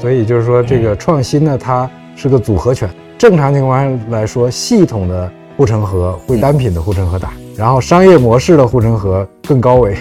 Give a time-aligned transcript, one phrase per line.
[0.00, 2.88] 所以就是说，这个创新呢，它是个组合拳。
[3.18, 9.94] 正常情况下来说，系统的护城河会单品的护城河大，然后商业模式的护城河更高维。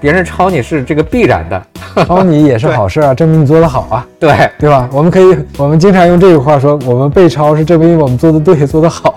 [0.00, 1.60] 别人抄你是这个必然的，
[2.04, 4.88] 抄你也是好事啊，证明你做得好啊， 对对吧？
[4.92, 9.16] 我们可以，我们经常用这句话说，我们被抄是证明我们做的对，做得好。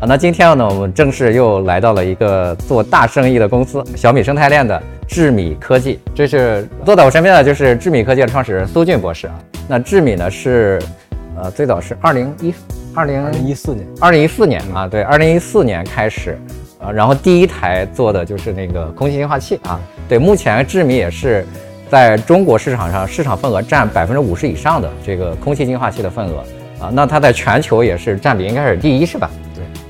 [0.00, 5.98] 啊，那今天呢，我们正式又来到了一个做大生意的公司——小米生态链的智米科技。
[6.14, 9.34] 这是坐在我身边的就是智米科技的创始人苏俊博士啊。
[9.66, 10.80] 那智米呢是，
[11.36, 12.54] 呃，最早是二零一
[12.94, 16.38] 二零一四年，二零一四年啊，对，二零一四年开始。
[16.78, 19.78] 啊，然后第一台做的就是那个空气净化器啊，
[20.08, 21.44] 对，目前智米也是
[21.90, 26.38] 在中国市场上市场份额占百分之五十以上的这个空气净化器的份额
[26.80, 29.30] 啊，那它在全球也是占比应该是第一是吧？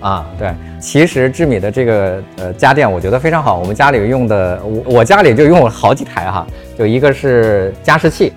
[0.00, 6.46] 啊，对，其实智米的这个呃家电我觉得非常好，我们家里用的我我家里就用了好几台哈，
[6.78, 8.32] 就一个是加湿器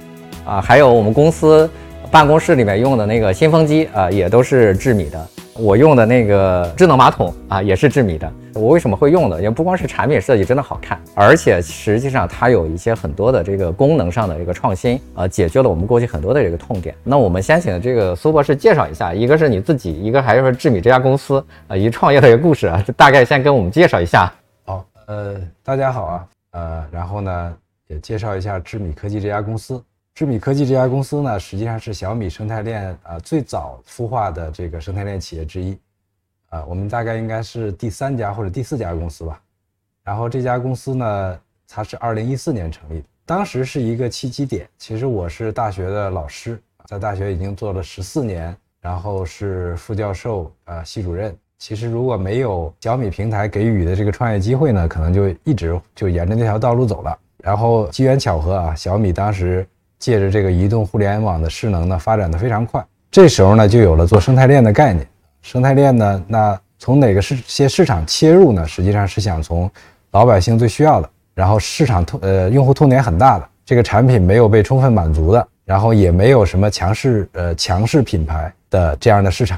[0.46, 1.70] 啊，还有我们公司
[2.12, 5.28] 办公室里面用的那个新风机啊，也都是智米的。
[5.56, 8.32] 我用的那个智能马桶啊，也是智米的。
[8.56, 9.40] 我为什么会用呢？
[9.40, 16.96] 也不光是产品设计真的好看，而且实际上它有一些很多的这个功能上的一个创新啊，解决了我们过去很多的这个痛点。
[17.04, 24.31] 那我们先请这个苏博士介绍一下，一个是你自己，一个还是智米这家公司啊，一创业的一个故事啊，就大概先跟我们介绍一下。
[24.66, 27.54] 好，呃，大家好啊，呃，然后呢，
[27.88, 29.84] 也介绍一下智米科技这家公司。
[30.16, 35.75] 智米科技这家公司呢，实际上是小米生态链啊最早孵化的这个生态链企业之一，
[36.50, 39.41] 啊，我们大概应该是第三家或者第四家公司吧。
[40.03, 44.69] 然后这家公司呢，它是二零一四年成立，当时是一个契机点。
[44.78, 51.36] 其实我是大学的老师，在大学已经做了十四年，然后是副教授啊系主任。
[51.58, 57.17] 其实如果没有小米平台给予的这个创业机会呢，可能就一直就沿着那条道路走了。
[57.38, 59.67] 然后机缘巧合啊，小米当时。
[60.04, 62.86] 借着这个移动互联网的势能呢，发展的非常快。
[63.09, 65.08] 这时候呢，就有了做生态链的概念。
[65.41, 68.68] 生态链呢，那从哪个市些市场切入呢？
[68.68, 69.72] 实际上是想从
[70.12, 79.58] 老百姓最需要的，然后市场痛呃用户痛点很大的这个产品没有被充分满足的，然后也没有什么强势呃强势品牌的这样的市场。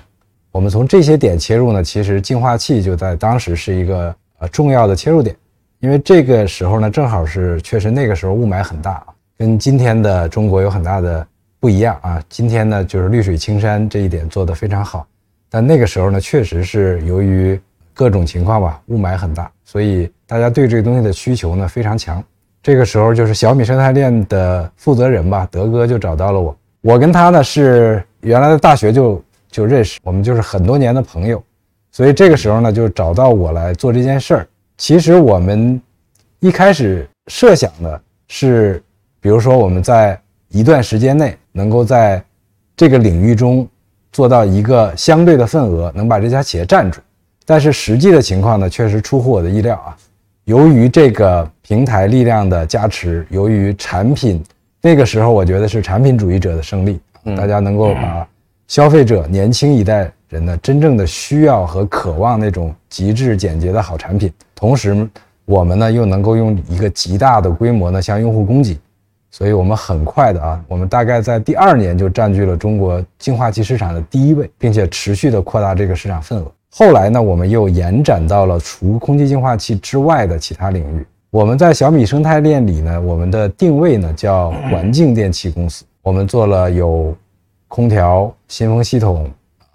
[0.51, 5.35] 我们从这些点切入呢，其实净化器就在当时是一个呃重要的切入点，
[5.79, 9.07] 因为这个时候呢，正好是确实那个时候雾霾很大啊。
[9.37, 11.27] 跟今天的中国有很大的
[11.59, 12.23] 不一样啊！
[12.29, 15.05] 今天呢，就是绿水青山这一点做得非常好，
[15.49, 17.59] 但那个时候呢，确实是由于
[17.93, 22.23] 各种情况吧，雾霾很大，所以大家对这个东西的需求呢非常强。
[22.63, 26.57] 这个时候，就是小米生态链的负责人吧，德哥就找到了我。
[26.79, 31.43] 我跟他呢是原来的大学就就认识，我们就是很多年的朋友，
[31.91, 34.47] 所以这个时候呢，就找到我来做这件事儿。
[34.77, 35.81] 其实我们
[36.39, 38.81] 一开始设想的是。
[39.25, 40.15] 比如说，我们在
[40.49, 42.23] 一段时间内能够在
[42.77, 43.67] 这个领域中
[44.11, 47.01] 做到一个相对的份额，能把这家企业站住。
[47.43, 49.97] 但是实际的情况呢，确实出乎我的意料啊。
[50.43, 54.43] 由于这个平台力量的加持，由于产品
[54.79, 56.99] 那个时候，我觉得是产品主义者的胜利，
[57.35, 58.27] 大家能够把
[58.67, 65.09] 消费者年轻一代人呢真正的需要和渴望那种极致简洁的好产品，同时
[65.45, 68.77] 我们呢又能够用一个极大的规模呢向用户供给。
[69.37, 76.49] 所以我们很快的啊，我们大概在第二年就占据了中国净化器市场的第一位，并且持续的扩大这个市场份额。
[76.71, 81.05] 后来呢，我们又延展到了除空气净化器之外的其他领域。
[81.31, 85.83] 我们在小米生态链里呢，我们的定位呢叫环境电器公司。
[86.01, 87.13] 我们做了有
[87.67, 89.29] 空调、新风系统、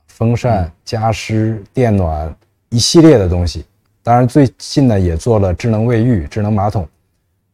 [0.06, 2.34] 风扇、加湿、电暖
[2.70, 3.66] 一系列的东西。
[4.02, 6.88] 当然，最近呢也做了智能卫浴、智能马桶。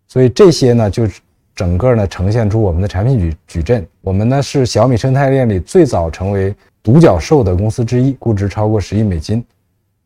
[0.06, 1.20] 所以这些呢就是。
[1.56, 9.42] 整个呢呈现出我们的产品矩矩阵，我们呢是小米生态链里最早成为独角兽的公司之一，估值超过十亿美金。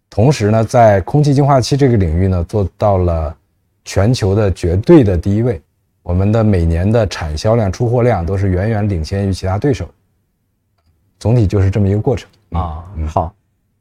[0.09, 3.37] 同时呢，在空气净化器这个领域呢做到了
[3.85, 5.61] 全球的绝对的第一位。
[6.03, 9.89] 我们的每年的产销量、出货量都是远远领先于其他对手。
[11.19, 12.85] 总体就是这么一个过程啊。
[13.07, 13.35] 好，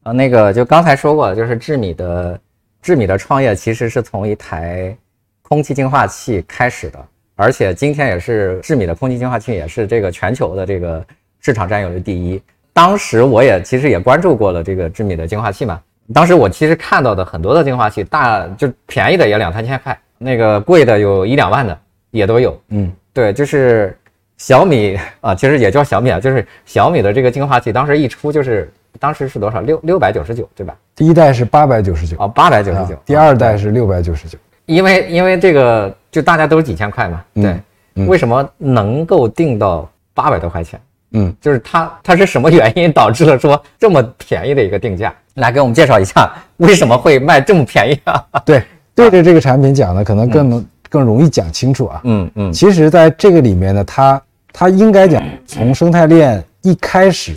[0.04, 2.40] 啊，那个就刚才说过，就是智米的
[2.82, 4.96] 智米的创业其实是从一台
[5.44, 7.08] 空气净化器开始的。
[7.40, 11.02] 而且今天也是智米的空气净化器，也是这个全球的这个
[11.40, 12.42] 市场占有率第一。
[12.74, 15.80] 当时我也其实也关注过了这个智米的净化器嘛。
[16.14, 21.80] 当时我其实看到的很多的净化器，大就便宜的也两三千块，那个贵的有一两万的
[22.12, 22.62] 也都有。
[22.72, 23.98] 嗯，对，就是
[24.36, 28.70] 小米啊，其实也叫小米啊，就是小米的这个净化器，当时一出就是
[29.00, 29.62] 当时是多少？
[29.62, 30.76] 六六百九十九，对吧？
[30.94, 33.02] 第一代是八百九十九啊，八百九十九。
[33.06, 34.38] 第二代是六百九十九。
[34.70, 37.62] 因为因为这个就大家都是几千块嘛，嗯对，
[37.96, 40.80] 嗯为什么能够定到八百多块钱？
[41.14, 45.12] 嗯，就是它它是什么原因导致了说这么便宜的一个定价？
[45.36, 48.24] 来给我们介绍一下为什么会卖这么便宜啊？
[48.46, 48.64] 对，
[48.94, 52.02] 对着这个产品讲呢，可能更能更容易讲清楚啊。
[52.04, 54.22] 嗯嗯其实，在这个里面呢，它
[54.54, 57.36] 它应该讲从生态链一开始，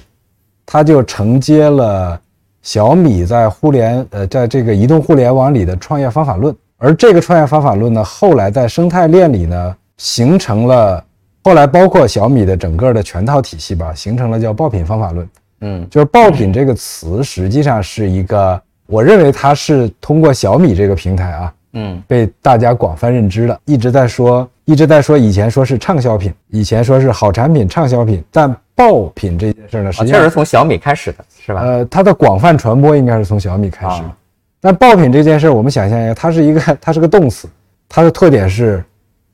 [0.67, 2.20] 它就承接了
[2.61, 11.02] 小米在互联呃，在这个移动互联网里的创业方法论，而这个创业方法论呢，后来在生态链里呢，形成了
[11.44, 15.29] 后来包括小米的整个的全套体系吧，形成了叫爆品方法论。
[15.61, 31.61] 嗯就是爆品这个词，实际上是一个，我认为它是通过小米这个平台啊，嗯被大家广泛认知的，一直在说，一直在说，以前说是畅销品，以前说是好产品、畅销品，但爆品这件事呢，实啊确实际上，从小米开始的是吧？
[31.61, 34.17] 呃，它的广泛传播应该是从小米开始的啊。
[34.64, 37.49] 那爆品这件事，我们想象一下，它是一个，它是个动词，
[37.88, 38.82] 它的特点是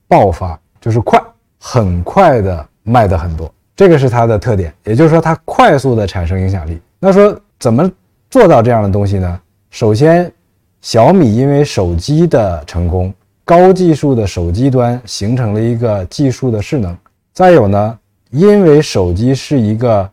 [0.09, 1.23] 爆发，就是快，
[1.61, 4.73] 很快的卖的很多，这个是它的特点。
[4.85, 6.81] 也就是说，它快速的产生影响力。
[6.99, 7.89] 那说怎么
[8.31, 9.41] 做到这样的东西呢？
[9.69, 10.33] 首先，
[10.81, 13.13] 小米因为手机的成功，
[13.45, 16.97] 高技术的手机端形成了一个技术的势能。
[17.35, 17.99] 再有呢，
[18.31, 20.11] 因为手机是一个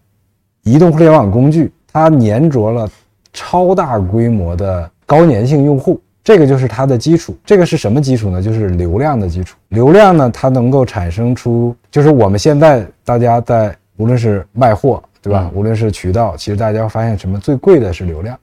[0.64, 2.90] 移动互联网工具，它粘着了
[3.32, 7.38] 超大规模的高粘性用户，这个就是它的基础。
[7.46, 8.42] 这个是什么基础呢？
[8.42, 9.58] 就是流量的基础。
[9.70, 15.50] 流量呢，它能够产生出，就是我们现在大家在无论是卖货，对吧？
[15.54, 18.38] 无论是渠道，其实大家发现什么最贵的是流量。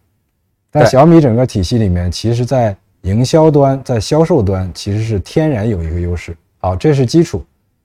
[0.71, 6.35] 但小米整个体系里面，其实在营销端、在销售端，其实是天然有一个优势。
[6.59, 7.45] 好，这是基础。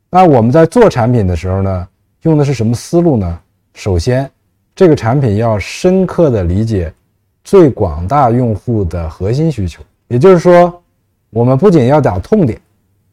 [0.09, 1.87] 那我们在做产品的时候呢，
[2.21, 3.39] 用的是什么思路呢？
[3.73, 4.29] 首先，
[4.73, 6.93] 这个产品要深刻的理解
[7.47, 10.83] 最广大用户的核心需求，也就是说，
[11.29, 12.59] 我们不仅要打痛点，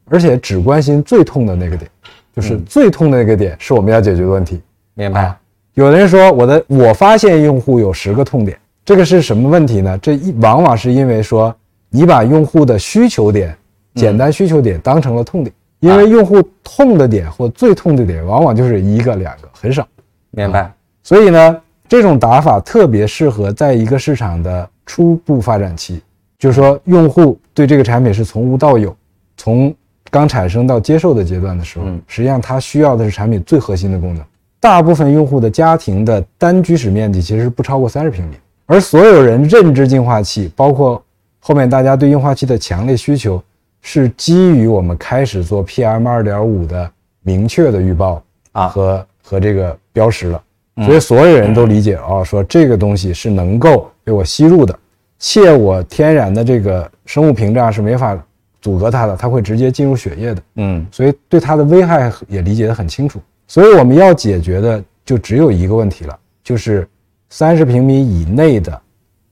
[0.09, 1.89] 而且只关心最痛的那个点，
[2.35, 4.61] 就是最痛的那个点是我们要解决的问题。
[4.93, 5.39] 明白啊？
[5.75, 9.97] 有的人说我的我发现用户有十个痛点，这个是什么问题呢？
[9.99, 11.55] 这一往往是因为说
[11.89, 13.55] 你把用户的需求点、
[13.93, 19.87] 简单需求点当成了痛点，因为用户痛的点或最痛的点往往就是一个两个，很少。
[20.31, 20.69] 明白。
[21.03, 26.01] 所以呢，这种打法特别适合在一个市场的初步发展期，
[26.39, 28.95] 就是说用户对这个产品是从无到有，
[29.37, 29.73] 从
[30.09, 34.23] 刚产生到接受的阶段的时候，嗯实际上它需要的是产品最核心的功能。
[34.59, 38.35] 大部分用户的家庭的单居室面积其实是不超过三十平米，
[38.65, 41.03] 而所有人认知净化器，包括
[41.39, 43.39] 后面大家对净化器的强烈需求，
[43.81, 46.89] 是基于我们开始做 PM 二点五的
[47.21, 48.23] 明确的预报
[48.53, 50.41] 啊和和这个标识了。
[50.83, 54.77] 所以所有人都理解啊，说这个东西是能够被我吸入的，
[55.17, 58.17] 且我天然的这个生物屏障是没法
[58.61, 60.41] 阻隔它的，它会直接进入血液的。
[60.55, 63.21] 嗯所以对它的危害也理解得很清楚。
[63.47, 66.87] 所以我们要解决的就只有一个问题了，就是
[67.29, 68.81] 三十平米以内的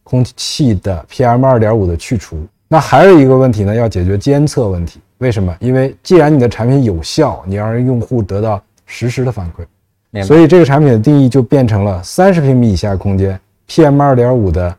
[0.04, 2.38] 空气的 PM 二点五的去除。
[2.68, 5.00] 那还有一个问题呢，要解决监测问题。
[5.18, 5.56] 为什么？
[5.60, 9.66] 因为既然你的产品有效，你要让用户得到实时的反馈。
[10.22, 14.76] 所以这个产品的定义就变成了三十平米以下空间 PM 二点五的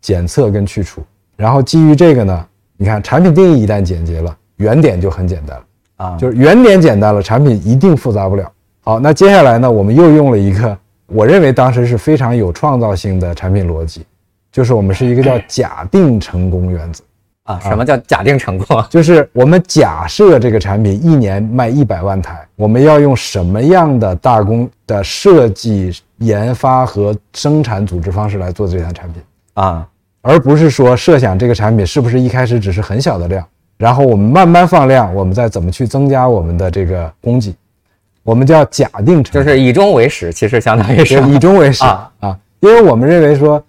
[0.00, 1.02] 检测跟去除。
[1.36, 2.46] 然后基于这个呢，
[2.76, 5.64] 你看产品定义一旦简洁了，原点就很简单了。
[5.96, 8.52] 啊，就是原点简单了，产品一定复杂不了。
[8.82, 14.04] 好，那接下来呢，我们又用了一个我认为当时是非常有创造性的产品逻辑，
[14.52, 17.02] 就是我们是一个叫假定成功原则，
[17.46, 18.82] 啊，什么叫假定成功？
[18.90, 29.22] 就是我们假设这个产品一年卖一百万台，我们要用什么样的大工的设计、研发和生产组织方式来做这项产品，
[29.54, 29.86] 啊，
[30.22, 33.46] 而不是说设想这个产品是不是一开始只是很小的量，
[33.78, 37.54] 然后我们慢慢放量，我们再怎么去增加我们的这个供给，
[38.24, 41.20] 我们叫假定成功，就是以终为始，其实相当于是。
[41.20, 42.10] 就以终为始啊。
[42.18, 43.62] 啊，因为我们认为说，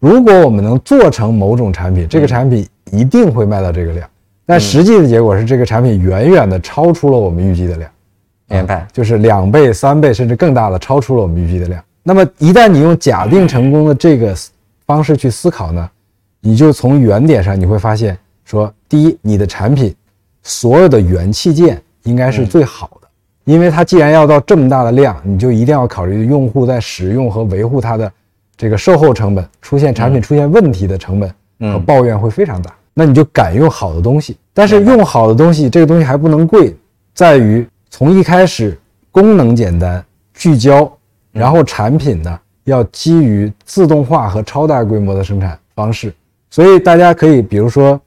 [0.00, 4.08] 如果我们能做成某种产品，这个产品一定会卖到这个量，
[4.46, 7.90] 但实际的结果是这个产品远远的超出了我们预计的量。
[8.48, 8.86] 明白。
[8.92, 11.82] 就是两倍、三倍甚至更大的超出了我们预计的量。
[12.02, 14.36] 那么一旦你用假定成功的这个
[14.86, 15.88] 方式去思考呢，
[16.40, 19.94] 你就从原点上你会发现，说第一，你的产品
[20.42, 23.08] 所有的元器件应该是最好的，
[23.44, 28.12] 因为它既然要到这么大的量，你就一定要考虑用户在使用和维护它的
[28.54, 32.70] 这个售后成本，出现产品出现问题的成本和嗯抱怨会非常大。
[32.94, 36.76] 那你就敢用好的东西，但是用好的东西，这个东西还不能贵，
[37.14, 38.78] 在于从一开始
[39.10, 40.90] 功能简单、聚焦，
[41.32, 46.12] 然后产品呢要基于自动化和超大规模的生产方式。
[46.50, 47.98] 所以大家可以比如说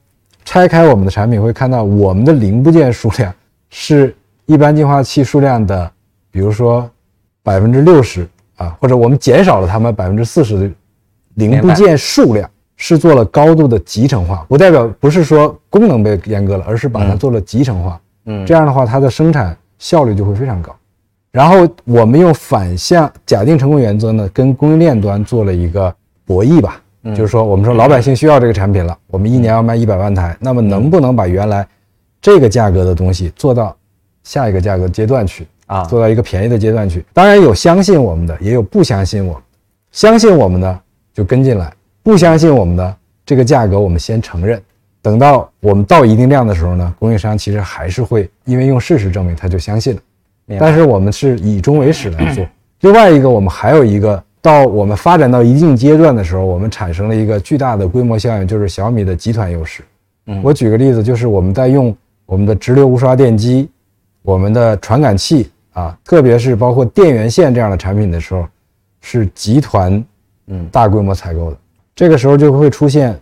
[0.44, 3.34] 拆开我们的产品，会看到我们的零部件数量
[3.70, 4.14] 是
[4.46, 5.90] 一般净化器数量的，
[6.30, 6.88] 比如说
[7.42, 10.70] 百分之六十啊，或者我们减少了他们百分之四十的
[11.34, 18.00] 零部件数量，是做了高度的集成化，不代表不是说功能被阉割了，而是把它做了集成化。
[18.26, 20.74] 嗯，这样的话，它的生产效率就会非常高。
[21.30, 26.80] 然后我们用反向假定成功原则呢，跟供应链端做了一个博弈吧。
[27.14, 31.64] 就是说，我们说老百姓需要这个产品了，我们一年要卖一百万台，那么能不能把原来
[32.20, 33.76] 这个价格的东西做到
[34.24, 35.84] 下一个价格阶段去啊？
[35.84, 37.04] 做到一个便宜的阶段去？
[37.12, 39.42] 当然有相信我们的，也有不相信我们。
[39.92, 40.80] 相信我们的
[41.14, 41.72] 就跟进来，
[42.06, 44.62] 不相信我们的这个价格我们先承认。
[45.02, 50.00] 等到我们到一定量的时候呢，供应商其实还是会因为用事实证明他就相信了。
[50.60, 52.46] 但是我们是以终为始来做。
[52.82, 54.22] 另外一个，我们还有一个。
[54.40, 59.82] 到我们发展到一定阶段的时候，我们产生了一个巨大的规模效应，就是小米的集团优势。
[60.26, 61.92] 嗯，我举个例子，就是我们在用
[62.26, 63.68] 我们的直流无刷电机、
[64.22, 68.46] 我们的传感器啊，特别是包括电源线这样的产品的时候，
[69.00, 70.04] 是集团
[70.46, 71.56] 嗯大规模采购的。
[71.96, 73.18] 这个时候就会出现，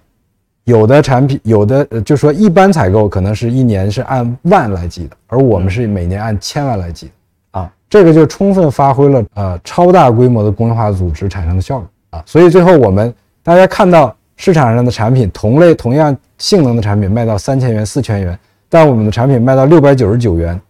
[0.64, 7.09] 有的产品有的就说一般采购可能是一年是按万来计的，而我们是每年按千万来计。
[7.52, 13.14] 啊这个就充分发挥了呃超大规模的工业化组织产生的效果啊，所以最后我们
[13.45, 18.37] 大家看到市场上的产品同类同样性能的产品卖到三千元四千元，
[18.69, 20.61] 但我们的产品卖到六百九十九元，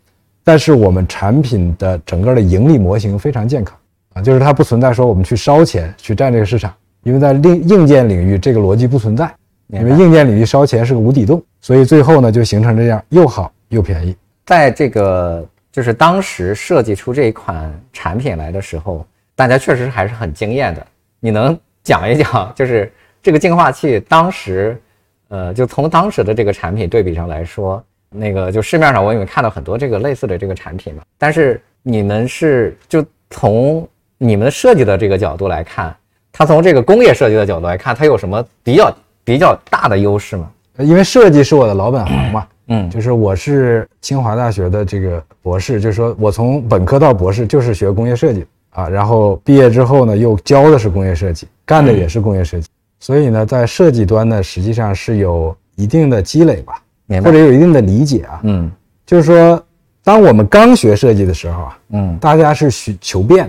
[0.45, 3.75] 但是我们产品的整个的盈利模型非常健康
[4.13, 9.33] 啊，就是它不存在说我们去烧钱去占这个市场，因为在硬硬件领域这个逻辑不存在，
[9.69, 15.47] 因为硬件领域烧钱是个无底洞，所以最后呢就形成这样又好又便宜，在这个。
[15.75, 20.87] 就是当时设计出这一款产品来的时候，大家确实还是很惊艳的。
[21.19, 24.81] 你能讲一讲，就是这个净化器当时，
[25.27, 31.03] 呃，就从当时的这个产品对比上来说，那个就市面上我有看到很多这个类似的这个产品嘛。
[31.19, 33.85] 但是你们是就从
[34.17, 35.93] 你们设计的这个角度来看，
[36.37, 40.51] 它从这个工业设计的角度来看，它有什么比较比较大的优势吗？
[40.79, 42.45] 因为设计是我的老本行嘛。
[42.67, 52.67] 嗯，就是我是清华大学的这个博士，就是说我从本科到博士就是学工业设计啊，然后毕业之后呢又教的是工业设计，干的也是工业设计，
[52.99, 56.83] 所以呢在设计端呢实际上是有一定的积累吧，
[57.23, 58.41] 或者有一定的理解啊。
[58.43, 58.73] 嗯，
[59.07, 59.63] 就是说
[60.03, 63.49] 当我们刚学设计的时候啊，嗯，大家是求求变。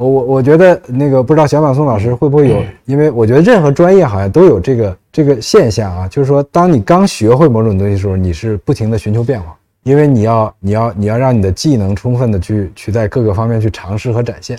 [0.00, 14.58] 我我我觉得那个不知道小马宋老师会不会有，因为我觉得任何专业好像都有这个这个现象啊，就是说当你刚学会某种东西的时候，你是不停的寻求变化，因为你要你要你要让你的技能充分的去去在各个方面去尝试和展现。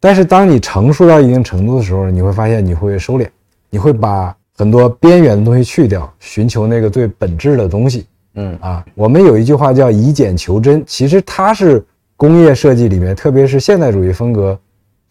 [0.00, 3.28] 但是当你成熟到一定程度的时候，你会发现你会收敛，
[3.70, 8.04] 你会把很多边缘的东西去掉，寻求那个最本质的东西。
[8.34, 11.80] 嗯啊，我们有一句话叫以简求真，其实它是
[12.16, 14.58] 工业设计里面，特别是现代主义风格。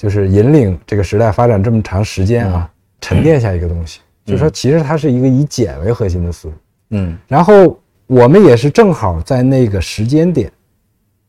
[0.02, 2.68] 就是引领这个时代发展这么长时间啊，
[3.02, 6.54] 沉淀下一个东西，就是说，其实它是一个以简为核心的思路。
[6.90, 10.52] 嗯，然后我们也是正好在那个时间点，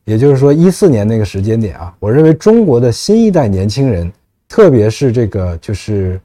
[0.07, 4.11] 也就是说一四年那个时间点啊，我认为中国的新一代年轻人，
[4.49, 6.19] 特别是这个就是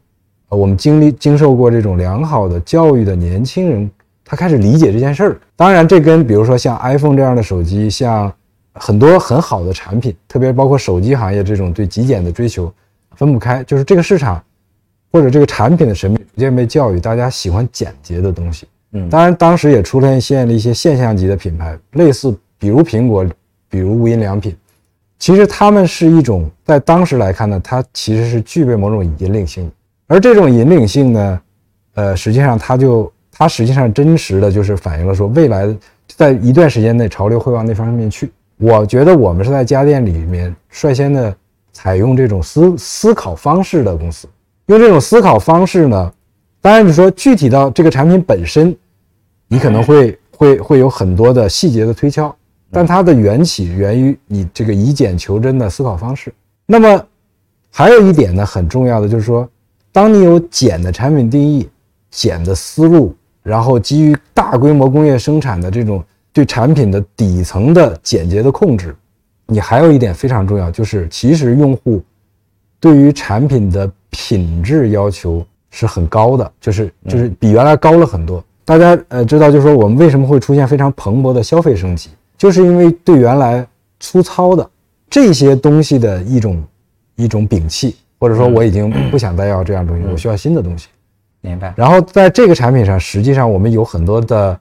[0.48, 3.92] 呃我们经历经受过这种良好的教育的年轻人，
[4.24, 5.38] 他开始理解这件事儿。
[5.58, 8.34] 当然，这跟比如说像 iPhone 这样的手机，像
[8.80, 12.72] 很多很好的产品，特别包括手机行业这种对极简的追求，
[13.16, 13.64] 分不开。
[13.64, 14.44] 就是这个市场
[15.12, 18.68] 或者这个产品的审美逐渐被教育，大家喜欢简洁的东西。
[18.94, 23.26] 嗯，当然当时也出现了一些现象级的品牌，类似比如苹果，
[23.70, 24.56] 比如无印良品。
[25.20, 29.70] 其实他们是一种在当时来看呢，它其实是具备某种引领性。
[30.08, 31.42] 而这种引领性呢，
[31.96, 35.76] 呃，实际上它就它实际上真实的就是反映了说，未来
[36.16, 38.32] 在一段时间内潮流会往那方面去。
[38.60, 41.36] 我觉得我们是在家电里面率先的
[41.72, 44.28] 采用这种思思考方式的公司。
[44.66, 46.12] 用这种思考方式呢，
[46.60, 48.76] 当然你说具体到这个产品本身，
[49.48, 52.36] 你可能会会会有很多的细节的推敲，
[52.72, 56.34] 但它的缘起源于你这个以简求真的思考方式。
[56.66, 57.06] 那么
[57.70, 59.48] 还有一点呢，很重要的就是说，
[59.92, 61.70] 当你有简的产品定义、
[62.10, 66.04] 简的思路，然后基于大规模工业生产的这种。
[66.38, 68.96] 对产品的底层的简洁的控制，
[69.48, 72.00] 你还有一点非常重要，就是其实用户
[72.80, 78.44] 对于产品的品质要求是很高的，就是就是比原来高了很多。
[78.64, 83.66] 大家呃知道，就是说我们为什么会出现非常蓬勃的消费升级，就是因为对原来
[84.00, 84.70] 粗糙的
[85.10, 86.64] 这些东西的一种
[87.16, 90.90] 一种摒弃，或者说我已经不想再要这样东西，我需要新的东西。
[91.42, 91.74] 明白。
[91.76, 94.60] 然后在这个产品上，实际上我们有很多的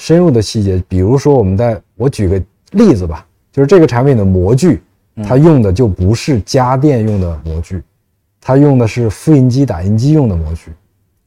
[0.00, 2.40] 深入的细节，比如说我们在我举个
[2.70, 4.80] 例子吧，就是这个产品的模具，
[5.28, 7.82] 它用的就不是家电用的模具，
[8.40, 10.72] 它用的是复印机、打印机用的模具，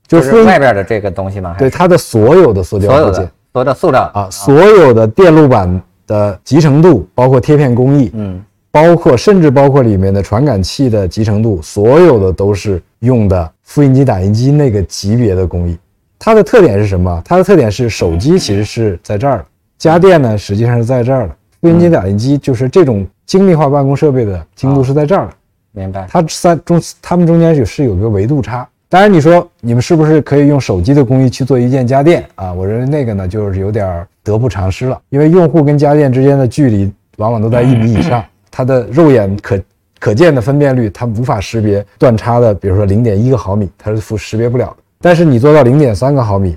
[0.07, 1.55] 就是外边的这个东西吗？
[1.59, 8.43] 对，它的所有的塑胶部件，所有的塑料啊，所有的电路板的集成度，包括贴片工艺，嗯。
[8.71, 15.77] 包括甚至包括里面的传感器的集成度，所有的都是用的复印机、打印机那个级别的工艺。
[16.25, 17.21] 它的特点是什么？
[17.25, 19.45] 它的特点是手机其实是在这儿的，
[19.77, 25.33] 家电呢实际上是在这儿的，复印机、打印机就是这种精密化办公设备的精度是在这儿的。
[25.73, 26.07] 明白？
[26.09, 28.65] 它三中它们中间就是有个维度差。
[28.87, 32.53] 当然你说你们是不是可以用手机的工艺去做一件家电啊？
[32.53, 38.23] 我认为那个呢就是有点得不偿失了，因为用户跟家电之间的距离往往都在一米以上。
[38.49, 39.59] 它的肉眼可
[39.99, 44.82] 可见的分辨率，它无法识别断差的，比如说零点一个毫米，它是识识别不了的。
[45.03, 46.55] 但是你做到零点三个毫米，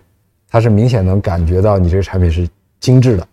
[0.49, 2.49] 它是明显能感觉到你这个产品是
[2.79, 3.27] 精致的，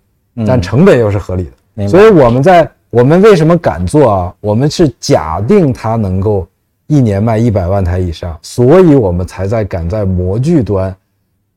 [0.47, 1.87] 但成本又是合理的。
[1.87, 4.33] 所以我们在我们为什么敢做啊？
[4.39, 6.47] 我们是假定它能够
[6.87, 10.95] 一年卖一百万台以上，所以我们才在敢在模具端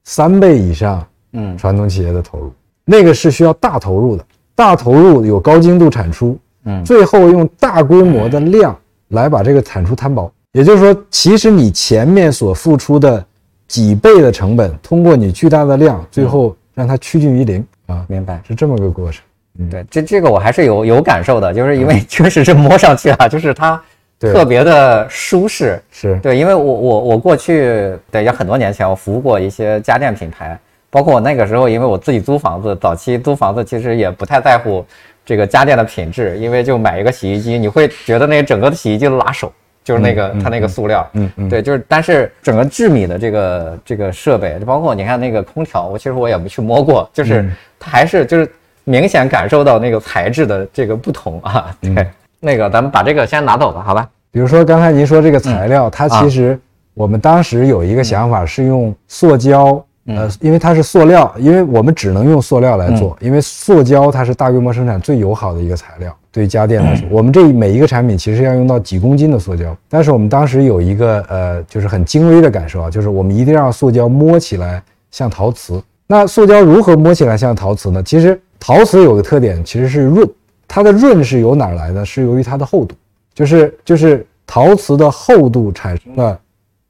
[0.04, 2.52] 三倍以上，嗯，传统企业的投入，
[2.84, 6.38] 那个是需要大投入的，大投入有高精度产出。
[6.66, 8.76] 嗯，最后用大规模的量
[9.08, 13.24] 来把这个产出摊薄，也就是说，其实你前面所付出的
[13.68, 18.40] 几倍的成本，通过你巨大的量，最后让它趋近于零啊，明白？
[18.46, 19.22] 是这么个过程。
[19.58, 23.82] 嗯，对，这这个我还是有有感受的，就是因为确实是摸上去啊， 就是它
[24.20, 25.80] 特别的舒适。
[25.90, 30.58] 是对，因为我我我过去对也很多年前，我服务过一些家电品牌，
[30.90, 34.84] 包括我那个时候，因为我自己租房子，早期租房子其实也不太在乎。
[35.24, 39.52] 这个家电的品质，因为就买一个洗衣机，你会觉得那整个的洗衣机都拉手，
[39.86, 48.50] 就是那个它那个塑料，嗯嗯，对，就是但是整个智米的这个这个设备，就包括你看那个空调，我其实我也没去摸过，就是它还是就是
[48.82, 51.72] 明显感受到那个材质的这个不同啊。
[51.80, 52.04] 对，
[52.40, 54.08] 那个咱们把这个先拿走吧，好吧？
[54.32, 56.58] 比如说刚才您说这个材料，它其实
[56.92, 59.80] 我们当时有一个想法是用塑胶。
[60.06, 66.16] 呃，因为它是塑料，因为我们只能用塑料来做，因为塑胶它是大规模生产最友好的一个材料。
[66.30, 69.76] 对于家电来说，我们这每一个产品其实要用到几公斤的塑胶。
[69.88, 75.82] 但是我们当时有一个呃，就是很精微的感受啊，就是我们一定要让塑胶摸起来像陶瓷。
[76.06, 78.02] 那塑胶如何摸起来像陶瓷呢？
[78.02, 80.28] 其实陶瓷有个特点，其实是润。
[80.68, 82.04] 它的润是由哪来的？
[82.04, 82.94] 是由于它的厚度，
[83.34, 86.38] 就是就是陶瓷的厚度产生了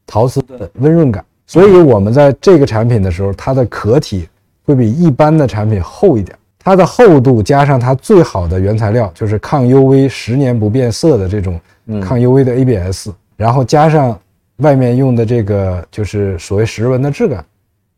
[0.07, 1.24] 陶瓷的温润感。
[1.46, 4.28] 所以，我们在这个产品的时候，它的壳体
[4.64, 6.37] 会比一般的产品厚一点。
[6.59, 11.61] 它的厚度加上它最好的原材料，就是抗 UV 十年不变色的这种
[12.02, 14.18] 抗 UV 的 ABS，然后加上
[14.56, 17.44] 外面用的这个就是所谓石纹的质感，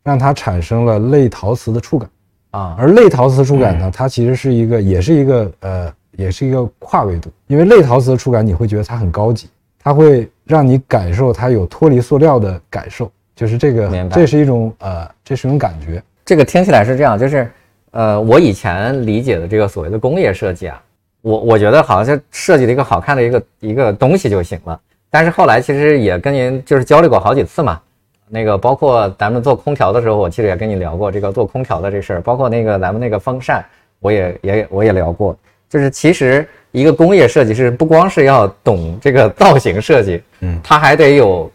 [0.04, 2.10] 让它产生了类陶瓷的触感
[2.50, 2.76] 啊。
[2.78, 7.30] 而类陶瓷触感呢，它其实是一个，也是一个呃，也是一个跨维度。
[7.46, 9.48] 因为类陶瓷的触感，你会觉得它很高级，
[9.82, 13.10] 它会让你感受它有脱离塑料的感受。
[13.38, 16.02] 就是这个，这是一种呃，这是一种感觉。
[16.24, 17.48] 这个听起来是这样，就是
[17.92, 20.82] 呃，我以前理解的这个所谓的工业设计啊，
[21.22, 24.80] 我我觉得好像是设计了一个好看的一个一个东西就行了。
[25.08, 27.80] 但是后来其实也跟您就是交流过好几次嘛，
[28.28, 33.64] 那个包括咱们做空调的时候，我其实也跟你聊过这个做空调的这事儿，包括那个咱们那个风扇，
[34.00, 35.38] 我也也我也聊过。
[35.70, 41.48] 就是其实一个工业设计师不光是要懂这个造型设计，嗯，他还得有。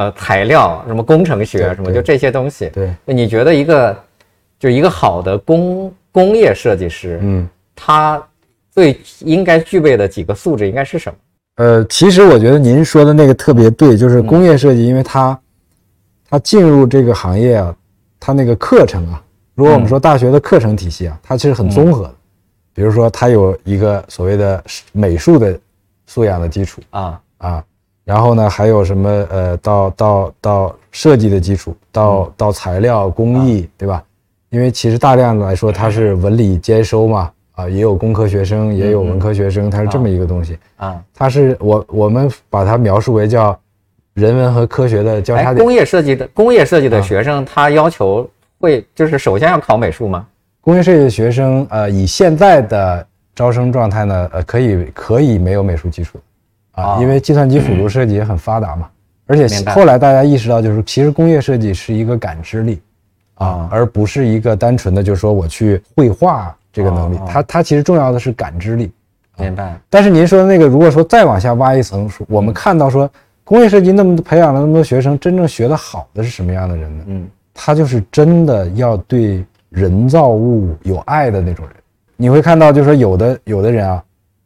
[0.00, 2.70] 呃，材料什么工程学什么，就这些东西。
[2.70, 3.94] 对，你觉得一个
[4.58, 8.22] 就一个好的工工业设计师，嗯，他
[8.70, 11.18] 最应该具备的几个素质应该是什么？
[11.56, 15.38] 呃，其实我觉得您说的那个特别对，就是工业设计，因为它
[16.30, 17.76] 它进入这个行业啊，
[18.18, 19.22] 它那个课程啊，
[19.54, 22.14] 如果我们说大学的课程体系啊，它其实很综合的。
[22.72, 25.60] 比如说，它有一个所谓的美术的
[26.06, 27.64] 素养的基础啊啊。
[28.10, 29.08] 然后呢，还有什么？
[29.30, 34.02] 呃，到到到设计的基础，到到材料工艺，对吧？
[34.48, 41.00] 因为其实大量来说，它是文理兼收嘛，啊，也有工科学生，也有文科学生，它是这么一个东西啊。
[41.14, 43.56] 它是我我们把它描述为叫
[44.14, 45.64] 人文和科学的交叉点。
[45.64, 50.26] 工业设计的工业设计的学生，他要求会就是首先要考美术吗？
[50.60, 56.18] 工业设计的学生，呃，以现在的招生状态呢，呃，可以可以没有美术基础。
[56.80, 58.88] 啊，因为计算机辅助设计也很发达嘛，
[59.26, 62.80] 而且后来大家意识到，就是其实工业设计是一个感知力，
[63.34, 68.90] 啊，而不是一个单纯的就是说我去绘画这个能力，它它其实重要的是感知力。
[69.38, 69.78] 明白。
[69.88, 73.10] 但是您说的那个，如果说再往下挖一层，我们看到说
[73.44, 77.04] 工业设计那么培养了那么多学生，真正学得好的是什么样的人呢？
[77.06, 81.74] 嗯他就是真的要对人造物有爱的那种人。
[82.16, 84.02] 你会看到，就是说有的有的人啊，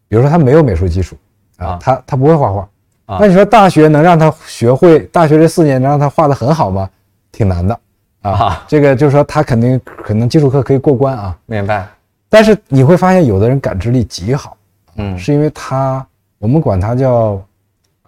[0.09, 1.15] 比如说他没有美术基础
[1.59, 2.69] 啊啊，他他不会画画，
[3.07, 6.89] 啊那你说大学能让他学会，大学这四年能让他画的很好吗？
[7.33, 7.79] 挺难的
[8.23, 8.65] 啊啊。
[8.69, 11.87] 这个就是说他肯定可能基础课可以过关啊，明白。
[12.29, 14.57] 但是你会发现有的人感知力极好，
[14.97, 16.05] 嗯是因为他
[16.39, 17.41] 我们管他叫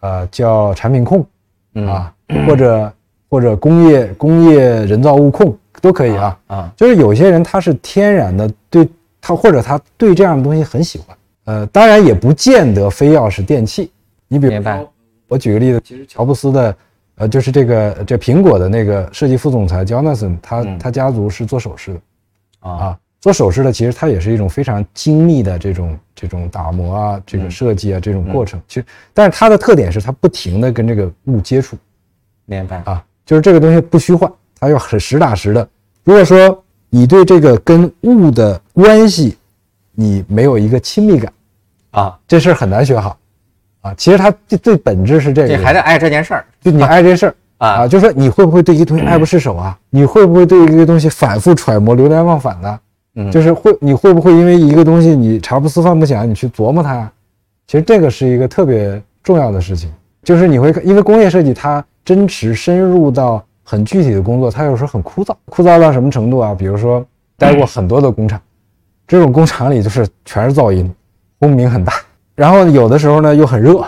[0.01, 1.25] 呃叫产品控
[1.75, 2.13] 嗯啊，
[2.47, 2.93] 或者
[3.31, 6.39] 或者工业工业人造物控都可以啊。
[6.49, 8.89] 啊就是有些人他是天然的对
[9.21, 11.16] 他或者他对这样的东西很喜欢，
[11.47, 13.91] 呃，当然也不见得非要是电器。
[14.29, 14.93] 你比如说，
[15.29, 16.77] 我举个例子，其实乔布斯的，
[17.15, 22.01] 呃，就是这个这苹果的那个设计副总裁 Jonathan，他嗯他家族是做首饰的
[22.61, 28.61] 啊啊，做首饰的其实它也是一种非常精密的这种这种打磨啊，这个嗯设计啊这种过程。
[28.69, 31.77] 其实，但是它的特点是它不停的跟这个物接触。
[32.45, 32.83] 明白。
[32.85, 35.69] 啊，就是这个东西不虚幻，它要很实打实的。
[36.05, 39.37] 如果说你对这个跟物的关系，
[39.97, 41.33] 你没有一个亲密感，
[41.91, 43.17] 啊，这事儿很难学好
[43.81, 43.93] 啊。
[43.97, 49.77] 其实它最最本质是这个，你还得爱这件事儿就你爱这事儿 啊啊，就说你会不会对一个东西爱不释手啊？
[49.91, 52.79] 你会不会对一个东西反复揣摩、流连忘返呢？
[53.19, 57.11] 嗯就是会你会不会因为一个东西你茶不思饭不想，你去琢磨它呀？
[57.67, 59.91] 其实这个是一个特别重要的事情，
[60.23, 66.55] 就是你会因为工业设计它真实深入到很具体的工作，它有时候很枯燥，枯燥到什么程度啊？
[66.55, 67.03] 比如说
[67.39, 68.39] 待过很多的工厂，
[69.07, 70.93] 这种工厂里就是全是噪音，
[71.39, 71.93] 轰鸣很大，
[72.35, 73.81] 然后有的时候呢又很热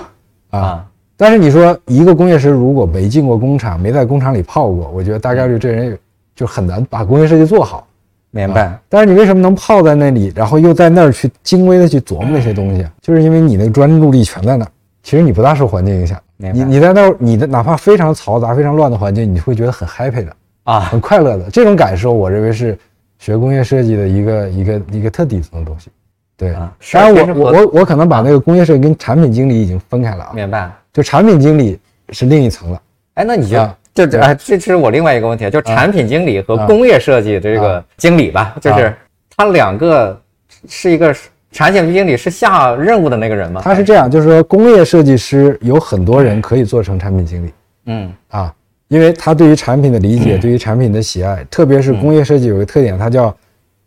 [0.51, 0.59] 啊。
[0.59, 0.85] 啊
[1.17, 5.99] 但是你说一个工业师如果没进过工厂，没在工厂里泡过，我觉得大概率这人
[6.37, 7.87] 就很难把工业设计做好。
[8.31, 8.79] 明白。
[8.89, 12.93] 但是你为什么能泡在那里，然后又在那儿去精微的去琢磨那些东西啊？
[13.01, 14.71] 就是因为你那个专注力全在那儿。
[15.03, 20.33] 其实你不大受环境影响，你你在那儿，你的哪怕非常嘈杂、非常乱的环境，你会觉得很 happy 的，
[20.65, 21.51] 啊很快乐的。
[21.51, 22.79] 这种感受，我认为是
[23.19, 25.91] 学工业设计的一个一个一个特底层的东西。
[26.37, 30.71] 对，啊当然我我我可能把那个工业设计跟产品经理已经分开了啊，明白。
[30.93, 31.79] 就产品经理
[32.11, 32.81] 是另一层了。
[33.15, 38.95] 哎，那你就啊就这哎，这是我另外一个问题，就产品经理和啊工业设计这个经理吧，就是
[39.37, 40.21] 他两个
[40.69, 41.13] 是一个
[41.51, 43.61] 产品经理是下任务的那个人吗？
[43.65, 47.53] 他是这样，就是说工业设计师有很多人可以做成产品经理
[47.87, 48.55] 嗯啊，
[48.89, 53.35] 因为他对于产品的理解，对于产品的喜爱，特别是工业设计有个特点，它叫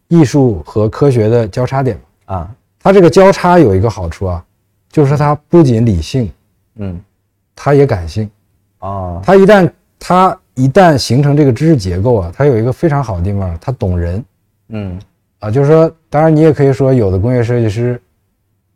[0.07, 1.99] 艺术和科学的交叉点。
[2.25, 2.49] 啊
[2.83, 4.43] 它这个交叉有一个好处啊，
[4.91, 6.31] 就是说它不仅理性，
[6.75, 6.99] 嗯
[7.55, 8.29] 它也感性。
[8.79, 14.23] 啊它一旦它一旦形成这个知识结构啊，它有一个非常好的地方，它懂人
[14.69, 14.99] 嗯
[15.39, 15.51] 啊。
[15.51, 18.01] 就是说，当然你也可以说有的工业设计师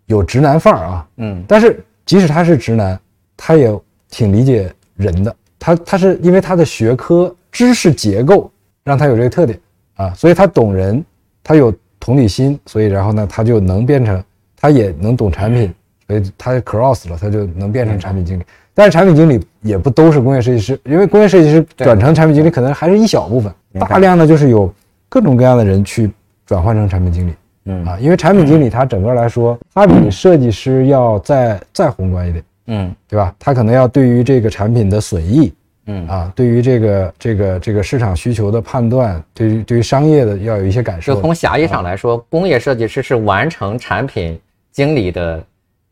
[0.05, 2.99] 有直男范儿啊，嗯但是即使他是直男，
[3.35, 3.75] 他也
[4.09, 5.35] 挺理解人的。
[5.59, 8.51] 他他是因为他的学科知识结构
[8.83, 9.59] 让他有这个特点
[9.95, 11.03] 啊，所以他懂人，
[11.43, 14.23] 他有同理心，所以然后呢，他就能变成，
[14.59, 15.73] 他也能懂产品，
[16.07, 18.43] 所以他 cross 了，他就能变成产品经理。
[18.73, 24.71] 但是产品经理也不都是工业设计师，因为工业设计师转成产品经理可能还是一小部分，大量的就是有
[25.07, 26.11] 各种各样的人去
[26.45, 27.33] 转换成产品经理。
[27.67, 33.33] 嗯啊，因为产品经理他整个来说，他比设计师要再再宏观一点，嗯对吧？
[33.39, 35.53] 他可能要对于这个产品的损益
[35.87, 41.13] 嗯，啊，对于这个这个这个市场需求的判断，对于对于商业的要有一些感受。
[41.13, 44.39] 就从狭义上来说，工业设计师是完成产品
[44.71, 45.43] 经理的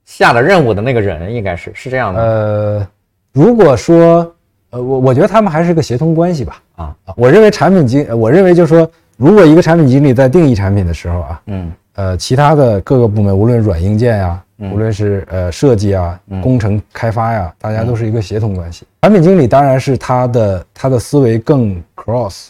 [0.06, 2.88] 下的任务的那个人，应该是是这样的呃，
[3.32, 4.36] 如果说
[4.72, 6.62] 呃，我我觉得他们还是个协同关系吧。
[6.76, 18.86] 啊啊，我认为产品经，我认为就是说，如果一个产品经理在定义产品的时候啊，嗯呃，其他的各个部门，无论软硬件呀、无论是呃设计啊、工程开发呀，大家都是一个协同关系。
[19.02, 22.48] 产品经理当然是他的他的思维更 cross，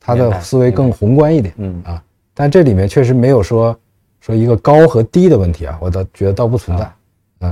[0.00, 2.02] 他的思维更宏观一点嗯啊。
[2.34, 3.76] 但这里面确实没有说
[4.20, 6.88] 说一个高和低的问题啊，我倒觉得倒不存在。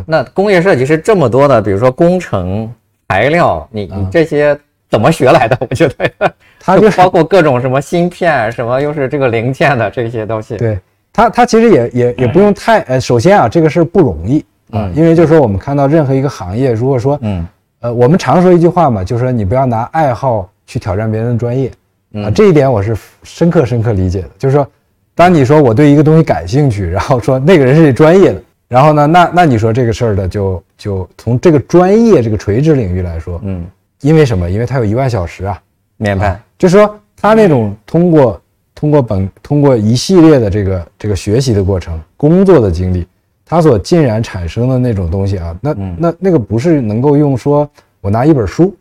[0.07, 2.73] 那工业设计师这么多的，比如说工程、
[3.09, 5.57] 材料，你你这些怎么学来的？
[5.71, 10.57] 我觉得它就包括各种什么芯片，什么又是这个零件的这些东西。
[10.57, 10.79] 对
[11.15, 17.47] 他，他其实也也也不用太呃，首先啊，这个事儿不容易啊，因为就是说我们看到任何一个行业，如果说嗯
[17.81, 21.73] 呃，我们常说一句话嘛，就是说你不要拿爱好去挑战别人的专业啊，
[22.13, 24.31] 嗯这一点我是深刻深刻理解的。
[24.37, 24.67] 就是说，
[25.15, 33.65] 当你说我对一个东西感兴趣，然后说那个人是专业的，然后呢，那那你说这个事儿的就就从这个专业这个垂直领域来说，嗯，
[34.01, 34.51] 因为什么？
[34.51, 35.61] 因为他有一万小时啊，
[35.99, 36.41] 明白。
[36.59, 38.41] 就是说他那种通过
[38.75, 43.07] 通过本通过一系列的这个这个学习的过程、工作的经历，
[43.45, 47.69] 他所浸染产生的那种东西啊，那嗯那那个不是能够用说
[48.01, 48.75] 我拿一本书，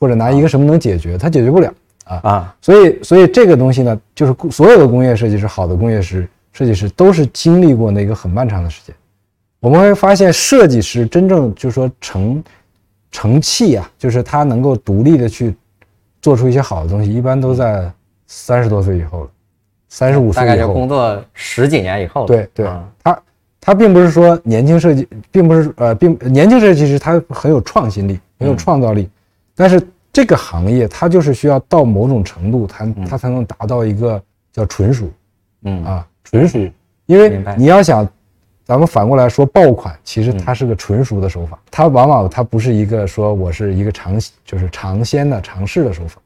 [0.00, 1.72] 或者拿一个什么能解决，它解决不了
[2.04, 2.20] 啊。
[2.22, 8.94] 啊，所以，所以这个东西呢，就是工所有的工业设计师，好的工业师设计师都是经历过那个很漫长的时间。
[9.60, 12.42] 我们会发现，设计师真正就是说成
[13.10, 15.54] 成器啊，就是他能够独立的去
[16.20, 17.90] 做出一些好的东西，一般都在
[18.28, 19.30] 三十多岁以后了，
[19.88, 20.72] 三十五岁大概就。
[20.72, 22.26] 工作十几年以后了。
[22.28, 23.22] 对对啊，他
[23.60, 29.10] 他并不是说年轻设计，并不是呃，并年轻设计师他很有创新力，很有创造力，
[29.56, 35.10] 但是这个行业它就是需要到某种程度，它它才能达到一个叫纯熟
[35.62, 36.70] 嗯啊，纯熟，
[37.06, 38.08] 因为你要想。
[38.64, 46.20] 咱们反过来说，爆款其实它是个纯熟的手法，它往往它不是一个说我是一个尝就是尝鲜的尝试的手法，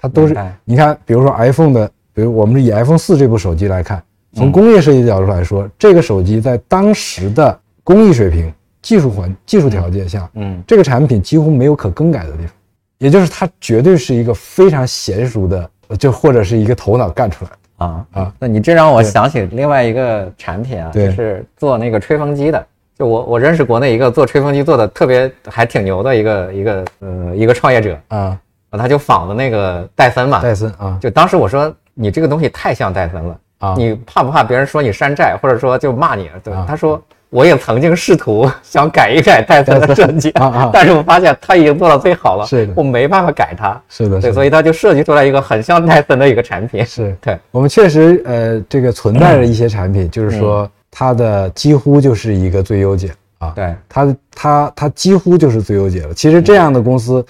[0.00, 0.34] 它都是
[0.64, 4.38] 你看，比如说 iPhone 的，比如我们以 iPhone 四这部手机来看，嗯。
[4.38, 10.62] 从工业设计角度来说，这个手机在当时的工艺水平、技术环、技术条件下，嗯。
[10.66, 12.52] 这个产品几乎没有可更改的地方，
[12.98, 17.84] 也就是它绝对是一个非常娴熟的，就或者是一个头脑干出来的。
[17.84, 18.34] 啊啊。
[18.38, 22.66] 那你这让我想起另外一个产品啊，就是做那个吹风机的。
[22.98, 28.38] 就我我认识国内一个做吹风机做的特别还挺牛的一个一个呃一个创业者，啊，
[28.78, 30.40] 他就仿的那个戴森嘛。
[30.40, 36.30] 戴森啊就当时我说你这个东西太像戴森了，啊，你怕不怕别人说你山寨，或者说就骂你？
[36.42, 43.80] 对啊，他说我也曾经试图 想改一改戴森的设计啊啊但是我发现他已经做到最好了，是的我没办法改它。
[43.88, 46.84] 是的，对，所以他就设计出来一个很像戴森的一个产品。
[46.84, 56.14] 是对，我们确实呃，这个存在着一些产品，就是说它的几乎就是一个最优解啊，对，它它它几乎就是最优解了。
[56.14, 57.24] 其实这样的公司，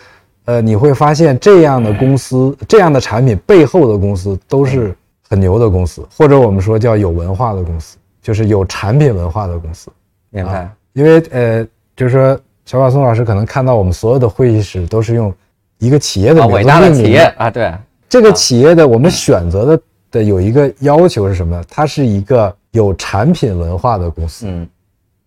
[0.51, 4.93] 呃，你会发现这样的公司、这样的产品背后的公司都是
[5.29, 9.89] 很牛的公司，或者我们说叫有文化的公司，就是有产品文化的公司。
[10.31, 10.63] 明白。
[10.63, 15.33] 啊因为呃，就是说小马松老师可能看到我们所有的会议室都是用
[15.79, 17.73] 一个企业的伟大的企业啊，对，
[18.09, 21.65] 这个企业的我们选择的的有一个要求是什么呢？
[21.71, 24.69] 它是一个有产品文化的公司，嗯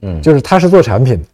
[0.02, 1.26] 嗯，就是它是做产品的，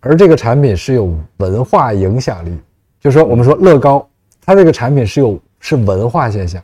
[0.00, 2.58] 而这个产品是有文化影响力。
[3.00, 4.06] 就是说，我们说乐高，
[4.44, 6.62] 它这个产品是有是文化现象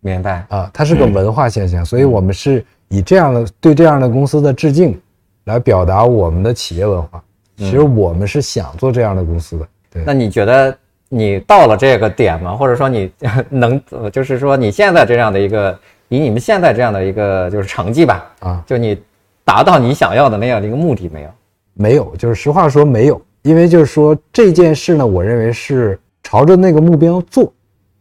[0.00, 0.44] 明白。
[0.48, 5.00] 啊，它是个文化现象，所以我们是以这样的对这样的公司的致敬，
[5.44, 7.22] 来表达我们的企业文化。
[7.56, 10.02] 其实我们是想做这样的公司的，对。
[10.04, 10.76] 那你觉得
[11.08, 12.56] 你到了这个点吗？
[12.56, 13.10] 或者说你
[13.48, 19.00] 能，呃就是说你现在这样的一个，以你们现在这样的一个就是成绩吧，啊，就你
[19.44, 21.28] 达到你想要的那样的一个目的没有？
[21.74, 27.52] 没有，就是实话说没有，因为就是说这件事呢，我认为是朝着那个目标做，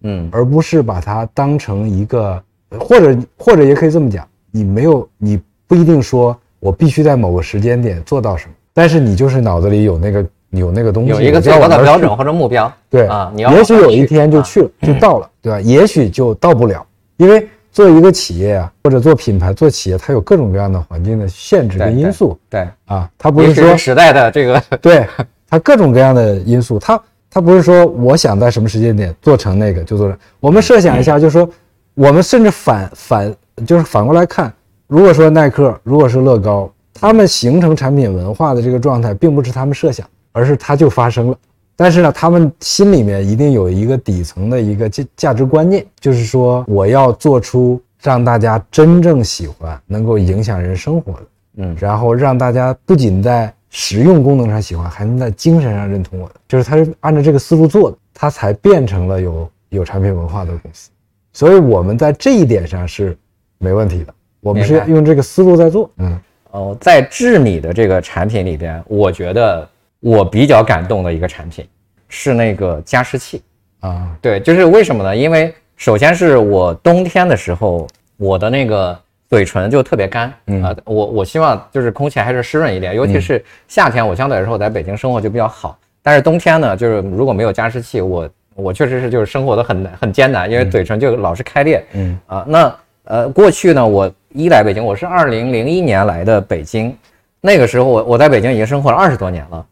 [0.01, 2.41] 嗯而不是把它当成一个，
[2.79, 12.71] 或者或者也可以这么讲，你没有，你不一定说我必须在某个时间点做到什么，但是你就是脑子里有那个有那个东西，有一个最高的标准或者目标。
[12.89, 15.59] 对啊你要也许有一天就啊去了，就到了，对吧？
[15.61, 16.85] 也许就到不了，
[17.17, 25.03] 因为做一个企业啊，或者做品牌、做企业，它有各种各样的环境的限制跟因素对，啊，它不是说时代的这个，对
[25.53, 30.17] 它各种各样的因素，它它不是说我想在什么时间点做成那个就做成。
[30.39, 31.47] 我们设想一下，就是说，
[31.93, 34.51] 我们甚至反反就是反过来看，
[34.87, 41.37] 如果说耐克，如果是乐高，他们形成产品文化的这个状态，并不是他们设想，而是它就发生了。
[41.75, 51.19] 但是呢，他们心里面一定有一个底层的一个价价值观念，就是说我要做出让大家真正喜欢、能够影响人生活的。
[51.57, 60.91] 嗯然后让大家不仅在实用功能上喜欢，还能在精神上认同我的，就是他是按照这个思路做的，他才变成了有有产品文化的公司。
[61.33, 63.17] 所以我们在这一点上是
[63.57, 65.89] 没问题的，我们是用这个思路在做。
[65.97, 66.19] 嗯
[66.51, 69.67] 哦，在智米的这个产品里边，我觉得
[69.99, 71.67] 我比较感动的一个产品
[72.07, 73.41] 是那个加湿器。
[73.79, 75.17] 啊对，就是为什么呢？
[75.17, 78.97] 因为首先是我冬天的时候，我的那个
[79.33, 80.61] 嘴唇就特别干，嗯。
[80.61, 92.19] 啊，我我希望就是空气还是湿润一点，尤其是夏天，我相对来说我在北京生活就比较好，但是冬天呢，就是如果没有加湿器，我我确实是就是生活的很很艰难，因为嘴唇就老是开裂，嗯。
[92.27, 96.95] 啊，那呃，过去呢，我一来北京，我是二零零一年来的北京，
[97.41, 99.65] 那个时候我我在北京已经生活了二十多年了。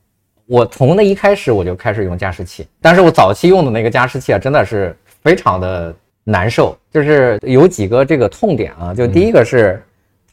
[0.47, 9.81] 我从那一开始我就开始用加湿器，但是我早期用的那个加湿器啊，真的是非常的难受，就是有几个这个痛点啊，就第一个是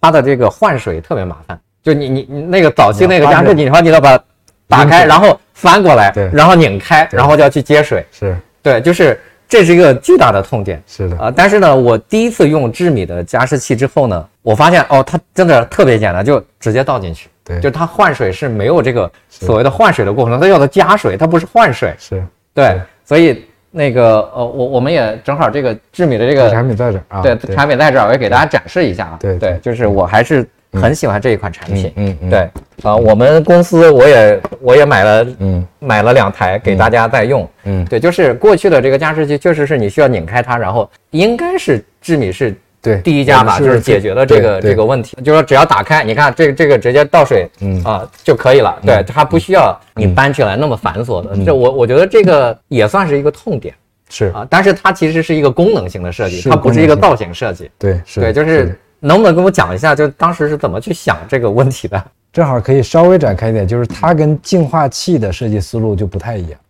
[0.01, 4.25] 它的这个换水特别麻烦，就你你你那个早期那个加湿器，你说你要把它
[4.69, 10.83] 打开，然后翻过来对，然后拧开，然后就要去接水，是对，就是这是一个巨大的痛点。
[10.87, 17.29] 是的啊、但是呢，我第一次用智米的加湿器之后呢，我发现哦，它真的特别简单，就直接倒进去。
[17.43, 21.95] 对就它换水是没有这个所谓的换水的过程，它叫做加水，它不是换水。
[21.99, 22.23] 是
[22.53, 29.17] 对，所以那个呃，我我们也正好这个智米的这个产品在这儿啊，对产品在这儿，我也给大家展示一下啊。
[29.21, 31.93] 对对对，就是我还是很喜欢这一款产品。
[31.97, 32.51] 嗯嗯，对
[32.83, 35.67] 啊，我们公司我也我也买了嗯。
[35.81, 37.49] 买了两台给大家在用。
[37.63, 47.83] 嗯，对，就是过去的这个加湿器确实是你需要拧开它，然后应该是智米是对第一家吧，就是解决了这个这个问题，就是说只要打开，你看这个这个直接倒水，嗯。
[47.85, 51.37] 啊就可以了，对，它不需要你搬起来那么繁琐的。
[51.45, 53.75] 这我我觉得这个也算是一个痛点。
[54.11, 54.27] 是。
[54.27, 57.71] 啊，但是它其实是一个功能性的设计，它不是一个造型设计。
[57.79, 62.03] 对是对，就是能不能跟我讲一下，就当时是怎么去想这个问题的？
[62.33, 66.61] 正好可以稍微展开一点，就是它跟净化器的设计思路就不太一样。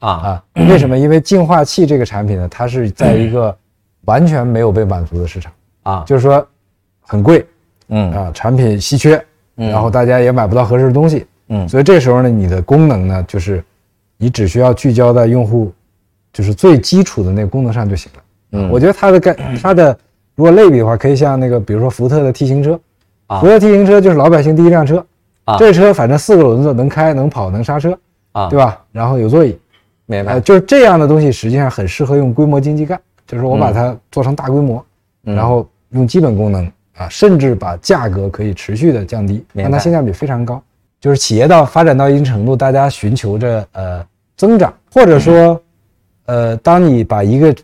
[0.00, 0.10] 啊？
[0.10, 0.42] 啊。
[0.68, 0.96] 为什么？
[0.96, 3.56] 因为净化器这个产品呢，它是在一个
[4.06, 6.44] 完全没有被满足的市场，啊，就是说
[7.02, 7.46] 很贵
[7.88, 8.10] 嗯。
[8.12, 9.22] 啊，产品稀缺，
[9.56, 9.70] 嗯。
[9.70, 11.68] 然后大家也买不到合适的东西，嗯。
[11.68, 13.62] 所以这时候呢，你的功能呢，就是
[14.16, 15.72] 你只需要聚焦在用户
[16.32, 18.22] 就是最基础的那个功能上就行了。
[18.52, 18.70] 嗯。
[18.70, 19.96] 我觉得它的概 它的
[20.34, 22.78] 如果类比的话，可以像那个比如说福特的 T 型车，
[23.26, 23.40] 啊。
[23.40, 25.04] 福特 T 型车就是老百姓第一辆车，
[25.44, 25.56] 啊。
[25.58, 27.98] 这车反正四个轮子能开能跑能刹车，
[28.32, 28.80] 啊，对吧？
[28.92, 29.58] 然后有座椅，
[30.06, 30.34] 明白。
[30.34, 34.84] 呃，就是这样的东西，实际上很适合用规模经济干，就是我把它做成大规模，
[35.24, 35.34] 嗯。
[35.34, 36.64] 然后用基本功能
[36.96, 40.62] 啊，甚至把价格可以持续的降低，让它性价比非常高。
[40.98, 44.04] 就是企业到发展到一定程度，大家寻求着呃
[44.36, 45.60] 增长，或者说，
[46.24, 47.54] 呃，当你把一个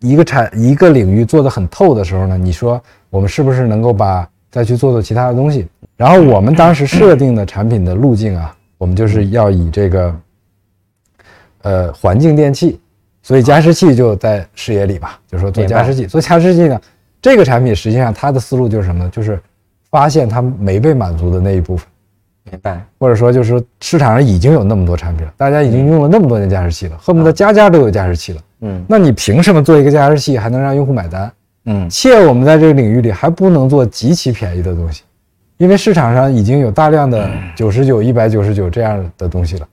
[0.00, 5.66] 一个产一个领域做得很透的时候呢，你说我们是不是能够把再去做做其他的东西？
[5.96, 10.14] 然后我们当时设定的产品的路径啊，我们就是要以这个
[11.62, 12.78] 呃环境电器，
[13.22, 16.06] 所以加湿器就在视野里吧，就是说做加湿器。
[16.06, 16.80] 做加湿器呢，
[17.20, 19.10] 这个产品实际上它的思路就是什么呢？
[19.10, 19.40] 就是
[19.90, 21.86] 发现它没被满足的那一部分。
[22.50, 28.40] 明白或者说就是说市场上已经有那么多产品了，大家已经用了那么多年加湿器了，恨不得家家都有加湿器了。
[28.62, 31.32] 嗯那你凭什么做一个加湿器还能让用户买单？
[31.66, 35.04] 嗯且我们在这个领域里还不能做极其便宜的东西，
[35.58, 39.68] 因为市场上已经有大量的九十九、一百九十九这样的东西了，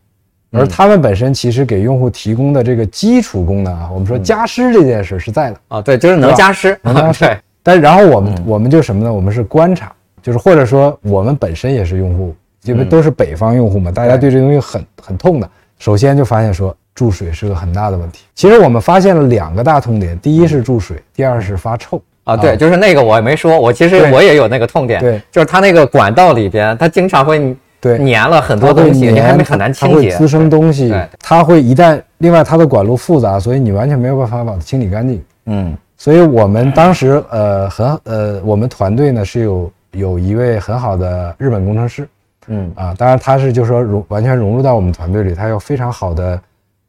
[0.52, 9.14] 而他们本身其实给用户提供的这个基础功能啊，我们说加湿这件事是在的，啊，对，就是能加湿，能加湿 对，但然后我们我们就什么呢？
[9.14, 14.32] 我们是观察，就是或者说我们本身也是用户，因为都是北方用户嘛，大家对。
[14.32, 15.50] 这东西很很痛的。
[15.78, 18.26] 首先就发现说注水是个很大的问题。
[18.36, 22.02] 其实我们发现了两个大痛点，第一是注水，第二是发臭。
[22.26, 27.98] 啊，对，就是那个我也没说，我其实我也有那个痛点，对，就是它那个管道里边，它经常会对。
[27.98, 35.24] 粘了很多东西，你还粘没很难清洁，会滋生东西，它会一旦另外它的管路复杂，所以你完全没有办法把它清理干净。
[35.46, 35.78] 嗯。
[35.98, 42.08] 所以我们当时呃很呃我们团队呢是有有一位很好的日本工程师，
[42.48, 42.72] 嗯。
[42.76, 46.40] 啊，当然他是就是说融完全融入到我们团队里，他有非常好的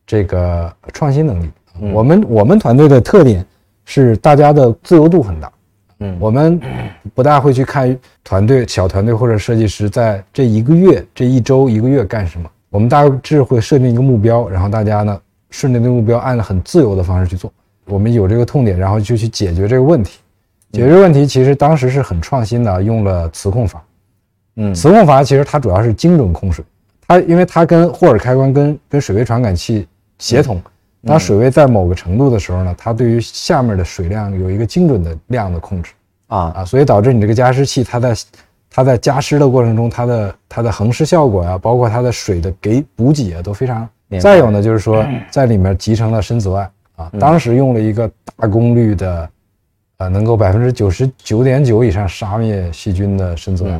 [0.07, 1.51] 这个创新能力。
[1.81, 1.93] 嗯。
[1.93, 3.45] 我们我们团队的特点
[3.85, 5.51] 是大家的自由度很大，
[6.01, 6.61] 嗯我们
[7.15, 17.53] 不大会去看团队小团队或者设计师在这一个月、这一周、一个月干什么，我们大致会设定一个目标，然后大家呢顺着那个目标按很自由的方式去做。
[17.87, 20.21] 我们有这个痛点，然后就去解决这个问题。
[20.73, 23.83] 解决这个问题其实当时是很创新的，用了磁控阀。
[24.57, 26.65] 嗯磁控阀其实它主要是精准控水，
[27.07, 29.87] 它因为它跟霍尔开关跟跟水位传感器
[30.19, 30.63] 协同，
[31.07, 35.93] 当水位在某个程度的时候呢，它对于下面的水量有一个精准的量的控制
[36.27, 36.53] 啊。
[36.57, 38.15] 啊，所以导致你这个加湿器它在
[38.71, 43.89] 它在加湿的过程中，它的它的恒湿效果呀、包括它的水的给补给啊，都非常。
[44.21, 49.31] 再有呢，就是说在里面集成了深紫外啊，当时用了一个大功率的，
[49.99, 53.71] 呃，能够百分之九十九点九以上杀灭细菌的深紫外。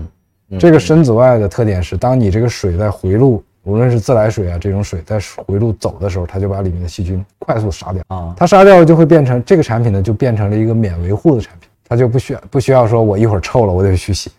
[0.51, 0.59] 嗯。
[0.59, 8.03] 这个深紫外的特点是，当你这个水在回路，无论是自来水啊这种水在回路走的时候，它就把里面的细菌快速杀掉。
[8.09, 14.31] 啊它杀掉了就会变成这个产品呢，就变成了一个免维护的产品，它就不需要不需要说我一会儿臭了我得去洗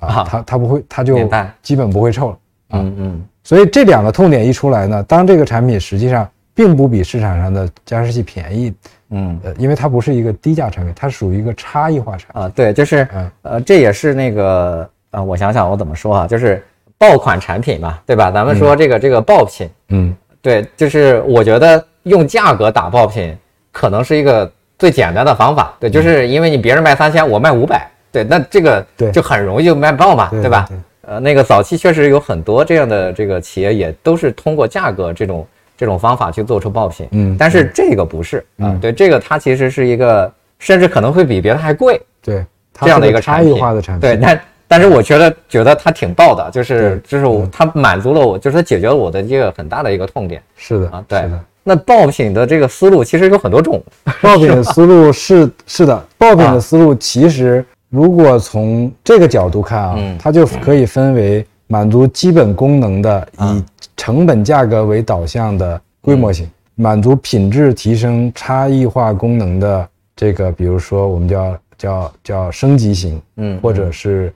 [0.00, 1.16] 啊啊，它它不会，它就
[1.62, 2.38] 基本不会臭了。
[2.72, 8.72] 嗯嗯所以这两个痛点一出来呢，当这个产品实际上并不比市场上的加湿器便宜，
[9.10, 12.42] 嗯呃，因为它不是一个低价产品，它属于一个差异化产品。
[12.42, 16.62] 啊，对，就是嗯呃，这也是那个呃，我想想我怎么说啊，就是
[17.00, 18.30] 爆款产品嘛，对吧？
[18.30, 23.34] 咱们说这个这个爆品，嗯，对，就是我觉得用价格打爆品
[23.72, 29.10] 可能是一个最简单的方法，对，就是因为你别人卖三千，我卖五百，对，那这个对。
[29.12, 30.68] 就很容易就卖爆嘛，对吧？
[31.00, 35.48] 呃，那个早期确实有很多这样的这个企业也都是通过价格这种
[35.78, 38.78] 这种方法去做出爆品，嗯但是这个不是啊，嗯。
[38.78, 42.44] 对，这个它其实是一个甚至可能会比别的还贵对，
[42.78, 44.02] 这样的一个差异化的产品。
[44.02, 44.38] 对，但
[44.70, 50.40] 但是我觉得觉得它挺爆的，就是就是我它满足了我，就是它解决了我的一个很大的一个痛点。
[50.54, 51.04] 是的啊。
[51.08, 51.22] 对。
[51.22, 51.40] 的。
[51.64, 53.82] 那爆品的这个思路其实有很多种，
[54.22, 60.16] 爆品的思路是 是的，爆品的思路其实如果从这个角度看啊，嗯。
[60.20, 63.64] 它就可以分为满足基本功能的以
[63.96, 73.58] 成本价格为导向的规模型，满足品质提升差异化功能的这个，比如说我们叫叫叫升级型，嗯。
[73.60, 74.32] 或者是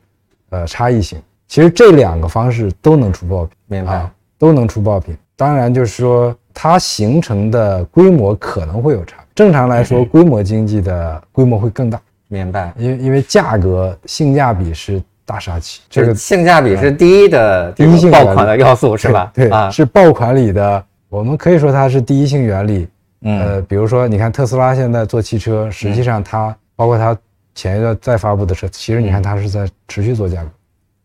[0.55, 1.21] 呃差异性。
[1.49, 3.51] 其实这两个方式都能出爆品。
[3.67, 5.17] 明白啊？，都能出爆品。
[5.37, 9.17] 当然，就是说它形成的规模可能会有差。
[9.35, 12.73] 正常来说，规模经济的规模会更大，明白。
[12.77, 19.31] 因为因为价格性价比是大杀器，这个性价比是第一的第一性爆款的要素是吧？
[19.35, 22.89] 对，啊，是爆款里的，我们可以说它是第一性原理。
[23.27, 27.17] 嗯呃，比如说，你看特斯拉现在做汽车，实际上它包括它
[27.55, 30.51] 前一段再发布的车，其实你看它是在持续做价格。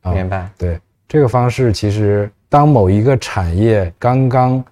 [0.01, 0.49] 啊明白。
[0.57, 4.63] 对这个方式，其实当某一个产业刚刚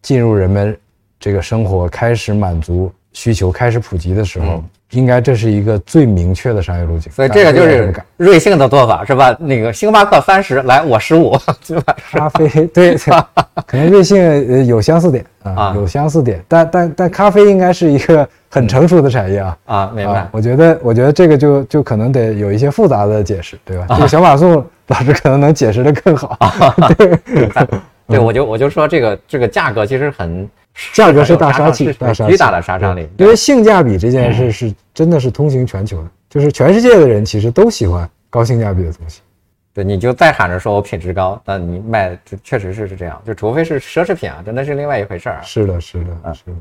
[0.00, 0.78] 进入人们
[1.18, 7.12] 这个生活，开始满足需求，开始普及的时候，嗯应该这是一个最明确的商业路径。
[7.12, 9.36] 所以这个就是瑞幸的做法是吧？
[9.38, 11.36] 那个星巴克三十，来我十五，
[11.66, 11.96] 对吧？
[12.10, 12.96] 咖啡，对，
[13.66, 19.58] 可能瑞幸呃有相似点 啊啊，有相似点，但但但咖啡应该是一个很成熟的产业啊。
[19.66, 20.28] 啊，明白啊。
[20.30, 23.86] 我觉得，我觉得这个就就可能得有一些复杂的解释，对吧？
[23.88, 26.38] 啊这个小马宋老师可能能解释的更好。
[26.98, 27.18] 对
[28.06, 30.46] 对，我就我就说这个这个价格其实很
[30.92, 33.08] 价格是大杀器大杀器巨大的杀伤力。
[33.18, 39.20] 因为性价比这件嗯事是真的是通行全球的，就是全世界的人其实都喜欢高性价比的东西。
[39.74, 45.40] 对，你就再喊着说我品质高，那你卖就确实是是这样，就除非是奢侈品啊，真的是另外一回事儿啊。
[45.42, 46.52] 是的，是的，嗯是的。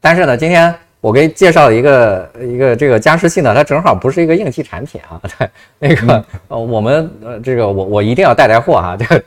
[0.00, 5.20] 但是呢，今天我给介绍一个一个这个加湿器呢，它正好不是一个应急产品啊。
[5.38, 5.48] 对，
[5.78, 9.24] 那个呃，我们呃这个我我一定要带带货哈、 这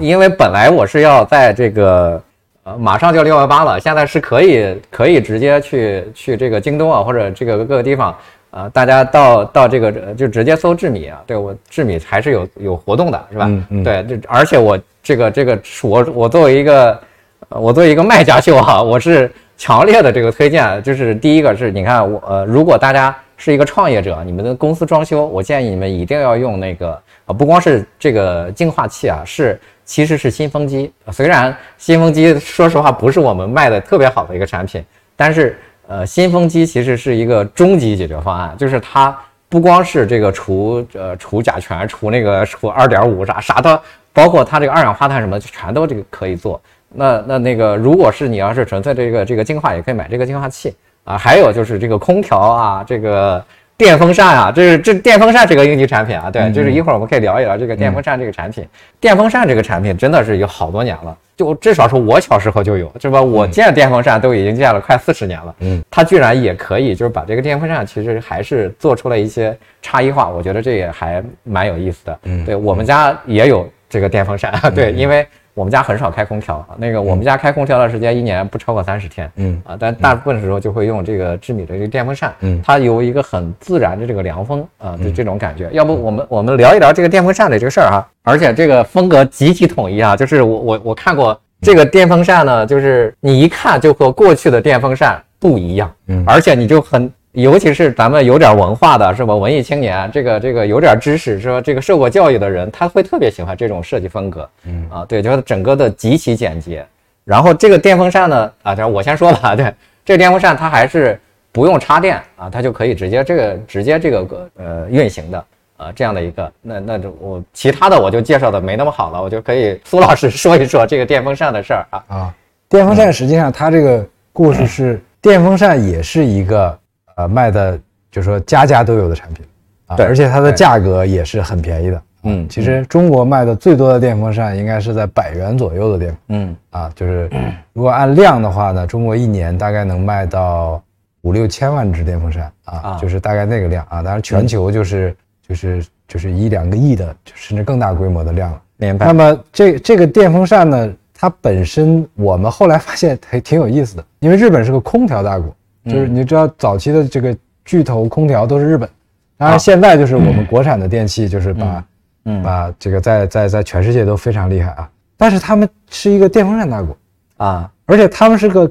[0.00, 2.20] 因为本来我是要在这个
[2.64, 8.16] 呃马上就六幺八了，现在是可以可以直接去去这个京东啊或者这个各个地方。
[8.52, 13.44] 啊、大家到到这个呃就直接搜智米啊，对我智米还是有有活动的，是吧？
[13.46, 17.00] 嗯嗯对，这而且我这个这个我我作为一个
[17.48, 30.92] 呃，我作为一个卖家秀哈、我是强烈的这个推荐，就是第一个是你看我呃，如果大家是一个创业者，你们的公司装修，我建议你们一定要用那个呃，不光是这个净化器啊，是其实是新风机。
[31.10, 34.80] 虽然新风机说实话不是我们卖的特别好的一个产品，
[35.16, 39.18] 但是呃，新风机其实是一个终极解决方案，就是它
[39.48, 43.82] 不光是这个除呃除甲醛、除那个除二点五啥啥的，
[44.12, 46.60] 包括它这个二氧化碳什么，全都这个可以做。
[46.94, 50.72] 那那那个，如果是你要是纯粹这个这个净化，也可以买这个净化器
[51.02, 51.18] 啊。
[51.18, 53.44] 还有就是这个空调啊，这个
[53.80, 58.62] 电风扇啊，这是这电风扇这个应急产品啊，对，就是一会儿我们可以聊一聊这个电风扇这个产品。
[59.00, 63.22] 电风扇这个产品真的是有好多年了，就至少是我小时候就有，是吧？
[63.22, 72.18] 我见电风扇都已经见了快四十年了，嗯，它居然也可以，就是把这个电风扇其实还是做出了一些差异化，我觉得这也还蛮有意思的。
[72.24, 75.26] 嗯对我们家也有这个电风扇，对，因为
[75.60, 79.60] 我们家很少开空调，那个我们家开空调的时间一年不超过三十天，嗯。
[79.66, 82.62] 啊，但大部分时候就会用这个智米的这个电风扇，嗯。
[82.64, 85.68] 它有一个很自然的这个凉风啊，就这种感觉。
[85.72, 96.24] 要不我们我们聊一聊这个电风扇的这个事儿哈，而且这个风格极其统一啊，就是我我我看过这个电风扇呢，就是你一看就和过去的电风扇不一样，嗯。
[96.26, 97.12] 而且你就很。
[97.32, 99.34] 尤其是咱们有点文化的，是吧？
[99.34, 104.48] 文艺青年，这个这个有点知识，是吧这个受过教育的人，他会特别喜欢这种设计风格。
[104.64, 106.84] 嗯啊，对，就是整个的极其简洁。
[107.24, 109.72] 然后这个电风扇呢，啊，这我先说吧，对，
[110.04, 111.20] 这个电风扇它还是
[111.52, 115.44] 不用插电啊，它就可以直接这个直接这个呃运行的
[115.76, 116.52] 啊，这样的一个。
[116.60, 122.04] 那那就我其他的我就介绍的没那么好了，我就可以苏老师说一说这个电风扇的事儿啊。
[122.08, 122.34] 啊，
[122.68, 126.76] 电风扇实际上它这个故事是电风扇也是一个
[127.16, 127.78] 呃卖的，
[128.10, 129.44] 就是说家家都有的产品
[129.86, 132.02] 啊，对而且它的价格也是很便宜的。
[132.22, 137.30] 嗯其实中国卖的最多的电风扇应该是在百元左右的电风嗯啊，就是
[137.72, 140.82] 如果按量的话呢，中国一年大概能卖到
[141.22, 144.02] 五六千万只电风扇啊啊，就是大概那个量啊。
[144.02, 145.16] 当然全球就是
[145.48, 148.62] 就是就是一两个亿的，甚至更大规模的量了。
[148.76, 149.12] 明白那。
[149.12, 155.54] 么这这个电风扇呢，它本身我们后来发现还挺有意思的，因为日本是个空调大国，
[155.90, 158.88] 就是你知道早期的这个巨头空调都是日本，
[159.36, 161.84] 当然现在就是我们国产的电器就是把、
[162.24, 166.96] 嗯把这个在在在全世界都非常厉害啊，但是他们是一个电风扇大国，
[167.38, 168.70] 啊而且他们是个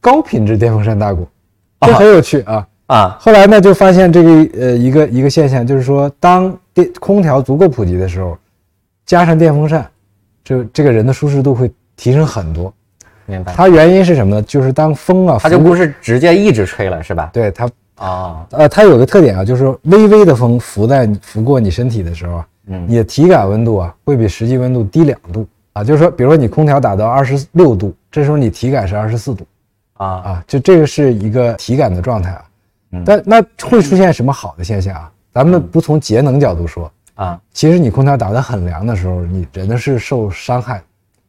[0.00, 1.26] 高品质电风扇大国，
[1.80, 2.66] 这啊很有趣啊。
[2.86, 8.38] 啊后来呢，就发现这个呃一个一个现象，就是说，当电空调足够普及的时候，
[9.04, 9.86] 加上电风扇，
[10.44, 12.72] 这这个人的舒适度会提升很多。
[13.26, 13.52] 明白。
[13.52, 14.42] 它原因是什么呢？
[14.42, 17.30] 就是当风啊，它就不是直接一直吹了，是吧？
[17.32, 25.84] 对它啊，呃，它有个特点啊，就是微微的风拂在拂过你身体的时候啊，嗯，你的体感温度啊会比实际温度低两度啊。
[25.84, 29.46] 就是说，比如说你空调打到二十六度，这时候你体感是二十四度，
[29.94, 32.44] 啊啊，就这个是一个体感的状态啊。
[33.04, 35.10] 但那会出现什么好的现象啊？
[35.32, 40.80] 咱们不从节能角度说啊，其实你空调打得很凉的时候，你人是受伤害。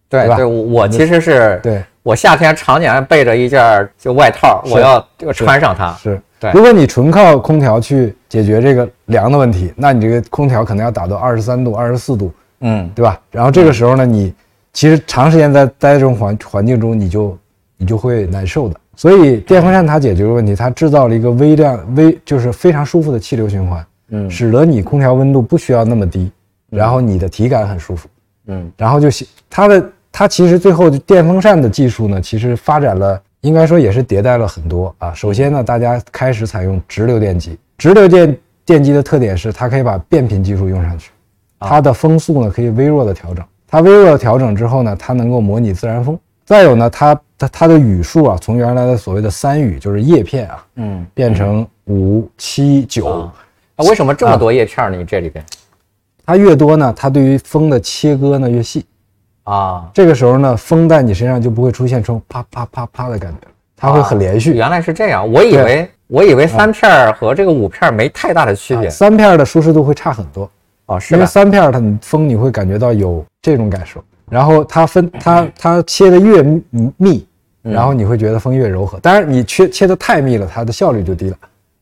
[0.10, 5.94] 对对，我其实是对我夏天常年备着一件就外套，我要穿上它。
[5.94, 13.20] 是对，如果你纯靠空调去解决这个凉的问题，那你这个空调可能要打到二十三度、二十四度，嗯，对吧？
[13.32, 14.34] 然后这个时候呢，你
[14.74, 17.38] 其实长时间在待这种环环境中，你就
[17.78, 18.76] 你就会难受的。
[18.98, 26.32] 所以电风扇它解决了问题，它制造了一个微量微就是非常舒服的气流循环，嗯，使得你空调温度不需要那么低，
[26.70, 28.08] 然后你的体感很舒服，
[28.48, 29.08] 嗯，然后就
[29.50, 29.84] 它的
[30.18, 35.14] 它其实最后电风扇的技术呢，其实发展了，应该说也是迭代了很多啊。
[35.14, 41.12] 首先呢，大家开始采用直流电机，直流电电机的特点是它可以把变频技术用上去，
[41.60, 46.18] 它的风速呢可以微弱的调整，它微弱的调整之后呢，它能够模拟自然风。
[46.46, 53.30] 再有呢，它它它的语数啊，从原来的所谓的三语，就是叶片啊，嗯，变成五七九。
[53.76, 54.98] 那为什么这么多叶片呢？
[54.98, 55.44] 你这里边，
[56.26, 58.86] 它越多呢，它对于风的切割呢越细
[59.46, 59.90] 啊。
[59.94, 64.54] 这个时候呢，风在你身上就不会出现出啪啪啪啪的感觉，它会很连续。
[64.54, 68.90] 原来是这样，我以为我以为三片和这个五片没太大的区别。
[68.90, 70.48] 三片的舒适度会差很多
[70.86, 74.04] 啊，是因为三片它风你会感觉到有这种感受。
[74.30, 76.42] 然后它分它它切的越
[76.98, 77.28] 密，
[77.62, 79.00] 然后你会觉得风越柔和。
[79.00, 81.38] 当然你切切的太密了，它的效率就低了，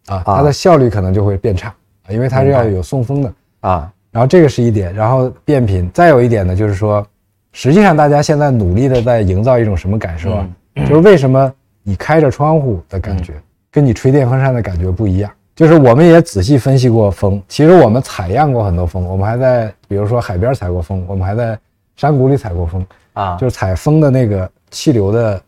[0.08, 3.90] 啊，它的效率可能就会变差啊，因为它是要有送风的啊。
[4.12, 5.90] 然后这个是一点，然后变频。
[5.94, 7.06] 再有一点呢，就是说，
[7.54, 10.50] 实际上大家现在努力的在营造一种什么感受啊？
[10.76, 13.34] 就是为什么你开着窗户的感觉
[13.72, 15.32] 跟你吹电风扇的感觉不一样？
[15.56, 21.58] 就是我们也仔细分析过风，其实我们采样过很多风，我们还在比如说海边采过风，我们还在。
[21.96, 22.84] 山谷里采过风
[23.14, 25.40] 啊，就是采风的那个气流的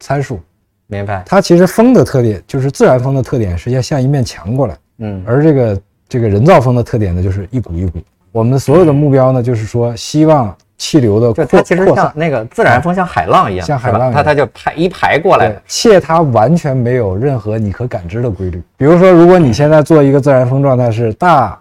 [0.00, 0.40] 参数。
[0.88, 1.22] 明白。
[1.24, 8.00] 它其实风的特点就是自然风的特点是要像一面墙过来，嗯，而这个这个人造风的特点呢就是一股一股。
[8.32, 18.62] 我们所有的目标呢就是说希望气流的扩其实像那个自然风像海浪一样，像海浪一样，它它就排一排过来，且它完全没有任何你可感知的规律。
[18.76, 21.58] 比如说，如果你现在做一个自然风状态是大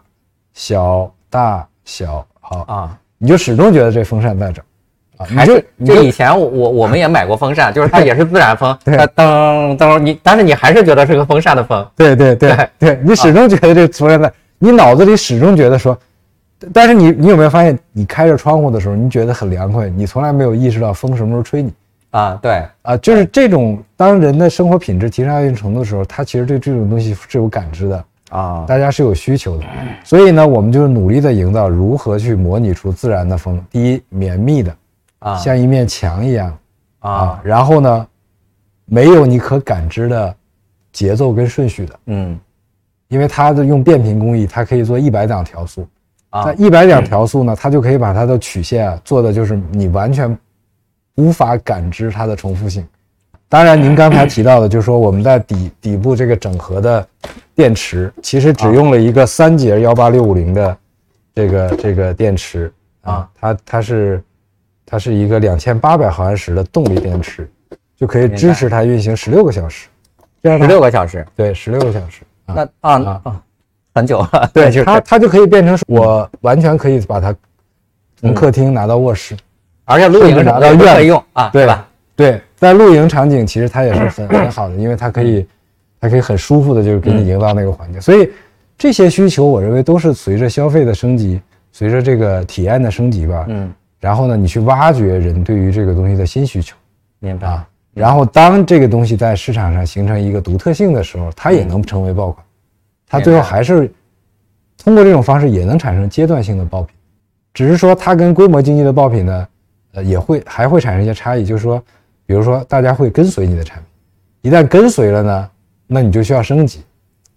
[0.53, 2.97] 小大小好啊。
[3.17, 4.61] 你就始终觉得这风扇在这
[5.17, 15.97] 啊，还是就以前我我我们也买过风扇，就是它也是自然风，它噔噔你，但是你还是觉得是个风扇的风，对对对对，你始终觉得这风扇在，你脑子里始终觉得说，
[16.73, 21.73] 但是你你有没有发现，你开着窗户的时候，你觉得很凉快，你从来没有意识到风什么时候吹你？
[22.11, 22.39] 啊？
[22.41, 22.63] 对。
[22.81, 28.05] 啊，就是这种当人的生活品质提升到一定程度的时候，他其实对这种东西是有感知的。
[28.31, 29.63] 啊，大家是有需求的，
[30.03, 33.63] 所以呢，我们就是努力的营造如何去模拟出自然的风。
[33.69, 34.75] 第一，绵密的，
[35.19, 36.57] 啊，像一面墙一样，
[36.99, 38.07] 啊，然后呢，
[38.85, 40.35] 没有你可感知的
[40.91, 42.37] 节奏跟顺序的，嗯，
[43.09, 45.87] 因为它的用变频工艺，它可以做一百档调速，
[46.43, 50.37] 在一百点调速呢，它就可以把它的曲线啊做的就是你完全
[51.15, 52.85] 无法感知它的重复性。
[53.47, 57.07] 当然，您刚才提到的，就是说我们在底底部这个整合的
[57.53, 60.77] 电池，其实只用了一个三节幺八六五零的
[61.33, 64.23] 这个这个电池啊，它它是
[64.85, 67.49] 它是一个两千八百毫安时的动力电池，
[67.95, 69.87] 就可以支持它运行十六个小时，
[70.41, 72.23] 这样十六个小时，对，十六个小时。
[72.47, 73.21] 那啊。
[73.23, 73.41] 啊，
[73.95, 77.33] 很久了，对， 它它就可以变成我完全可以把它
[78.17, 79.35] 从客厅拿到卧室，
[79.85, 81.87] 而且露营拿到院里用啊，对吧？
[82.15, 85.47] 对，在露营场景，其实它也是很很好的，因为它可以，
[85.99, 88.01] 它可以很舒服的，就是给你营造那个环境。
[88.01, 88.29] 所以
[88.77, 91.41] 这些需求，我认为都是随着消费的升级，
[91.71, 93.45] 随着这个体验的升级吧。
[93.47, 93.73] 嗯。
[93.99, 96.75] 然后呢，你去挖掘人对于这个东西的新需求，
[97.19, 97.67] 明白啊？
[97.93, 102.44] 然后当这个东西在市场上形成一个独特性的时候，它也能成为爆款。
[103.07, 103.91] 它最后还是
[104.83, 106.95] 通过这种方式也能产生阶段性的爆品，
[107.53, 109.47] 只是说它跟规模经济的爆品呢，
[109.93, 111.81] 呃，也会还会产生一些差异，就是说。
[112.27, 115.49] 比如说，大家会跟随你的产品，一旦跟随了呢，
[115.85, 116.81] 那你就需要升级，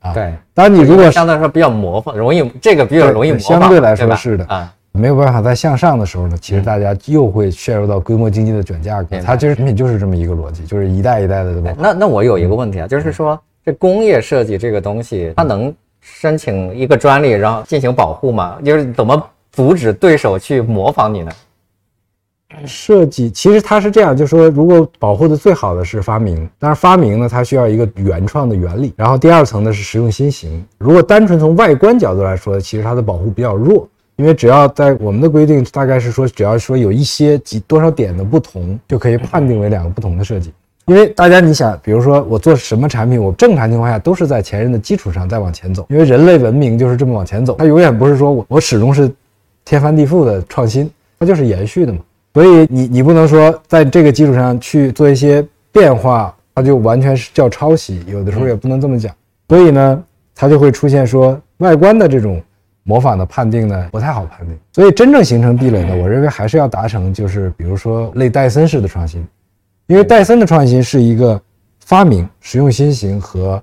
[0.01, 0.33] 啊，对。
[0.55, 9.21] 当你如果相对来说比较模仿，容易这个比较容易模仿，相对来说是的啊，没有办法再向上的时候呢，其实大家又会陷入到规模经济的卷价格。
[9.21, 11.61] 它其实产品就是这么一个逻辑，就是一代一代的。
[11.79, 18.59] 那那我有一个问题啊，就是说这工业设计这个东西，它能申请一个专利，然后进行保护吗？
[18.65, 21.31] 就是怎么阻止对手去模仿你呢？
[22.65, 28.95] 设计其实它是这样，就是说，如果保护的最好的是发明，但是发明呢，它需要一个原创的原理。
[28.97, 30.65] 然后第二层呢是实用新型。
[30.79, 33.87] 如果单纯从外观角度来说，其实它的保护比较弱，
[34.17, 40.51] 因为只要在我们的规定大概是说，只要说有一些几多少点的不同，就可以判定为两个不同的设计。
[40.89, 49.09] 因为大家你想，比如说我做什么产品，我正常情况下都是在前人的基础上再往前走，因为人类文明就是这么往前走，它永远不是说我我始终是
[49.67, 51.99] 天翻地覆的创新，它就是延续的嘛。
[52.33, 59.15] 所以你你不能说在这个基础上去做一些变化，它就完全是叫抄袭，有的时候也不能这么讲。
[59.49, 60.03] 所以呢，
[60.35, 62.41] 它就会出现说外观的这种
[62.85, 64.57] 模仿的判定呢不太好判定。
[64.73, 69.27] 所以真正形成壁垒呢，我认为还是要达成就是比如说类戴森式的创新，
[69.89, 71.41] 因为戴森的创新是一个
[71.81, 73.61] 发明、实用新型和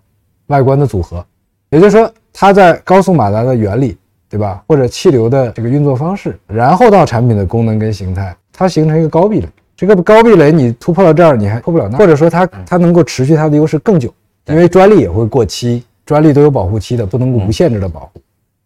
[0.48, 1.24] 外观的组合，
[1.70, 3.96] 也就是说它在高速马达的原理，
[4.28, 4.64] 对吧？
[4.68, 8.36] 或者气流的这个运作方式，然后到产品的功能跟形态。
[8.52, 14.12] 它形成一个高壁垒，这个高壁垒你突破到这儿，你还破不了那，或者说它它能够持续它的优势更久，
[14.48, 18.20] 因为专利也会过期，专利都有保护期的，不能够无限制的保护，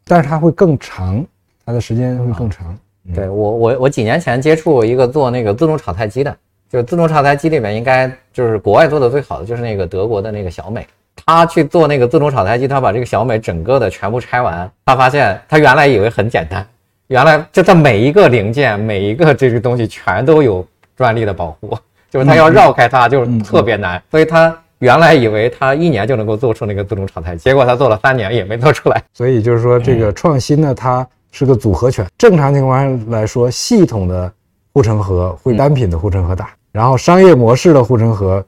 [0.06, 1.26] 但是它会更长，
[1.66, 2.74] 它的时间会更长。
[3.14, 6.38] 对我我我几年前接触一个做那个自动炒菜机的，
[6.70, 10.88] 就是自动炒菜机里面应该就是国外做的最好的就是那个德国的那个小美，
[11.26, 16.66] 他去做那个自动炒菜机，他把这个小美整个的全部拆完，他发现他原来以为很简单。
[17.08, 20.64] 原来就它每一个零件，每一个这个东西全都有
[20.96, 21.76] 专利的保护，
[22.08, 24.00] 就是它要绕开它就特别难。
[24.12, 29.04] 所以他原来以为他一年就能够做出那个自动炒菜，结果他做了三年也没做出来。
[29.12, 32.06] 所以就是说，这个创新呢，它是个组合拳。
[32.16, 34.32] 正常情况下来说，系统的
[34.72, 38.46] 护城河会单品的护城河大，然后商业模式的护城河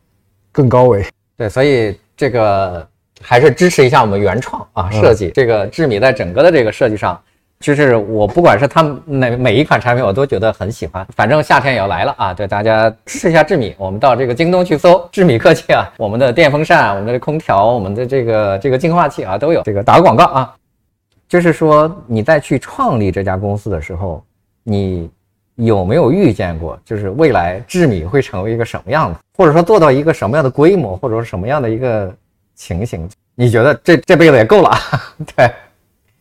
[0.52, 1.06] 更高维。
[1.38, 2.88] 对，所以这个
[3.22, 5.30] 还是支持一下我们原创啊设计。
[5.32, 7.20] 这个智米在整个的这个设计上。
[7.60, 11.06] 就是我不管是他们哪每一款产品，我都觉得很喜欢。
[11.16, 13.76] 反正夏天也要来了啊，对大家支持一下智米。
[13.78, 19.62] 我们到这个京东去搜智米科技啊，我们的电风扇、我们的空调、我们的这个这个净化器啊都有。
[19.62, 20.56] 这个打个广告啊，
[21.30, 24.26] 就是说你在去创立这家公司的时候，
[24.64, 25.08] 你
[25.66, 32.14] 有没有预见过，就是未来智米会成为一个什么样子，或者说做到一个什么样的规模，或者说什么样的一个
[32.56, 33.08] 情形？
[33.36, 34.72] 你觉得这这辈子也够了？
[35.36, 35.50] 对。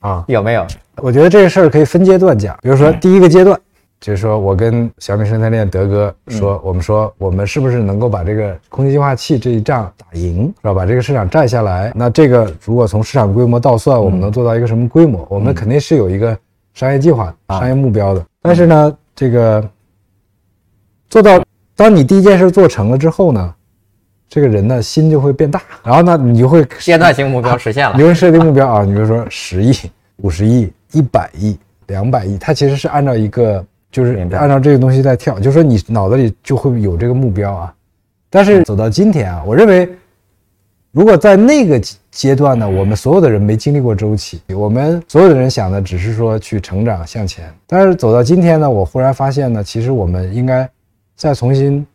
[0.00, 0.66] 啊，有没有？
[0.96, 2.58] 我觉得这个事儿可以分阶段讲。
[2.62, 3.58] 比如说，第一个阶段
[4.00, 10.72] 就是说我跟小米生态链德哥说，我们说我们是不是能够把这个空气净化器这一仗打赢，是吧？
[10.72, 11.92] 把这个市场占下来。
[11.94, 15.26] 那这个如果从市场规模倒算，我们能做到一个什么规模？
[15.28, 16.34] 我们肯定是有一个
[16.72, 18.24] 商业计划、商业目标的。
[18.40, 19.62] 但是呢，这个
[21.10, 21.44] 做到，
[21.76, 23.54] 当你第一件事做成了之后呢？
[24.30, 27.94] 这个人呢，心就会变大，然后呢，你就会阶段性目标实现了。
[27.98, 29.74] 你会设定目标啊，你比如说十亿、
[30.22, 31.58] 五十亿、一百亿、
[31.88, 37.74] 两百亿，它其实是按照一个，就是按照这个东西在跳，就是说你脑子里就会有这个目标啊。
[38.30, 39.86] 但是走到今天啊，我认为，
[40.92, 41.80] 如果在那个
[42.10, 47.52] 阶段呢，我们所有的人没经历过周期，我们所有的人想的只是说去成长向前。
[47.66, 50.68] 但是走到今天呢，我忽然发现呢，其实我们应该
[51.14, 51.86] 再重新。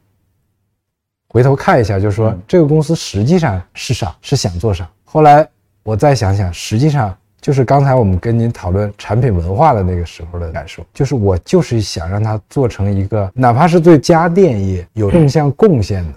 [1.28, 4.16] 回头看一下，就是说这个公司实际上是啥？
[4.22, 4.90] 是想做啥？
[5.04, 5.46] 后来
[5.84, 16.14] 我再想想，实际上就是刚才我们跟您讨论产品文化的那个时候的感受，就是我就是想让它做成一个，哪怕是对家电业有正向贡献的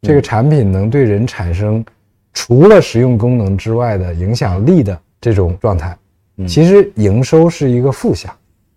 [0.00, 1.84] 这个产品，能对人产生
[2.38, 5.96] 除了实用功能之外的影响力的这种状态。
[6.46, 8.32] 其实营收是一个负向，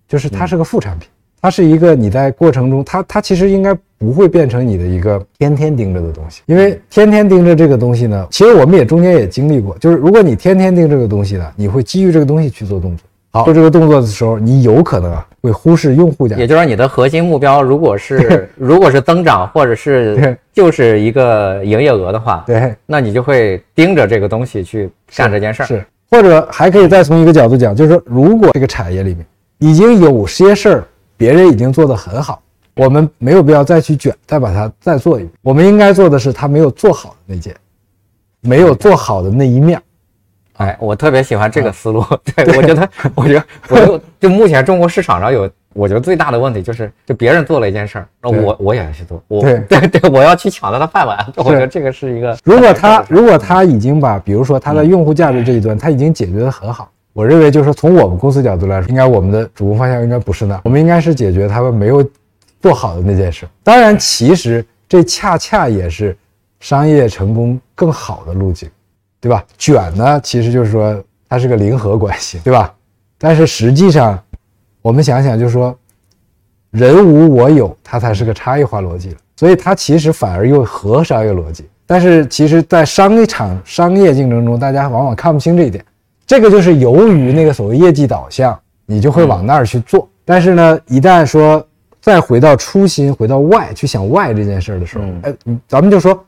[0.07, 1.07] 就是它是个副产品。
[1.39, 13.05] 它是一个你在过程中，它它其实应该不会变成你的一个天天盯着的东西，因为天天盯着这个东西呢，其实我们也中间也经历过，就是如果你天天盯这个东西呢，你会基于这个东西去做动作。
[13.31, 25.65] 好，做这个动作的时候，你有可能啊会忽视用户价也就是说，你的核心目标如果是 如果是增长，或者是就是一个营业额的话，对，那你就会盯着这个东西去干这件事儿。
[25.65, 29.25] 是，或者还可以再从一个角度讲，就是说，如果这个产业里面
[29.59, 30.83] 已经有些事儿。
[31.17, 32.41] 别人已经做得很好，
[32.77, 35.31] 我们没有必要再去卷，再把它再做一遍。
[35.43, 37.55] 我们应该做的是他没有做好的那件，
[38.41, 39.79] 没有做好的那一面。
[40.61, 42.03] 哎，我特别喜欢这个思路。
[42.35, 49.21] 对，我觉得， 我觉得，我就就目前中国市场上有，我觉得最大的问题就是，就别人做了一件事儿，那我我也要去做。
[49.27, 51.17] 我，对 对，我要去抢他的饭碗。
[51.37, 52.37] 我觉得这个是一个。
[52.43, 56.89] 如果他如果他已经把，比如说他在用户价值这一端，他已经解决得很好。
[57.13, 62.01] 我认为，就是说，从我们公司角度来说，应该我们的主攻方向应该不是那，我们应该是解决他们没有
[62.61, 63.45] 做好的那件事。
[63.63, 66.15] 当然，其实这恰恰也是
[66.61, 68.69] 商业成功更好的路径，
[69.21, 69.45] 对吧？
[69.57, 72.73] 卷呢，其实就是说，它是个零和关系，对吧？
[73.17, 74.21] 但是实际上，
[74.81, 75.73] 我们想想，就是说，
[76.71, 79.17] 人无我有，它才是个差异化逻辑了。
[79.37, 81.69] 所以它其实反而又和商业逻辑。
[81.85, 85.85] 但是其实，在商业场商业竞争中，大家往往看不清这一点。
[86.25, 90.09] 这个就是由于那个所谓业绩导向，你就会往那儿去做。
[90.25, 91.63] 但是呢，一旦说
[91.99, 95.35] 再回到初心，回到 why 去想 why 这件事的时候，哎，
[95.67, 96.25] 咱们就说，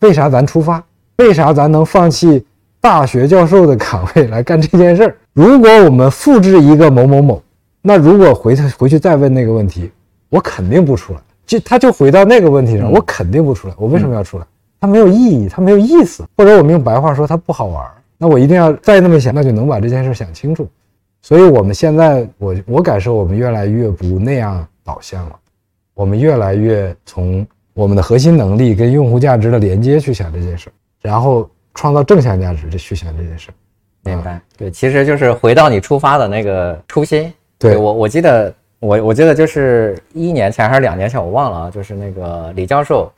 [0.00, 0.82] 为啥咱出发？
[1.18, 2.44] 为啥咱能放弃
[2.80, 5.16] 大学教授的岗位来干这件事儿？
[5.32, 7.42] 如果我们复制一个某某某，
[7.80, 9.90] 那如果回他回去再问那个问题，
[10.28, 11.20] 我肯定不出来。
[11.44, 13.74] 就他就回到那个问题上，我肯定不出来。
[13.76, 14.46] 我为什么要出来？
[14.80, 17.84] 它没有意义，它没有意思，或者我们用白话说，它不好玩。
[18.18, 20.66] 那我一定要再那么想，那就能把这件事想清楚。
[21.20, 25.36] 所以，我们现在，我我感受，我们越来越不那样导向了，
[25.94, 30.68] 我们越来越从我们的核心能力跟用户价值的连接去想这件事，
[31.02, 33.50] 然后创造正向价值，去想这件事。
[34.04, 34.40] 明白？
[34.56, 37.32] 对，其实就是回到你出发的那个初心。
[37.58, 43.12] 对我，我记得，我我记得就是一年前还是两年前，我忘了啊，就是那个李教授。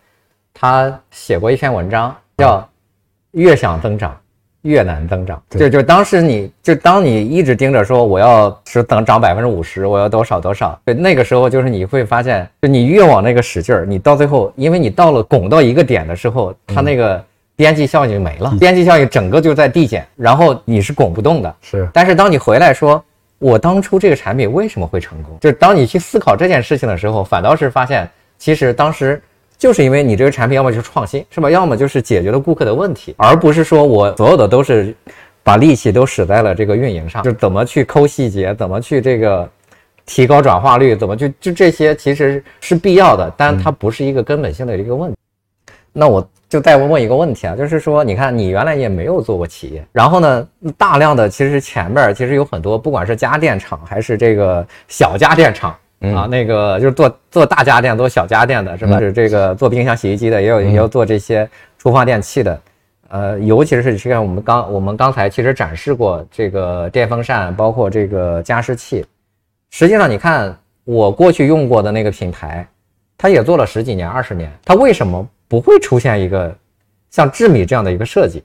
[0.53, 2.69] 他写过一篇文章，叫
[3.33, 4.17] “越想增长，
[4.63, 5.43] 越难增长”。
[5.51, 10.79] 就就当时你就当你一直盯着说我要是等涨百分之五十，我要多少多少。
[10.85, 17.25] 对，那个时候就是你会发现，就你越往那个使劲儿，你到最后，因为你到了拱到一个点的时候，它那个
[17.57, 21.55] 边际效应没了，边际效应整个就在递减，然后你是拱不动的。
[21.63, 23.03] 是，但是当你回来说，
[23.39, 25.37] 我当初这个产品为什么会成功？
[25.41, 29.23] 就是当你去思考这件事情的时候，反倒是发现，其实当时。
[29.57, 31.49] 就是因为你这个产品，要么就是创新，是吧？
[31.49, 34.95] 要么就是解决了顾客的问题，而不是说我所有的都是
[35.45, 39.49] 把力气都使在了这个运营上，就怎么去抠细节，怎么去这个
[40.05, 45.17] 提高转化率，怎么去就这些其实是必要的，但它不是一个根本性的一个问题。
[45.93, 55.75] 那我就再问一个问题啊，就是说，你看你原来也没有做过企业，然后呢，大量的其实前面其实有很多，不管是家电厂还是这个小家电厂。
[56.01, 58.99] 啊，那个就是做做大家电、做小家电的是吧？
[58.99, 62.61] 是这个做冰箱、洗衣机的，也有也有做这些厨房电器的。
[63.09, 69.03] 呃，尤其是像我们刚我们刚才其实展示过这个电风扇，包括这个加湿器。
[69.71, 72.67] 实际上，你看我过去用过的那个品牌，
[73.17, 76.55] 它也做了十几年、二十年，它为什么不会出现一个
[77.11, 78.43] 像智米这样的一个设计？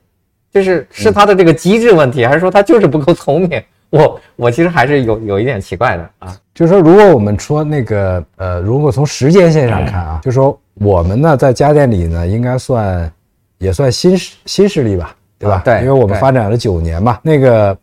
[0.51, 3.61] 就是是它的这个机制问题，还是说它就是不够聪明？
[3.91, 13.11] 我我其实还是有有一点奇怪的啊，就是说，如果我们说那个呃，如果从时间线上看啊，就说我们呢在家电里呢，应该算
[13.57, 15.61] 也算新势新势力吧，对吧？
[15.65, 17.75] 对，因为我们发展了九年嘛，那个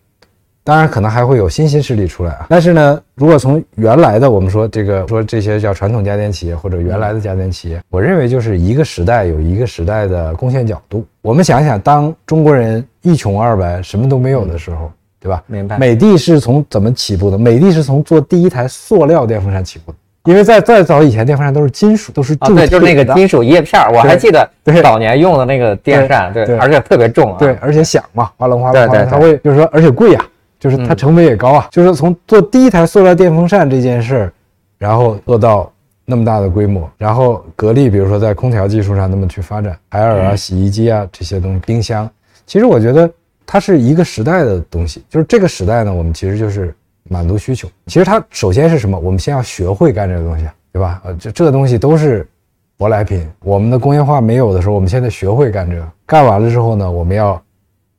[0.67, 2.47] 当然可能还会有新兴势力出来啊。
[2.49, 11.07] 但是呢，如果从原来的我们说这个说这些叫传统家电企业或者原来的家电企业，我认为就是一个时代有一个时代的贡献角度。
[11.23, 14.91] 我们想想，当中国人一穷二白什么都没有的时候。
[15.19, 15.43] 对吧？
[15.47, 15.77] 明白。
[15.77, 17.39] 美的是从怎么起步的？
[17.39, 24.49] 美的是从做第一台塑料电风扇起步的，因为在再早以前，电风扇都是金属，都是啊，对，就是那个金属叶片我还记得
[24.85, 30.25] 早年用的那个电扇，对，而且特别重啊，对，而且响嘛，哗隆哗隆，对对，它会就是说，而且贵呀，
[30.69, 34.33] 就是它成本也高啊，就是从做第一台塑料电风扇这件事儿，
[34.79, 35.73] 然后做到
[36.05, 42.11] 那么大的规模，然后格力，比如说在空调技术上那么去发展，海尔啊，洗衣机啊这些东西，冰箱，
[42.45, 43.11] 其实我觉得。
[43.49, 47.69] 它是一个时代的东西，就是这个时代呢，我们其实就是满足需求。
[47.87, 48.99] 其实它首先是什么？
[48.99, 51.01] 我们先要学会干这个东西，对吧？
[51.05, 52.29] 呃，这这个东西都是
[52.77, 53.25] 舶来品。
[53.45, 57.41] 我们的工业化没有的时候，我们现在学会干这个，干完了之后呢，我们要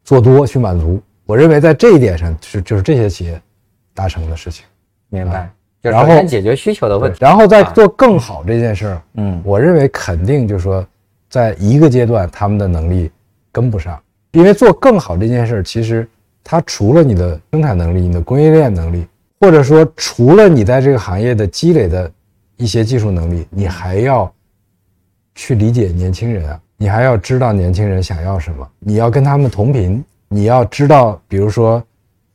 [0.04, 1.02] 做多去满足。
[1.28, 3.40] 我认为在这一点上是就是这些企业
[3.94, 4.66] 达成的事情。
[5.10, 5.48] 明白。
[5.82, 9.02] 然后解决需求的问题，然后再做更好这件事儿。
[9.14, 10.86] 嗯，我认为肯定就是说，
[11.30, 13.12] 在一个阶段他们的能力
[13.52, 13.98] 跟不上。
[14.32, 16.08] 因为做更好这件事儿，其实
[16.44, 19.08] 它除了你的生产能力、你的供应链能力，
[19.40, 22.12] 或者说除了你在这个行业的积累的
[22.58, 24.32] 一些技术能力，你还要
[25.36, 31.82] 去理解年轻人啊，你还要知道年轻人想要什么，你要跟他们同频，你要知道，比如说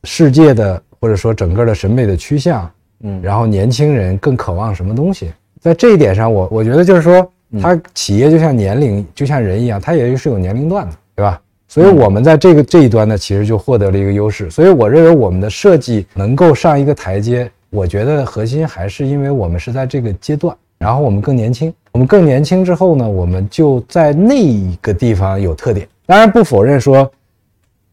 [0.03, 2.69] 世界的或者说整个的审美的趋向，
[3.01, 5.31] 嗯，然后年轻人更渴望什么东西，
[5.61, 7.31] 在这一点上，我我觉得就是说，
[7.61, 11.39] 它企业就像年龄，就像人一样，它也是有年龄段的，对吧？
[11.67, 14.47] 所以，我们在这个这一端呢，其实就获得了一个优势。
[14.51, 17.49] 所以，我认为我们的设计能够上一个台阶。
[17.71, 21.73] 我觉得核心还是因为我们是在这个阶段，然后我们更年轻。
[21.91, 25.87] 我们更年轻之后呢，我们就在那一个地方有特点。
[26.05, 27.11] 当然，不否认说，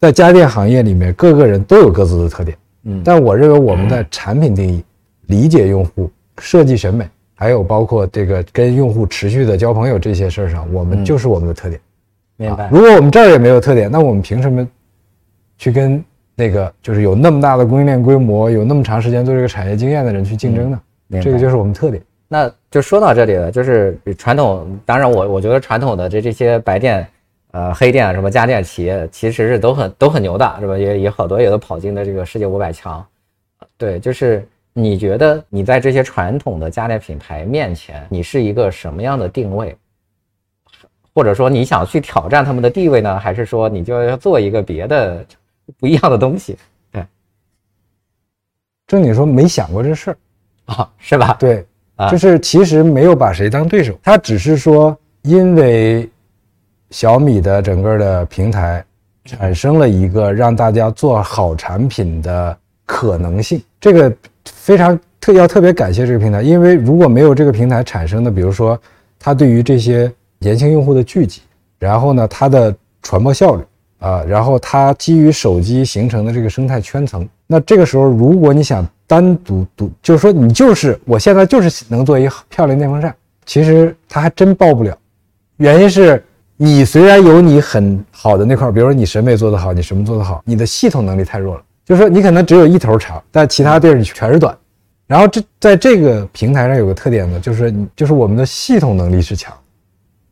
[0.00, 2.56] 在家电行业里面，各个人都有各自的特点。
[2.84, 4.82] 嗯，但我认为我们在产品定义、
[5.26, 11.78] 理解用户、设计审美，还有包括这个跟用户持续的交朋友这些事儿上，我们就是我们的特点。
[12.38, 12.70] 明白。
[12.72, 14.66] 如果我们这儿也没有特点，那我们凭什么
[15.58, 16.02] 去跟
[16.34, 20.80] 那个就是有那么大的供应链规模，有那么长时间做这个产业经验的人去竞争呢？
[21.20, 22.02] 这个就是我们特点。
[22.26, 27.06] 那就说到这里了，就是传统，当然我我觉得传统的这这些白电、
[27.52, 30.78] 呃黑电什么家电企业，其实是都很都很牛的，是吧？
[30.78, 33.04] 也也好多也都跑进了这个世界五百强。
[33.76, 39.76] 对，就是你觉得你在这些传统的家电品牌面前，你是一个什么样的定位？
[41.14, 45.24] 或者说你想去挑战他们的地位呢，还是说你就要做一个别的
[45.78, 46.56] 不一样的东西？
[46.92, 47.04] 对，
[48.86, 50.16] 正经说没想过这事儿
[50.66, 51.36] 啊， 是吧？
[51.38, 51.66] 对。
[52.10, 56.08] 就是其实没有把谁当对手，他只是说，因为
[56.90, 58.84] 小米的整个的平台
[59.24, 64.12] 产生了一个让大家做好产品的可能性，这个
[64.44, 68.78] 非常特要特别感谢这个平台，因为如果没有这个平台产生的，比如说
[69.18, 71.42] 它对于这些年轻用户的聚集，
[71.78, 73.62] 然后呢它的传播效率
[73.98, 78.86] 啊，然后它基于手机形成的这个生态圈层，那这个时候如果你想。
[79.10, 83.12] 单独独就是说，你就是我现在就是能做一个漂亮电风扇，
[83.44, 84.96] 其实它还真爆不了。
[85.56, 86.22] 原因是
[86.62, 91.62] 你虽然有你很好的那块，比如说你审美做得好，你什么做得好，你的系统能力太弱了。
[91.86, 94.54] 就是说你可能只有一头长，但其他地儿你全是短。
[95.06, 99.56] 然后这在这个平台上有个特点呢，就是你就是我们的系统能力是强。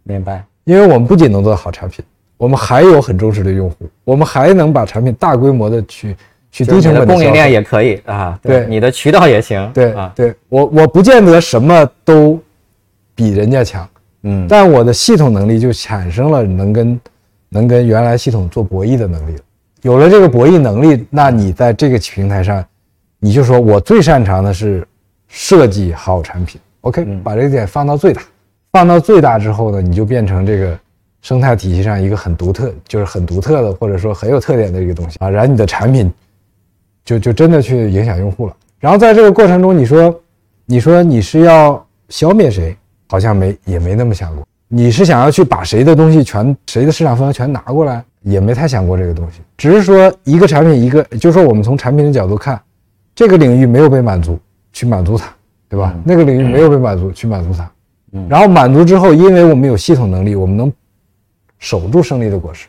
[0.03, 0.45] 明白？
[0.65, 2.05] 因为我们不仅能做好产品，
[2.37, 6.15] 我们还有很忠实的用户，我们还能把产品大规模的去。
[6.51, 12.41] 去低成本供应链也可以啊，对，你的渠道也行，对啊，对我我不见得什么都
[13.15, 13.87] 比人家强，
[14.23, 17.01] 嗯，但我的系统能力就产生了能跟
[17.49, 19.41] 能跟原来系统做博弈的能力了。
[19.83, 22.65] 有了这个博弈能力，那你在这个平台上，
[23.19, 24.87] 你就说我最擅长的是
[25.29, 28.23] 设计好产品，OK，把这个点放到最大，
[28.73, 30.79] 放到最大之后呢，你就变成这个
[31.23, 36.13] 生态体系上一个很独特，就是很独特的或者说很有特点的一个东西啊，然后你的产品。
[37.05, 40.15] 就就真的去影响用户了，然后在这个过程中，你说，
[40.67, 42.77] 你说你是要消灭谁？
[43.09, 44.47] 好像没也没那么想过。
[44.69, 48.05] 你是想要去把谁的东西全谁的市场份额全拿过来？
[48.23, 49.41] 也没太想过这个东西。
[49.57, 52.61] 只是说一个产品一个，就是说我们从产品的角度看，
[53.15, 54.39] 这个领域没有被满足，
[54.73, 55.27] 去满足它，
[55.69, 55.95] 对吧？
[56.05, 57.71] 那个领域没有被满足，去满足它。
[58.29, 60.73] 然后满足之后，因为我们有系统能力，我们能
[61.59, 62.67] 守住胜利的果实，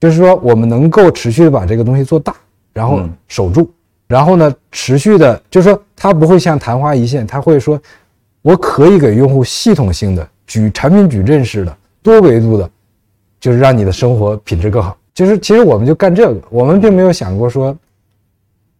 [0.00, 2.34] 就是说我们能够持续的把这个东西做大。
[2.72, 3.70] 然后守住，
[4.08, 7.80] 然后呢，持续的，就是说，它不会像昙花一现，它会说，
[8.44, 12.70] 我可以给用户系统性的矩产品矩阵式的多维度的，
[13.40, 14.94] 就是让你的生活品质更好。
[15.14, 17.74] 就是其实我们就干这个，我们并没有想过说，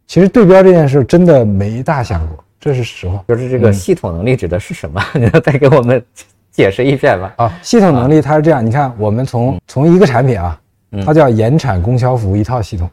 [0.07, 3.25] 其实对标这件事真的没大想过，这是实话。
[3.27, 5.03] 就是这个系统能力指的是什么？
[5.17, 6.05] 你要再给我们
[6.51, 7.33] 解释一遍吧。
[7.39, 10.61] 啊，系统能力它是这样，你看，我们从从一个产品啊，
[11.07, 12.87] 它叫延产供销服务一套系统，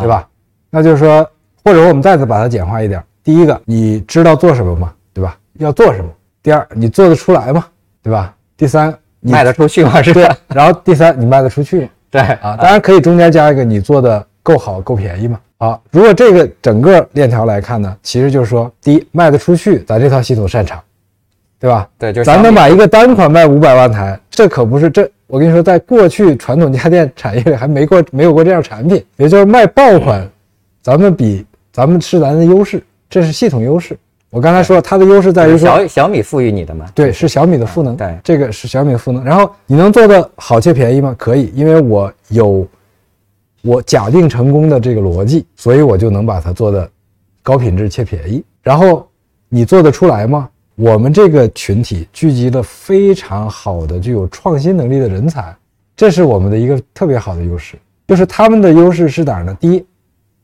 [0.00, 0.26] 对吧？
[0.70, 1.28] 那就是说，
[1.62, 4.90] 或者我们再次把它简化一点：第一个，你知道做什么吗？
[5.12, 5.36] 对吧？
[5.58, 6.10] 要做什么？
[6.42, 7.64] 第二，你做得出来吗？
[8.02, 8.34] 对吧？
[8.56, 10.02] 第三你，卖得出去吗？
[10.02, 10.28] 是对。
[10.48, 11.88] 然后第三，你卖得出去？
[12.10, 15.40] 对啊，当然可以中间加一个，你做的够好、够便宜嘛。
[15.58, 20.80] 好，如果这个整个链条来看呢，其实就是说，第一，卖得出去，咱这套系统擅长，
[21.58, 21.88] 对吧？
[21.98, 25.10] 对，就咱能把一个单款卖五百万台，这可不是这。
[25.26, 30.28] 我跟你说，在过去传统家电产业里还没过 没有过这样产品，也就是卖爆款。
[30.82, 33.96] 咱们比咱们是咱的优势，这是系统优势。
[34.34, 36.86] 我刚才说它的优势在于说小小米赋予你的嘛？
[36.92, 37.96] 对，是小米的赋能。
[37.96, 39.22] 对，这个是小米的赋能。
[39.22, 41.14] 然后你能做的好且便宜吗？
[41.16, 42.66] 可以，因为我有
[43.62, 46.90] 我假定成功的这个逻辑，所以我就能把它做的
[47.44, 48.42] 高品质且便宜。
[48.60, 49.08] 然后
[49.48, 50.50] 你做得出来吗？
[50.74, 55.54] 我们这个群体聚集了非常好的具有创新能力的人才，
[55.94, 57.76] 这是我们的一个特别好的优势。
[58.08, 59.56] 就是他们的优势是哪儿呢？
[59.60, 59.86] 第一。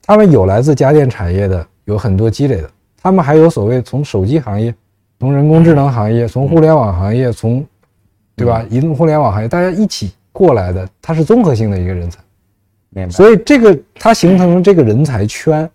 [0.06, 2.70] 他们有来自家电产业的，有很多积累的。
[3.02, 4.74] 他们还有所谓从手机行业、
[5.18, 7.64] 从人工智能行业、从互联网行业、从，
[8.36, 8.64] 对吧？
[8.68, 12.20] 移动互联网行业，大家一起过来的，它是综合性的一个人才。
[12.90, 13.10] 明白。
[13.10, 15.68] 所以这个它形成这个人才圈，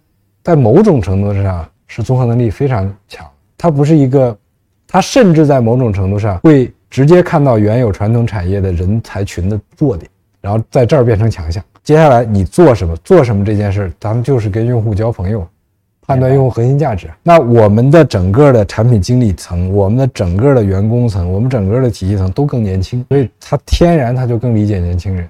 [0.44, 3.26] 在某种程度上是综合能力非常强。
[3.58, 4.38] 它不是一个，
[4.88, 10.10] 它甚至在某种程度上会直接看到原有传统产业的人才群的弱点，
[10.42, 11.64] 然后在这儿变成强项。
[11.84, 12.96] 接下来你做什么？
[12.98, 15.48] 做什么这件事，咱们就是跟用户交朋友，
[16.08, 17.10] 判断用户核心价值。
[17.24, 25.30] 那我们的整个的产品经理层，我们的整个的员工层，我们整个的体系层都更年轻，所以他天然他就更理解年轻人。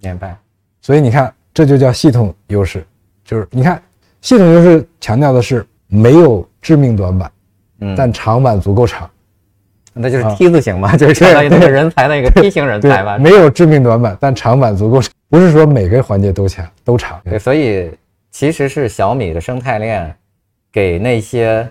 [0.00, 0.36] 明白。
[0.80, 2.84] 所以你看，这就叫系统优势，
[3.24, 3.80] 就是你看
[4.20, 7.30] 系统优势强调的是没有致命短板，
[7.80, 9.08] 嗯，但长板足够长。
[10.00, 13.18] 那就是 T 字形嘛，就是相当于那个人才那个 T 型人才嘛。
[13.18, 17.20] 没有致命短板，但长板足够长，不是说每个环节都强都长。
[17.24, 17.90] 对，所以
[18.38, 20.14] 其实是小米的生态链
[20.70, 21.68] 给那些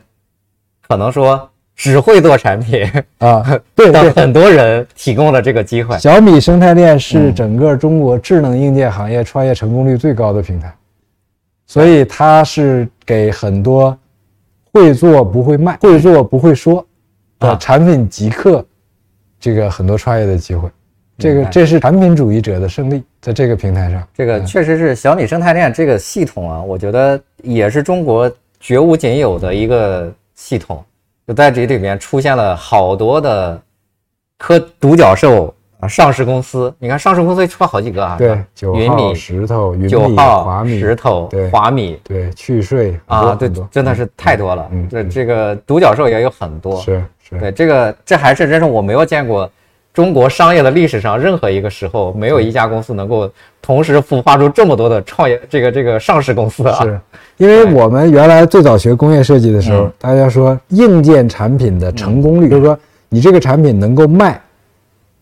[0.86, 2.86] 可能说只会做产品
[3.20, 3.42] 啊，
[3.74, 5.98] 对 对，的很多人提供了这个机会。
[5.98, 10.76] 小米生态链是整个中国智能硬件行业创业成功率最高的平台，
[11.68, 13.98] 所以它是给很多
[14.74, 16.86] 会做不会卖、会做不会说
[17.40, 18.66] 的产品极客
[19.40, 20.70] 这个很多创业的机会。
[21.18, 30.82] 这个这是产品主义者的胜利，在这个平台上，这个确实是小米生态链这个系统啊，我觉得也是中国绝无仅有的一个系统，
[31.28, 33.62] 就在这里面出现了好多的
[34.38, 38.42] 科独角兽啊，上市公司，你看上市公司出了好几个啊，对，
[38.74, 49.52] 云米、石头、九号、华米、石头、对，华米，对，去税啊，对，真的是太多了，嗯，这这个独角兽也有很多，是是，对，这个这还是真是我没有见过。
[49.98, 53.28] 中国商业的历史上，任何一个时候没有一家公司能够
[53.64, 56.84] 同时孵化出这么多的创业这个这个上市公司啊！
[56.84, 57.00] 是，
[57.38, 62.78] 因为我们原来最早学工业设计的时候，大家说硬件产品的成功率，就是说
[63.10, 64.40] 你这个产品能够卖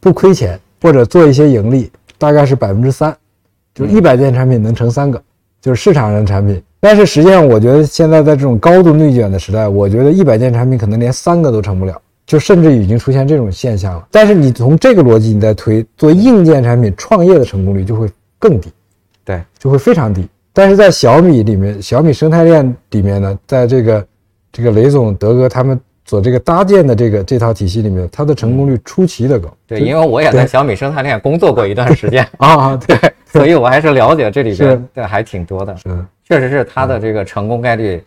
[0.01, 3.15] 不亏钱或者做一些盈利，大概是百分之三，
[3.73, 5.23] 就一百件产品能成三个，
[5.61, 6.61] 就是市场上产品。
[6.81, 11.95] 但是实际上，我觉得现在在这种高度内卷的时代，我觉得一百件产品可能连三个都成不了。
[12.25, 18.09] 就甚至已经出现这种现象了，但是你从这个逻辑你再推，做硬件产品创业的成功率就会
[18.39, 18.71] 更低，
[19.23, 20.27] 对，就会非常低。
[20.51, 24.07] 但是在小米里面，小米生态链里面呢，在这个
[24.51, 29.55] 这个雷总德哥他们所这个搭建的这个这套体系里面，它的成功率出奇的高。
[29.67, 32.97] 对，因为我也在小米生态链工作过一段时间 啊，对，
[33.31, 35.77] 所以我还是了解这里边对还挺多的。
[35.77, 38.03] 是，确实是它的这个成功概率。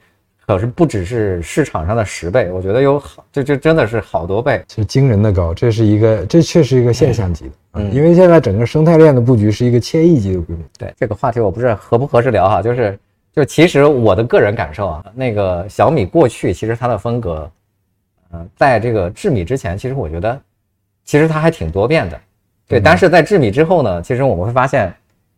[0.48, 5.52] 可是不只是市场上的十倍，我觉得有好，这这真的是好多倍，就惊人的高。
[5.52, 10.64] 这是一个，这确实一个现象级的，嗯，因为现在整个生态链的布局是一个千亿级的规模。
[10.78, 12.98] 对这个话题，我不知道合不合适聊哈，就是，
[13.30, 17.50] 就其实我的个人感受啊，那个小米过去其实它的风格，
[18.32, 20.40] 嗯，在这个智米之前，其实我觉得，
[21.04, 22.18] 其实它还挺多变的，
[22.66, 22.80] 对。
[22.80, 24.90] 但是在智米之后呢，其实我们会发现，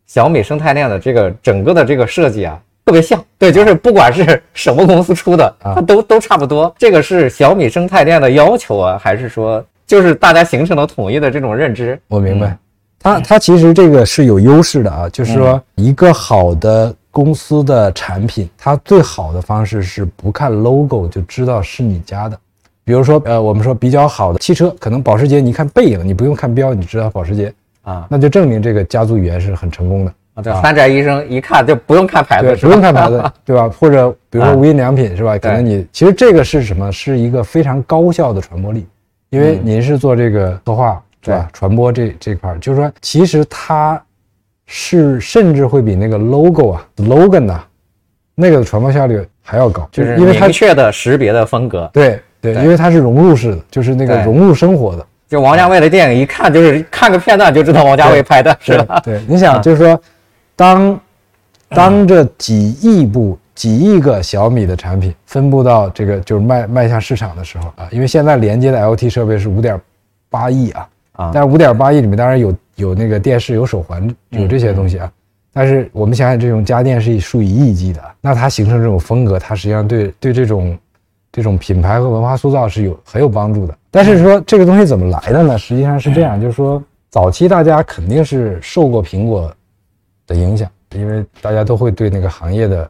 [0.06, 2.62] 小米生态链的这个整个的这个设计啊。
[2.84, 6.74] 特别像，对，就是不管是 什么公司出的，它都都差不多。
[6.78, 12.00] 这个是小米生态链的要求啊，还是说就是大家形成了统一的这种认知？
[12.08, 12.56] 我明白，
[12.98, 22.38] 它它其实这个是有优势的啊，就是说一个好的公司的产品，它最好的方式是不看 logo 就知道是你家的。
[22.82, 27.52] 比如说，呃，我们说比较好的汽车，可能保时捷，你看背影，你不用看标，你知道保时捷
[27.82, 30.12] 啊，那就证明这个家族语言是很成功的。
[30.42, 33.68] 这三宅医生一看就不用看牌子，不用看牌子， 对吧？
[33.78, 35.36] 或者比如说无印良品是吧？
[35.38, 36.90] 可能你其实这个是什么？
[36.90, 38.86] 是一个非常高效的传播力，
[39.30, 41.48] 因为您是做这个策划对吧？
[41.52, 44.00] 传播这这块儿，就是说其实它
[44.66, 47.62] 是甚至会比那个 logo 啊、slogan 呐
[48.34, 51.90] 那个的传播效率还要高，就是因为明确的识别的风格。
[51.92, 55.06] 对对，因为它是融入式的，就是那个融入生活的。
[55.28, 59.00] 就王家卫的电影一看就是看个片段就知道王家卫拍的，是吧？
[59.04, 60.00] 对，你想就是说。
[60.60, 61.00] 当
[61.70, 69.80] 当这几亿部、几亿个小米的产品分布到这个就是卖卖向市场的时候啊，因为现在连接的 LT 设备是五点
[70.28, 75.10] 八亿啊啊，但是五点八亿里面当然有有那个电视、有手环、有这些东西啊。
[75.50, 80.76] 但是我们想想，这种家电是数以亿计的，那它形成这种风格，它实际上对对这种
[81.32, 83.74] 这种品牌和文化塑造是有很有帮助的。
[83.90, 85.56] 但是说这个东西怎么来的呢？
[85.56, 89.50] 实际上是这样，就是说早期大家肯定是受过苹果。
[90.30, 92.88] 的影响，因为大家都会对那个行业的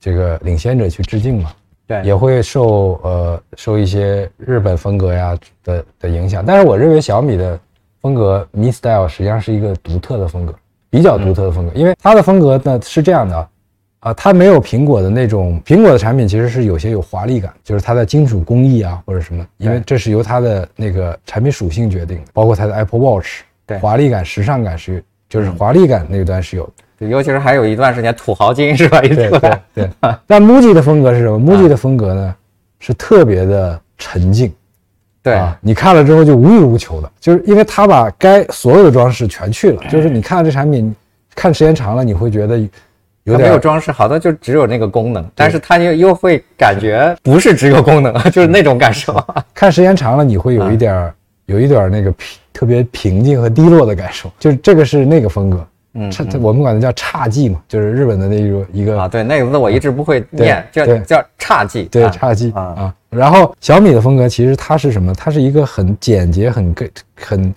[0.00, 1.52] 这个领先者去致敬嘛，
[1.86, 6.44] 对，也会受呃受一些日本风格呀的的影响。
[6.44, 7.56] 但是我认为小米的
[8.00, 10.52] 风格 Mi Style 实际上是一个独特的风格，
[10.90, 13.48] 比较独特的风格，因为它的风格呢是这样的啊，
[14.00, 25.00] 啊，它没有苹果的那种，苹果的产品其实是有些有华丽感，就是它的金属工艺啊或者什么，因为这是由它的那个产品属性决定的，包括它的 Apple Watch，对，华丽感、时尚感是。
[25.28, 26.64] 就是华丽感那一段是有
[26.98, 29.00] 的，尤其是还有一段时间土豪金是吧？
[29.00, 29.30] 对对
[29.74, 29.90] 对。
[30.26, 32.34] 但 MUJI 的风格是什么？MUJI 的风格呢
[32.78, 34.52] 是特别的沉静，
[35.22, 40.94] 对啊，你看了之后就无欲无求的，就是因为他把该所有的装饰全去了，就是你看这产品
[41.34, 42.58] 看时间长了，你会觉得
[43.24, 49.12] 有点没有装饰，好的就只有那个功能，但是它又又会感觉不是只有功能， 就是那种感受。
[49.52, 51.12] 看时间长了，你会有一点
[51.46, 52.38] 有一点那个平。
[52.56, 62.94] 特别平静和低落的感受， 就是这个是那个风格，嗯，差我们管它叫侘寂嘛，就是日本的那种一个啊，对，那个字我一直不会念，叫叫侘寂，对，侘寂啊啊。
[63.10, 65.12] 然后小米的风格其实它是什么？
[65.12, 66.74] 它是一个很简洁、很
[67.14, 67.54] 很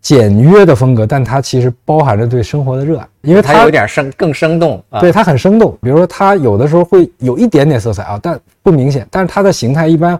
[0.00, 5.76] 简约的风格，但它其实包含着对生活的热爱，因为它有点生更生动，对它很生动。
[5.82, 9.06] 比如说它有的时候会有一点点色彩啊，但不明显。
[9.10, 10.18] 但是它的形态一般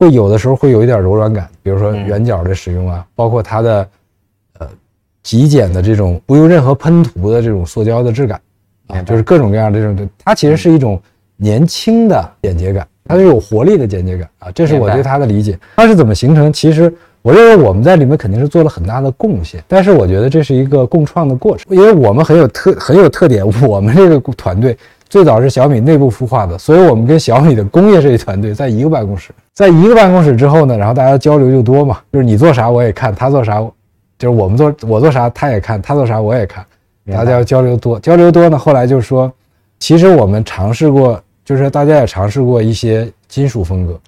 [0.00, 3.88] 会有的时候会有一点柔软感，比如说圆角的使用啊，包括它的
[4.58, 4.66] 呃
[5.22, 8.40] 极简的这种不用任何喷涂的这种塑胶的质感
[8.86, 10.98] 啊，就是各种各样的这种，它其实是一种
[11.36, 15.58] 年轻的简洁感，它是有活力的简洁感啊，这是我对它的理解。
[15.76, 16.52] 它是怎么形成？
[16.52, 16.92] 其实。
[17.22, 23.46] 我认为我们在里面肯定是做了很大的贡献，但是我觉得这是一个共创的过程，因为我们很有特很有特点。
[23.68, 24.74] 我们这个团队
[25.10, 33.60] 最早是小米内部孵化的，所以我们跟小米的工业设计团队 在一个办公室，在一个办公室之后呢，然后大家交流就多嘛，就是你做啥我也看，他做啥，
[34.16, 36.64] 就是我们做我做啥他也看，他做啥我也看，
[37.12, 39.30] 大家交流多，交流多呢，后来就是说，
[39.80, 44.00] 其实我们尝试过，就是大家也尝试过一些金属风格。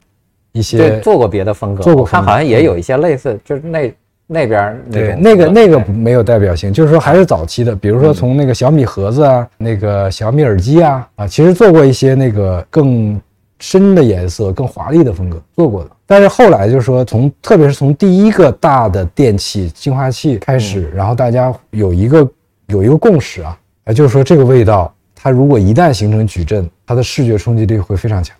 [0.54, 3.90] 一些做过别的风格，做过，他好像也有一些类似，就是那
[4.26, 13.20] 那边对那个那个没有代表性，就是说还是早期的，比如说从那个小米盒子啊，那个小米耳机啊啊，其实做过一些那个更
[13.58, 15.90] 深的颜色、更华丽的风格做过的。
[16.06, 22.30] 但是后来就是说，从特别是从第一个大的电器净化器开始，然后大家有一个
[22.66, 28.36] 有一个共识啊，啊，就是说这个味道，它如果一旦形成矩阵，它的视觉冲击力会非常强。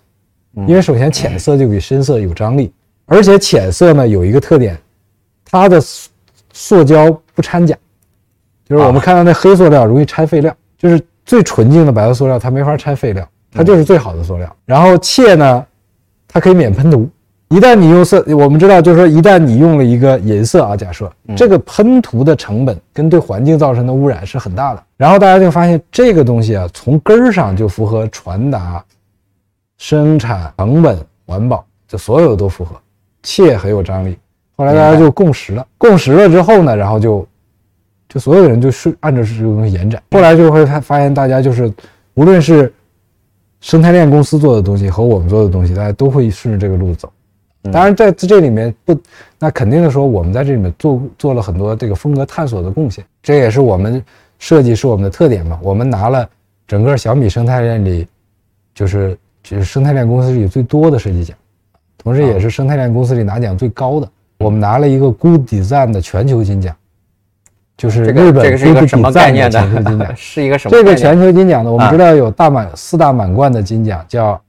[0.67, 2.71] 因为首先浅色就比深色有张力，
[3.05, 4.77] 而且浅色呢有一个特点，
[5.61, 5.79] 它的
[6.51, 7.75] 塑胶不掺假，
[8.65, 14.55] 就是我们看到那黑塑料容易掺废料，就是最纯净的白色塑料它没法掺废料，它就是最好的塑料。
[14.65, 15.65] 然后切呢，
[16.27, 17.09] 它可以免喷涂，
[17.49, 24.83] 一旦你用色，我们知道就是说一旦你用了一个银色啊，假设这个喷涂的成本跟对环境造成的污染是很大的。
[24.97, 28.83] 然后大家就发现这个东西啊，从根儿上就符合传达。
[29.77, 32.75] 生产成本、环保，这所有都符合，
[33.21, 34.17] 切很有张力。
[34.55, 37.27] 后来大家就共识了，共识了之后呢，然后就，
[38.07, 40.01] 就所有人就是按照这个东西延展。
[40.11, 41.71] 后来就会发发现，大家就是
[42.13, 42.71] 无论是
[43.61, 47.11] 生态链公司做的东西和我们做的东西，大家都会顺着这个路走。
[47.71, 48.95] 当然，在这里面不，
[49.39, 54.03] 那肯定的说，我们在这里面做做了很多这个风格探索的贡献，这也是我们
[54.39, 55.59] 设计是我们的特点嘛。
[55.61, 56.29] 我们拿了
[56.67, 58.07] 整个小米生态链里，
[58.73, 59.17] 就是。
[59.43, 61.37] 就是生态链公司里最多的设计奖，
[61.97, 64.09] 同时也是生态链公司里拿奖最高的。
[64.43, 66.75] 我们拿了一个 Good Design 的全球金奖，
[67.77, 70.71] 就是日本 Good Design 的全球金奖， 是一个什么？
[70.75, 71.71] 这个全球金奖呢？
[71.71, 74.39] 我们知道有大满四大满贯的金奖，叫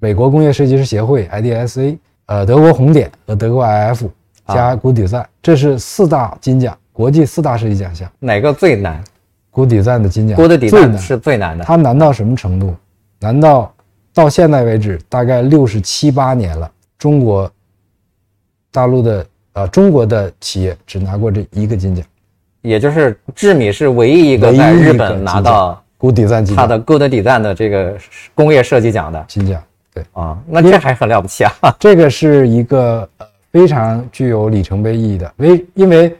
[0.00, 4.08] 美国工业设计师协会 IDSA，呃，德国红点和德国 IF
[4.48, 8.10] 加 Good Design，这是四大金奖，国际四大设计奖项。
[8.18, 9.02] 哪个最难
[9.50, 11.64] ？Good Design 的金奖，Good Design 是最难的。
[11.64, 12.74] 它难到什么程度？
[13.20, 13.72] 难到
[14.14, 16.70] 到现在为止，大概六十七八年了。
[16.98, 17.50] 中国
[18.76, 22.04] 大陆的呃，中国的企业只拿过这一个金奖，
[22.60, 27.96] 也就是智米是唯一一个在日本拿到 Good Design 它的 Good Design 的这个
[28.34, 29.58] 工业设计奖的金奖。
[29.94, 31.52] 对啊，那这还很了不起啊！
[31.80, 33.08] 这个是一个
[33.50, 36.14] 非常具有里程碑意义的，为因为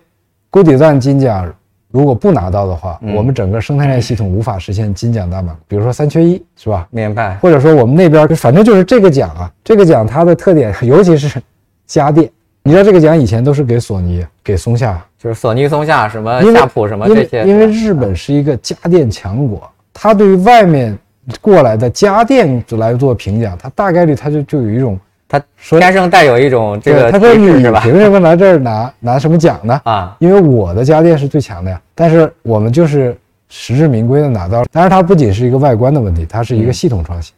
[0.48, 1.54] Good Design 金奖。
[1.92, 5.56] 如果不拿到的话，我们整个生态链系统无法实现金奖大满。
[5.66, 6.86] 比如说三缺一，是吧？
[6.90, 7.36] 明白。
[7.36, 11.40] 或者说我们那边，反正就是这个奖啊，这个奖它的特点，尤其是
[11.86, 12.30] 家电。
[12.66, 17.44] 你知道这个奖以前都是给索尼、给松下，就是索尼、松下什么夏普什么这些。
[17.44, 20.98] 因为日本是一个家电强国，它对于外面
[21.40, 24.98] 过来的家电来做评奖，它大概率它就就有一种。
[25.28, 27.80] 他天生带有一种这个，他说你是吧？
[27.80, 29.80] 凭什么来这儿拿拿什么奖呢？
[29.82, 31.80] 啊，因为我的家电是最强的呀。
[31.96, 33.16] 但是我们就是
[33.48, 34.66] 实至名归的拿到了。
[34.70, 37.34] 但是它不仅是一个外观的问题，它是一个系统创新，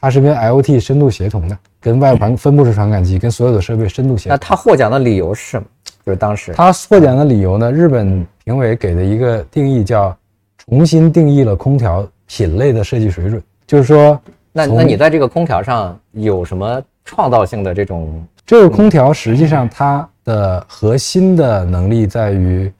[0.00, 4.32] 它是跟 IoT 深度协同的，跟外盘分布式传感器跟所有的设备深度协同。
[4.32, 5.66] 那他获奖的理由是什么？
[6.06, 7.70] 就是当时他获奖的理由呢？
[7.70, 10.16] 日本评委给的一个定义叫
[10.56, 14.18] 重新定义了空调品类的设计水准，就是说，
[14.50, 16.82] 那那你在这个空调上有什么？
[17.06, 22.72] 创造性的这种这个空调，实际上它的核心的能力在于，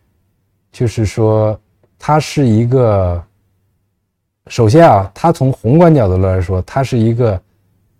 [0.72, 1.54] 就是说
[1.98, 3.22] 它是一个，
[4.46, 7.38] 首先啊，它从宏观角度来说，它是一个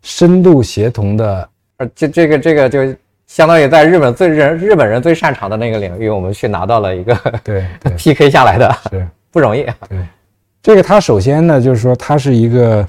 [0.05, 1.49] 深度协同的，
[1.79, 2.95] 呃，这这个这个就
[3.27, 7.65] 相当于在日本最人日本人最擅长的那个领域，我们去拿到了一个对
[7.99, 9.65] PK 下来的，是 不容易。
[9.89, 9.99] 对，
[10.63, 12.87] 这个它首先呢，就是说它是一个。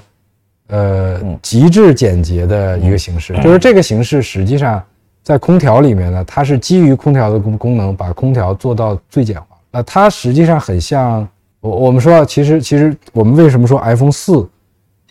[0.68, 4.82] 呃，极致简洁的一个形式，就是这个形式实际上
[5.22, 9.46] 在空调里面呢，它是基于空调的功功能，把空调做到最简化。
[9.70, 11.24] 呃，它实际上很像
[11.60, 14.44] 我我们说，其实其实我们为什么说 iPhone 四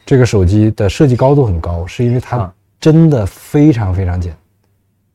[0.06, 4.36] 这个手机的设计高度很高，是因为它真的非常非常简，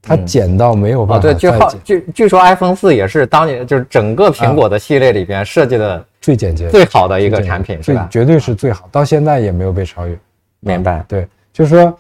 [0.03, 1.23] 它简到没有办法。
[1.23, 8.09] 对，据好据据说 iPhone 四也是当年就是整个苹果的系列里边设计的最简洁、最好的一个产品，是吧？
[8.11, 10.19] 绝对是最好，到现在也没有被超越。
[10.61, 11.05] 明白？
[11.09, 11.97] 对，就是说，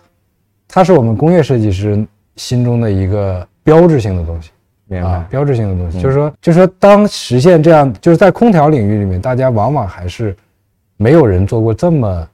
[0.68, 2.04] 它是我们工业设计师
[2.36, 4.50] 心中的一个标志性的东西。
[4.86, 5.24] 明白？
[5.30, 10.36] 标志性的东西，就是说，就是说，当实现这样，就是在空调领域里面，大家往往还是
[10.96, 12.28] 没有人做过这么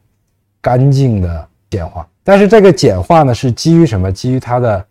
[0.67, 2.05] 干净的简化。
[2.25, 4.11] 但是这个简化呢，是基于什么？
[4.11, 4.85] 基于它的。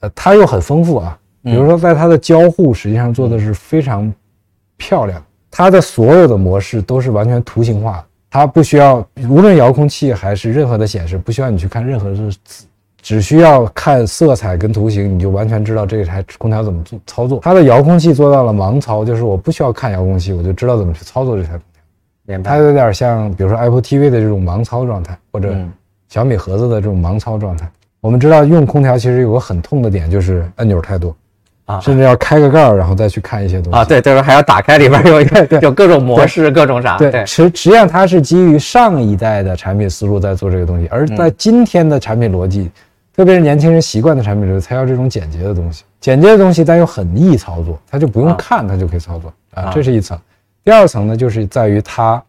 [0.00, 4.12] 呃它又很丰富啊，比如说在它的交互实际上做的是非常
[4.76, 12.66] 漂亮，它的所有的模式都是完全图形化的，它不需要无论遥控器还是任何的显示，不需要你去看任何的字，
[13.00, 17.38] 只需要看色彩跟图形，你就完全知道这台空调怎么做操作。
[17.42, 21.58] 它的遥控器做到了盲操，就是我不需要看遥控器，我就知道怎么去操作这台。
[22.42, 25.54] 它有点像比如说 Apple TV 的这种盲操状态，或者
[26.08, 27.70] 小米盒子的这种盲操状态。
[28.00, 31.16] 我们知道用空调其实有个很痛的点，就是按钮太多，
[31.64, 33.84] 啊，甚至要开个盖儿，然后再去看一些东西啊。
[33.84, 36.98] 对，就是还要打开里边有一个，有各种模式，各种啥。
[36.98, 42.70] 对，实实际上它是基于上一代的产品思路在做这个东西，而在今天的产品逻辑，
[43.16, 45.84] 特别是年轻人习惯的产品逻辑，才要这种简洁的东西。
[46.00, 49.70] 简洁的东西但又很易操作，它就不用看，它就可以操作啊。
[49.74, 50.18] 这是一层。
[50.64, 52.22] 第二层呢，就是在于它，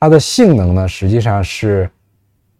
[0.00, 1.88] 它的性能呢，实际上是。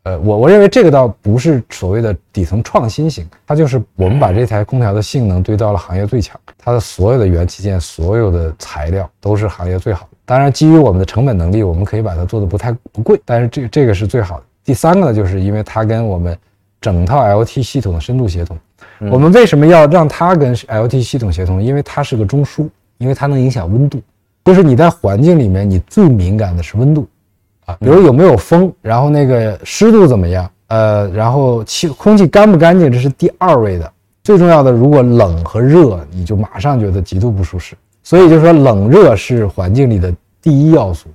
[0.03, 10.17] 呃，我我认为这个倒不是所谓的底层创新型，它就是我们把这台空调的性能堆到了行业最强，它的所有的元器件、所有的材料都是行业最好的。
[10.25, 14.45] 当然，基于我们的成本能力，我们可以把它做的不太不贵，但是这个这个是最好的。
[14.63, 16.39] 第三个呢，就是因为它跟我们
[16.81, 18.57] 整套 LT 系统的深度协同。
[19.11, 21.61] 我们为什么要让它跟 LT 系统协同？
[21.61, 22.69] 因为它是个中枢，
[22.99, 24.01] 因为它能影响温度，
[24.47, 27.07] 就是你在环境里面，你最敏感的是温度。
[27.67, 30.49] 啊，比如有没有风，然后那个湿度怎么样？
[30.69, 33.93] 呃，然后气空气干不干净，这是第二位的。
[34.23, 37.75] 最重要的，如果冷和热，你就马上觉得极度不舒适。
[38.05, 41.09] 所以就是说，冷热是环境里的第一要素。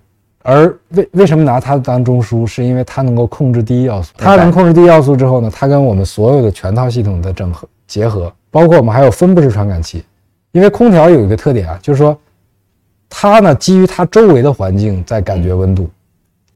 [0.43, 2.45] 而为为什么拿它当中枢？
[2.45, 4.11] 是因为它能够控制第一要素。
[4.17, 10.03] 它能控制第一要素之后呢，它跟我们所有的全套系统的整合结合，包括我们还有分布式传感器。
[10.51, 12.17] 因为空调有一个特点啊，就是说
[13.11, 15.87] 它呢基于它周围的环境在感觉温度。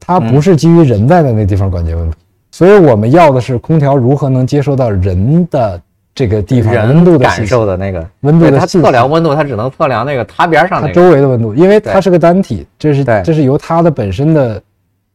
[0.00, 2.16] 它不是基于人在的那地方感觉温度，
[2.52, 5.80] 所以我们要的是空调如何能接受到人的
[6.14, 8.56] 这个地方温度的感受的那个温度的。
[8.56, 14.62] 它测量温度，它只能测量那个它边上它周围的温度，因为它是个单体，这是这是由它的本身的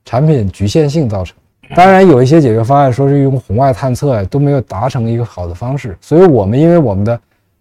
[0.03, 1.35] 产品局限性造成。
[1.73, 7.17] 当然有一些解决方案说是用红外探测都没有达成一个好的方式，所以我们因为我们的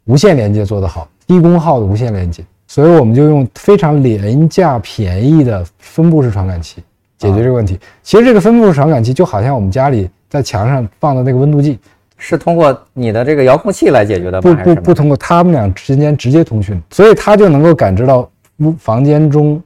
[0.06, 6.80] 无线连接做得好，低功耗的无线连接，所以我们就用非常廉价便宜的分布式传感器。
[7.18, 11.80] 解决这个问题，其实这个分布式传感器就好像我们家里在墙上放的那个温度计，
[12.16, 14.54] 是通过你的这个遥控器来解决的吗？
[14.62, 19.60] 不不不，通过它们俩之间直接通讯，所以它就能够感知到屋房间中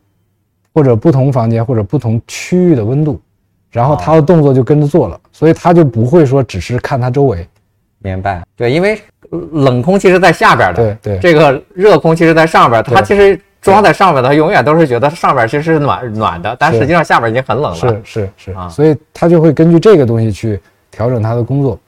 [0.72, 3.20] 或者不同房间或者不同区域的温度，
[3.70, 7.46] 然后它的动作就跟着做了，所以它就不会说只是看它周围。
[7.98, 8.42] 明白？
[8.54, 13.38] 对，因为冷空气是在下边的，对对，这个热空气是在上边，它其实。
[13.64, 17.74] 装在上边的，他永远都是觉得上边其实是暖暖的，但实际上下边已经很冷了。
[17.74, 20.60] 是是是啊，所以它就会根据这个东西去
[20.90, 21.78] 调整它的工作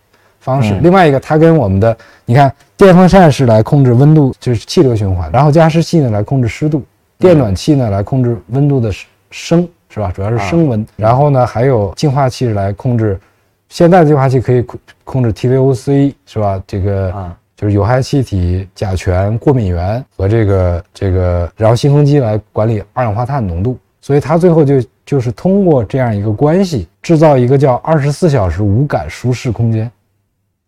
[0.41, 0.75] 方式。
[0.81, 1.95] 另外一个，它跟我们的，
[2.25, 6.83] 你看，电风扇是来控制温度，就是气流循环，然后加湿器呢来控制湿度，
[7.19, 8.91] 电暖气呢来控制温度的
[9.31, 10.11] 升，是吧？
[10.17, 10.87] 主要是升温。
[10.97, 13.21] 然后呢，还有净化器来控制，
[13.69, 16.63] 现在的净化器可以控控制 TVOC，是吧？
[16.67, 17.37] 这个啊。
[17.57, 24.75] 就是有害气体、甲醛、过敏源和这个这个，然后新风机来管理二氧化碳浓度，所以它最后就
[25.07, 29.91] 就是通过这样一个关系，制造一个叫二十四小时无感舒适空间。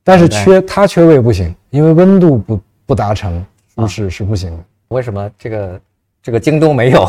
[0.03, 3.45] 但是缺它缺位不行，因为温度不不达成
[3.75, 4.65] 舒适是不行的。
[4.89, 5.81] 为什么这个
[6.23, 7.07] 这个京东没有？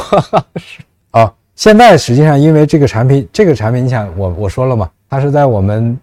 [0.58, 6.00] 是 啊，现在实际上因为这个产品，这个产品你想我我说了嘛，它是在我们。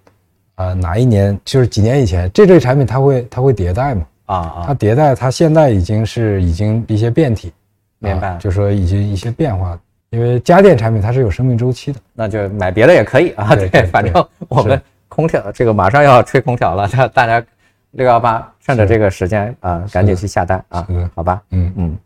[0.58, 4.06] 呃，哪一年就是几年以前，这类产品它会它会迭代嘛？
[4.24, 7.52] 啊啊，它迭代，它现在已经是已经一些变体，
[7.98, 8.38] 明白？
[8.38, 9.78] 就说已经一些变化，
[10.08, 13.54] 因为家电产品它是有生命周期的，那就买别的也可以啊。
[13.54, 17.46] 对，反正我们空调这个马上要吹空调了，大大家
[17.90, 21.42] 六幺八趁着这个时间啊，赶紧去下单啊，好吧？
[21.50, 21.98] 嗯嗯，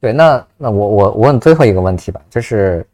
[0.00, 2.86] 对，那那我我我问最后一个问题吧，就是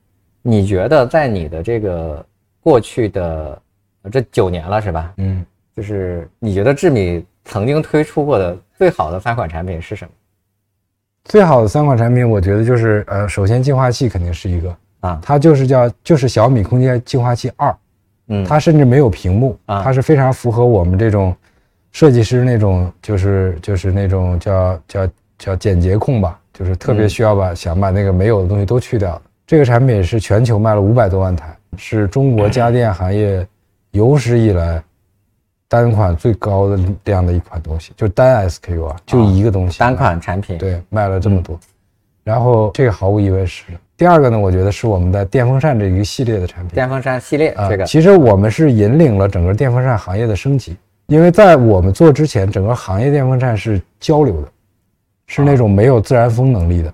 [0.43, 2.27] 你觉得在你的这个
[2.67, 3.63] 过去的。
[4.11, 5.13] 这九年了是吧？
[5.17, 5.45] 嗯，
[5.77, 10.11] 就是你觉得智米曾经推出过的最好的三款产品是什么？
[11.25, 17.77] 最好的三款产品，我觉得就是呃，首先净化器肯定是一个啊，它就是叫就是小米空间净化器二，
[18.29, 21.35] 嗯，它甚至没有屏幕啊，它是非常符合我们这种
[21.91, 29.23] 设计师那种就是就是那种叫叫叫简洁控吧，就是特别需要把想把那个没有的东西都去掉的。
[29.49, 33.47] 这个产品是全球卖了五百多万台，是中国家电行业
[33.91, 34.83] 有史以来
[35.69, 41.59] 单款最高的量的一款东西，就单 SKU 啊，就一个东西，单款产品，对，卖了这么多。
[42.25, 43.65] 然后这个毫无疑问是。
[43.97, 46.75] 第二个呢，我觉得是我们的电风扇这一个系列的产品。
[46.75, 50.77] 电风扇系列，这个其实我们是引领了整个电风扇行业的升级。
[51.07, 54.49] 因为在我们做之前，整个行业电风扇是交流的，
[55.29, 56.93] 是那种没有自然风能力的，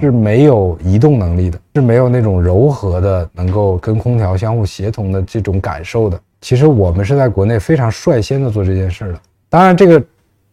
[0.00, 6.18] 是没有移动能力的，是没有那种柔和的能够跟空调相互协同的这种感受的。
[6.40, 9.20] 其实我们是在国内非常率先的做这件事的。
[9.48, 10.02] 当然，这个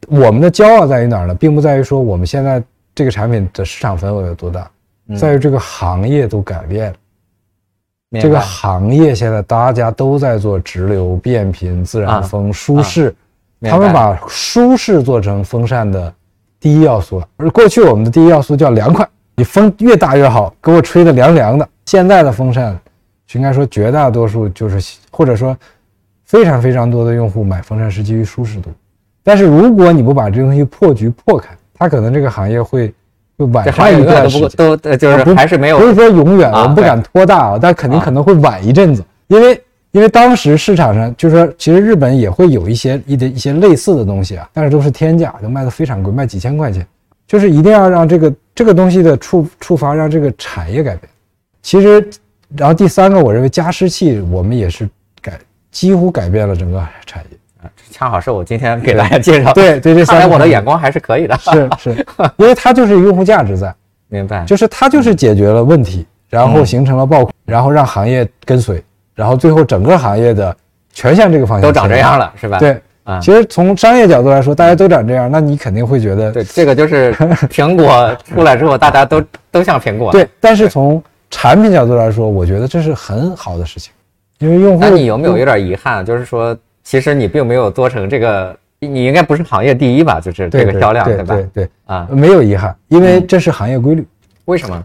[0.07, 1.35] 我们的骄傲在于哪儿呢？
[1.35, 4.69] 并不在于说我们现在这个产品的市场份额有多大，
[5.17, 6.97] 在于这个行业都改变了。
[8.21, 13.13] 这个行业现在大家都在做直流、变频、自然风、舒适，
[13.61, 16.13] 他们把舒适做成风扇的
[16.59, 17.27] 第一要素了。
[17.37, 19.05] 而过去我们的第一要素叫凉快，
[19.35, 21.67] 你风越大越好，给我吹的凉凉的。
[21.85, 22.77] 现在的风扇，
[23.33, 25.55] 应该说绝大多数就是，或者说
[26.23, 28.69] 非常非常多的用户买风扇是基于舒适度。
[29.23, 32.93] 但是如果你不把这东西破局破开，它可能这个行业会。
[33.37, 46.87] 就晚上一段时间都就是还是没有，不是说永远，我们不敢拖大啊，但肯定可能会晚一阵子，因为因为当时市场上就是说，其实日本也会有一些一的一些类似的东西啊，但是都是天价，都卖的非常贵，卖几千块钱，
[47.27, 51.09] 就是一定要让这个这个东西的触触发，让这个产业改变。
[51.61, 52.09] 其实，
[52.55, 54.89] 然后第三个，我认为加湿器我们也是
[55.21, 55.39] 改
[55.71, 57.37] 几乎改变了整个产业。
[57.89, 62.05] 恰好是我今天给大家介绍，对对，这看来我的眼光还是可以的，是是，
[62.37, 63.73] 因为它就是用户价值在，
[64.07, 68.83] 明白，就是它就是解决了问题，然后形成了爆款，然后让行业跟随，
[69.15, 70.55] 然后最后整个行业的
[70.91, 72.59] 全向这个方向都长这样了，是吧？
[72.59, 77.13] 对啊，其实从商业角度来说，大家都长这样，那你肯定会觉得，对，这个就是
[77.49, 80.27] 苹果出来之后，大家都都像苹果，对。
[80.39, 83.93] 但是从产品角度来说，我觉得这是很好的事情，
[84.39, 86.55] 因为用户，那你有没有有点遗憾，就是说？
[86.83, 90.19] 其实你并没有做成这个，你应该不是行业第一吧？
[90.19, 91.33] 就是这个销量，对吧？
[91.33, 94.05] 对对啊，没有遗憾，因为这是行业规律。
[94.45, 94.83] 为什么？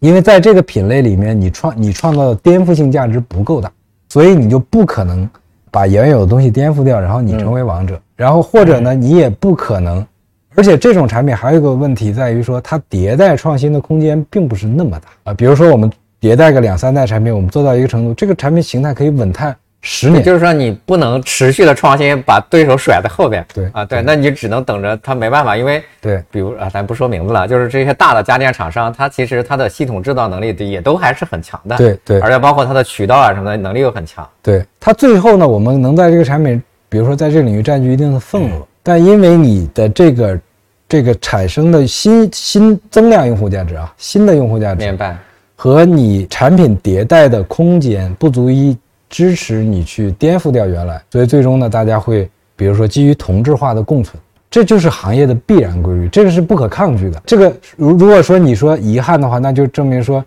[0.00, 3.70] 因为在这个品类里面，你创你创造的颠覆性价值不够大，
[4.08, 5.30] 所以你就不可能
[5.72, 8.00] 把原有的东西颠覆掉，然后你成为王者。
[8.14, 10.06] 然后或者呢，你也不可能，
[10.54, 15.34] 而且这种产品还有一个问题在于说，它迭代创新的空间并不是那么大啊。
[15.34, 15.90] 比如说我们
[16.20, 19.56] 迭代个两三代产品，我们做到一个程度，这个产品形态可以稳态。
[19.84, 23.44] 十年，就是说你不能持续的创新，把对手甩在后边。
[23.52, 31.76] 对啊，对，那你就只能等着他没办法，因为对，比如啊，咱不说名字了，就是这些大的家电厂商，它其实它的系统制造能力也都还是很强的。
[31.76, 34.24] 对对，而且包括它的渠道啊什么的能力又很强。
[34.40, 40.40] 对它最后呢，我们能在这个产品，比如说在这个领域占据一定的份额，但因为你的这个
[40.88, 45.16] 这个产生的新新增量用户价值啊，新的用户价值，明白，
[45.56, 48.78] 和你产品迭代的空间不足以。
[49.12, 54.18] 支持你去颠覆掉原来，所以最终呢，大家会比如说基于同质化的共存，
[54.50, 57.22] 这就是行业的必然规律，这个是不可抗拒的。
[57.26, 60.24] 这个如如果说你说遗憾的话，那就证明说，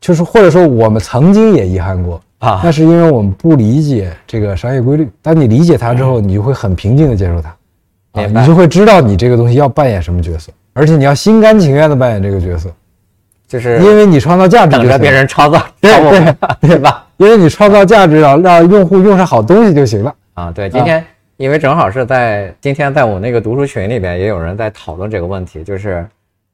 [0.00, 5.08] 就是或者说我们曾经也遗憾过啊，那是因为我们不理解这个商业规律。
[5.20, 7.48] 当你理解它之后，你就会很平静的接受它，
[8.22, 12.72] 啊，你就会知道你这个东西要扮演什么角色，而且你要心甘情愿的扮演这个角色。
[13.46, 17.03] 就是因为你创造价值，等着别人创造，对对对吧？
[17.16, 20.50] 因为你创造价值，让让用户用上好东西就行了啊。
[20.50, 21.04] 对，今天
[21.36, 26.06] 因为正好是在今天，在我那个读书群里边，也有人在讨论这个问题，就是，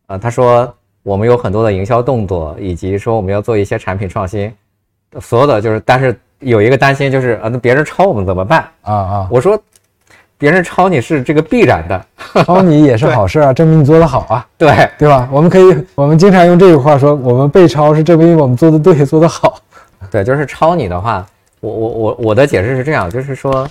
[0.07, 0.73] 呃，他说
[1.03, 4.53] 我们有很多的营销动作，以及说我们要做一些产品创新，
[5.20, 9.28] 所有的就是，但是有一个担心就是，啊，那别人抄我们怎么办啊啊？
[9.31, 9.61] 我说。
[10.39, 12.07] 别人抄你是这个必然的，
[12.47, 15.28] 抄你也是好事啊， 证明你做得好啊，对对吧？
[15.31, 19.61] 我们可以，我们经常用这句话说，我们被抄是证明我们做的对，做得好。
[20.11, 21.27] 对，就是抄你的话，
[21.61, 23.69] 我我我我的解释是这样，就是说，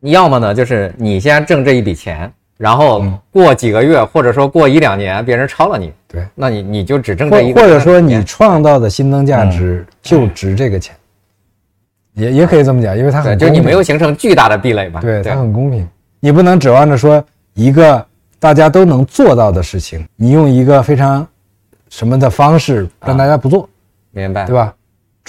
[0.00, 10.94] 要么呢，就是你先挣这一笔钱，然后过几个月或者说过一两年，别人抄了你，对，那你你就只挣这一，或者说你创造的新增价值就值这个钱。
[12.14, 15.00] 也也可以这么讲，因为它很就你没有形成巨大的壁垒嘛？
[15.00, 15.88] 对，它很公平。
[16.18, 17.24] 你不能指望着说
[17.54, 18.04] 一个
[18.38, 19.62] 大家都能做到的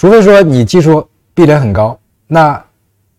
[0.02, 1.95] 除非说你技术壁垒很高，
[2.26, 2.60] 那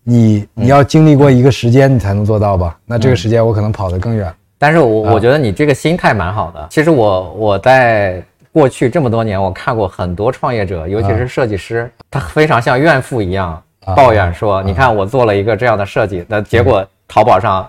[0.03, 2.77] 你你要经历过一个时间你才能做到吧？
[2.85, 4.35] 那这个时间我可能跑得更远。
[4.59, 6.67] 但是我我觉得你这个心态蛮好的。
[6.71, 13.63] 其实我我在过去这么多年，我看过很多创业者，尤其是设计师，他非常像怨妇一样
[13.95, 17.65] 抱怨说：“你看我做了一个这样的设计，那结果。”淘宝上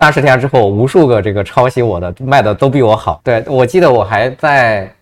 [0.00, 3.20] 三十天之后，无数个这个抄袭我的卖的都比我好。
[3.22, 4.92] 对我记得我还在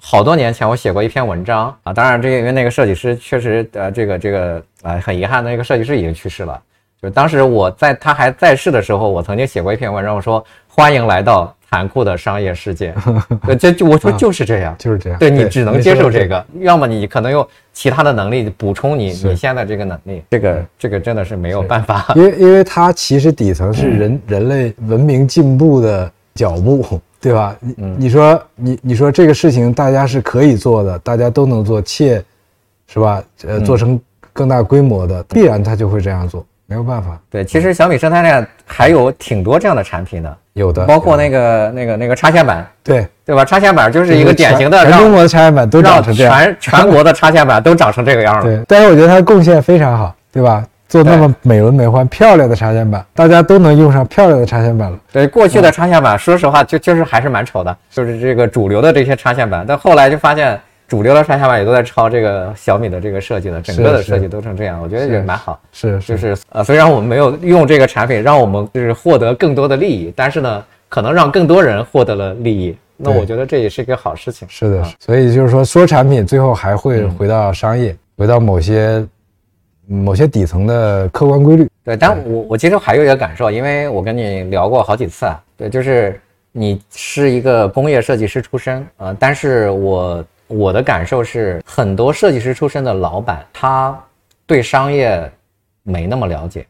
[0.00, 6.60] 好多年前我写过一篇文章啊，当然这个因为那个设计师确实呃这个这个呃很遗憾，那个设计师已经去世了。
[7.00, 11.54] 就是当时我在他还在世的时候，我曾经写过一篇文章，我说欢迎来到。
[11.72, 12.92] 残酷的商业世界，
[13.56, 15.16] 这就我说就是这样，就是这样。
[15.20, 20.20] 对你只能接受这个，要么你可能用其他的能力补充你你现在这个能力。
[20.28, 27.54] 这个这个真的是没有办法，因为因为它其实底层是人人类文明进步的脚步，对吧？
[27.60, 32.22] 你你说你你说这个事情大家是可以做的，大家都能做，且
[32.86, 33.22] 是吧？
[33.46, 34.00] 呃，做成
[34.32, 36.44] 更大规模的，必然他就会这样做。
[36.66, 43.44] 没有办法，对，其实小米生态链还有挺多这样的产品的，有的，包括那个那个那个插线板，对对吧？
[43.44, 48.44] 插线板就是一个典型的，全中国的插线板都长成这样，全全国的插线板都长成这个样了。
[48.46, 50.64] 对，但是我觉得它贡献非常好，对吧？
[50.90, 54.98] 做那么美轮美奂、漂亮的插线板，大家都能用上漂亮的插线板了。
[55.10, 60.60] 对，过去的插线板，说实话就就是还是蛮丑的，就是这个主流的这些插线板，但后来就发现。
[60.90, 65.56] 主流的插线板也都在抄这个小米的这个设计了，整个的设计都成这样，我觉得也蛮好。
[65.70, 74.48] 是，就是呃，虽然我们没有用这个产品，让我们就是获得更多的利益，但是呢，可能让更多人获得了利益，那我觉得这也是一个好事情。
[74.50, 79.06] 是的，所以就是说，说产品最后还会回到商业，回到某些
[79.94, 81.68] 某些底层的客观规律。
[81.84, 86.20] 对，但我我其实还有一个感受，因为我跟你聊过好几次啊，对，就是
[86.52, 90.24] 你是一个工业设计师出身啊，但是我。
[90.52, 93.96] 我的感受是，很多设计师出身的老板，他
[94.46, 95.30] 对商业
[95.84, 96.66] 没那么了解，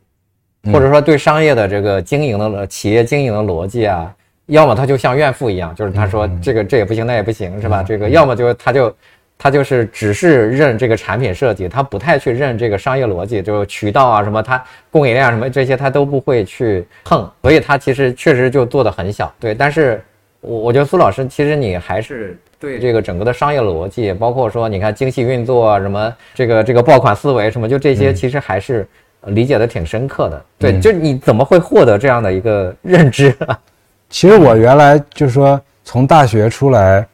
[0.70, 4.14] 或者说对商业的这个经营的企业经营的逻辑啊，
[4.48, 7.82] 要么他就像怨妇一样，就是他说这个这也不行，那也不行，是吧？
[7.82, 8.94] 这个要么就他就
[9.42, 19.32] 他就是只是认这个产品设计，他不太去认这个商业逻辑，就是渠道啊什么，他供应链什么这些他都不会去碰，所以他其实确实就做的很小。
[19.40, 20.04] 对，但是
[20.42, 22.38] 我我觉得苏老师其实你还是。
[22.60, 28.86] 对这个整个的商业逻辑，包括说你看精细运作啊，什么这个这个爆款思维什么，就这些其实还是
[29.28, 30.44] 理解的挺深刻的。
[30.58, 33.34] 对，就你怎么会获得这样的一个认知？
[34.10, 37.08] 其实我原来就是说从大学出来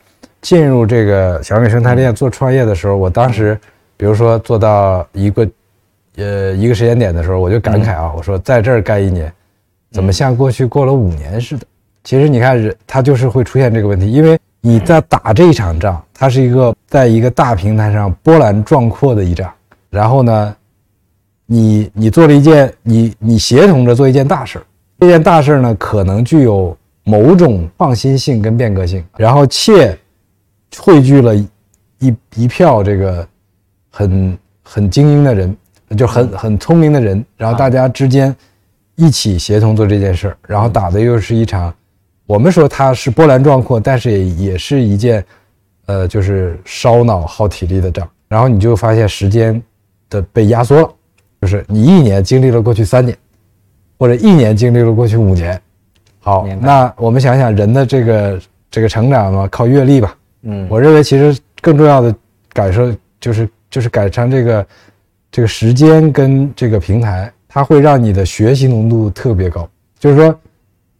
[0.46, 3.58] 进入这个小米生态链做创业的时候，我当时
[3.96, 5.48] 比如说做到一个
[6.18, 9.32] 呃一个时间点的时候，我就感慨啊，我说在这儿干一年，
[9.90, 11.66] 怎么像过去过了五年似的？
[12.04, 14.38] 其实你看，人他就是会出现这个问题，因为。
[14.62, 19.48] 你在打这一场仗，它是一个在一个大平台上波澜壮阔的一仗。
[19.90, 20.56] 然后呢，
[21.44, 24.62] 你你做了一件，你你协同着做一件大事儿。
[24.98, 29.96] 这件大事儿呢，可能具有某种创新性跟变革性，然后且
[30.78, 33.26] 汇聚了一一票这个
[33.90, 35.56] 很很精英的人，
[35.96, 37.24] 就很很聪明的人。
[37.36, 38.34] 然后大家之间
[38.94, 41.72] 一起协同做这件事儿，然后打的又是一场。
[42.26, 45.24] 我们说它是波澜壮阔，但是也也是一件，
[45.86, 48.08] 呃，就是烧脑耗体力的仗。
[48.28, 49.62] 然后你就发现时间
[50.10, 50.90] 的被压缩了，
[51.40, 53.16] 就是你一年经历了过去三年，
[53.96, 55.60] 或者一年经历了过去五年。
[56.18, 60.16] 好，那我们想想人的这个这个成长嘛，靠阅历吧。
[60.46, 62.14] 嗯，我认为其实更重要的
[62.52, 62.90] 感受
[63.20, 64.66] 就是就是改善这个
[65.30, 69.68] 这个时间跟这个平台，它会让你的学习浓度特别高，
[69.98, 70.34] 就是说。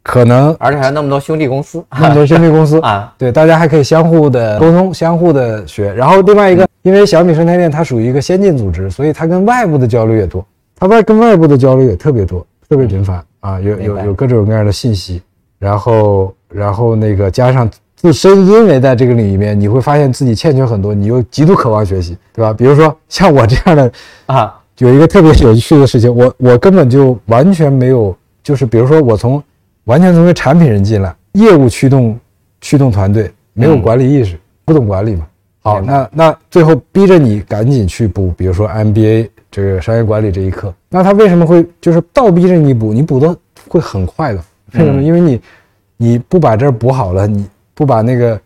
[0.08, 5.92] 可能，而且还有那么多兄弟公司， 那么多兄弟公司啊，对，大家还可以相互的沟通，相互的学。
[5.92, 10.46] 然后另外一个，因为小米生态链它属于一个先进组织，所以它跟外部的交流也多，
[10.76, 15.20] 它外跟外部的交流也特别多，特别频繁啊，有有有各种各样的信息。
[15.58, 22.52] 然后然后那个加上自身，因为在这个领域里面，你会发现自己欠缺很多，你又极度渴望学习，对吧？
[22.52, 23.92] 比如说像我这样的
[24.26, 29.42] 啊，有一个特别有趣的事情，我我根本就完全没有，就是比如说我从。
[29.86, 32.18] 完全成为产品人进来，业务驱动
[32.60, 35.24] 驱动团队，没有管理意识，不懂管理嘛？
[35.62, 42.92] 好，那那最后逼着你赶紧去补，比如说 MBA 这个商业管理这一课，那他为什么会就是倒逼着你补？
[42.92, 43.36] 你补的
[43.68, 44.42] 会很快的，
[44.72, 45.00] 为什么？
[45.00, 45.40] 因为你
[45.98, 47.46] 你不把这儿补好了，你
[47.76, 48.40] 不把那个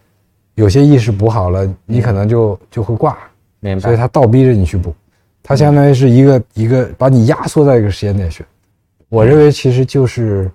[0.57, 3.17] 有些意识补好了，你可能就就会挂。
[3.61, 3.81] 明白。
[3.81, 4.95] 所以他倒逼着你去补，
[5.43, 8.45] 他相当于是一个一个把你压缩在一个时间点学。
[9.09, 10.51] 我认为其实就是。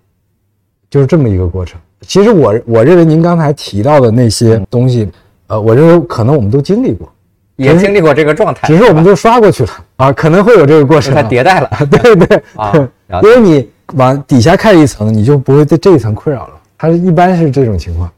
[0.88, 1.78] 就是这么一个过程。
[2.02, 5.10] 其实我我认为您刚才提到的那些东西，
[5.48, 7.12] 呃，我认为可能我们都经历过，
[7.58, 10.14] 也经历过这个状态，只是我们都刷过去了啊。
[10.14, 12.72] 可能会有这个过程，它迭代了， 对对啊。
[13.24, 16.54] 因为你往底下看一层，你就不会对这一层困扰了。
[16.78, 18.10] 它一般是这种情况。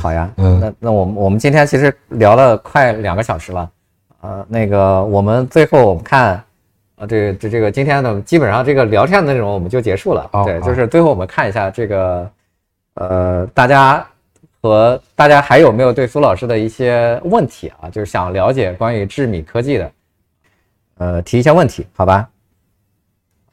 [0.00, 3.70] 好呀，嗯，那那我们我们今天其实聊了快两个小时了，
[4.22, 6.42] 呃，那个我们最后我们看，
[6.96, 10.28] 啊，这这这个今天的，基本上这个聊天的内容我们就结束了。
[10.44, 12.30] 对，就是最后我们看一下这个，
[12.94, 14.04] 呃，大家
[14.62, 17.90] 和大家还有没有对苏老师的一些问题啊？
[17.90, 19.92] 就是想了解关于智米科技的，
[20.98, 22.28] 呃，提一些问题，好吧？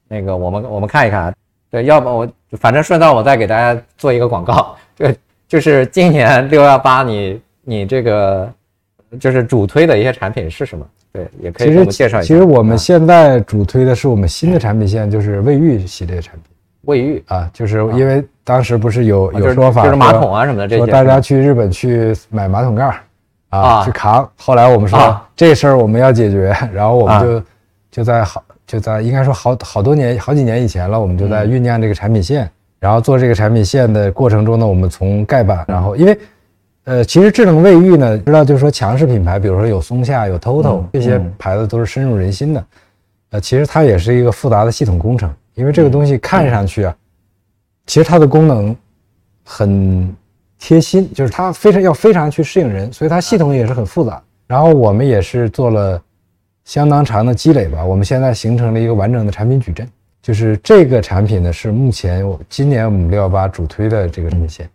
[0.07, 1.33] 那个我们我们看一看，
[1.69, 2.27] 对，要不我
[2.57, 5.17] 反正顺道我再给大家做一个广告，对，
[5.51, 8.49] 就是今年六幺八，你你这个
[9.19, 10.87] 就是主推的一些产品是什么？
[11.11, 12.25] 对，也可以给我们介绍一下。
[12.25, 16.43] 其实我们现在主推的是我们新的产品线，就是卫浴系列产品。
[16.83, 22.89] 卫浴啊，就是因为当时不是有有说法，就是马桶啊什么的这些，说大家去日本去买马桶盖
[23.49, 24.27] 啊，去扛。
[24.37, 27.43] 后来我们说这事儿我们要解决，然后我们就
[27.91, 32.49] 就在好就在应该说好好多年好几年以前了，我们就在酝酿这个产品线，
[32.81, 36.19] 然后做这个产品线的过程中呢，我们从盖板，然后因为。
[36.83, 42.65] 呃，其实智能卫浴呢，知道就是说强势品牌，比如说有松下、有 TOTO 这些牌子都是深入人心的。
[43.29, 46.95] 呃，其实它也是一个复杂的系统工程，因为这个东西看上去啊，
[47.85, 48.75] 其实它的功能
[49.45, 50.11] 很
[50.57, 54.19] 贴心，就是它非常要非常去适应人，所以它系统也是很复杂。
[54.47, 56.01] 然后我们也是做了
[56.65, 59.87] 相当长的积累吧，我们现在形成了一个完整的产品矩阵，
[60.21, 64.69] 就是这个产品呢是目前今年我们六幺八主推的这个产品线，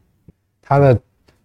[0.62, 0.98] 它的。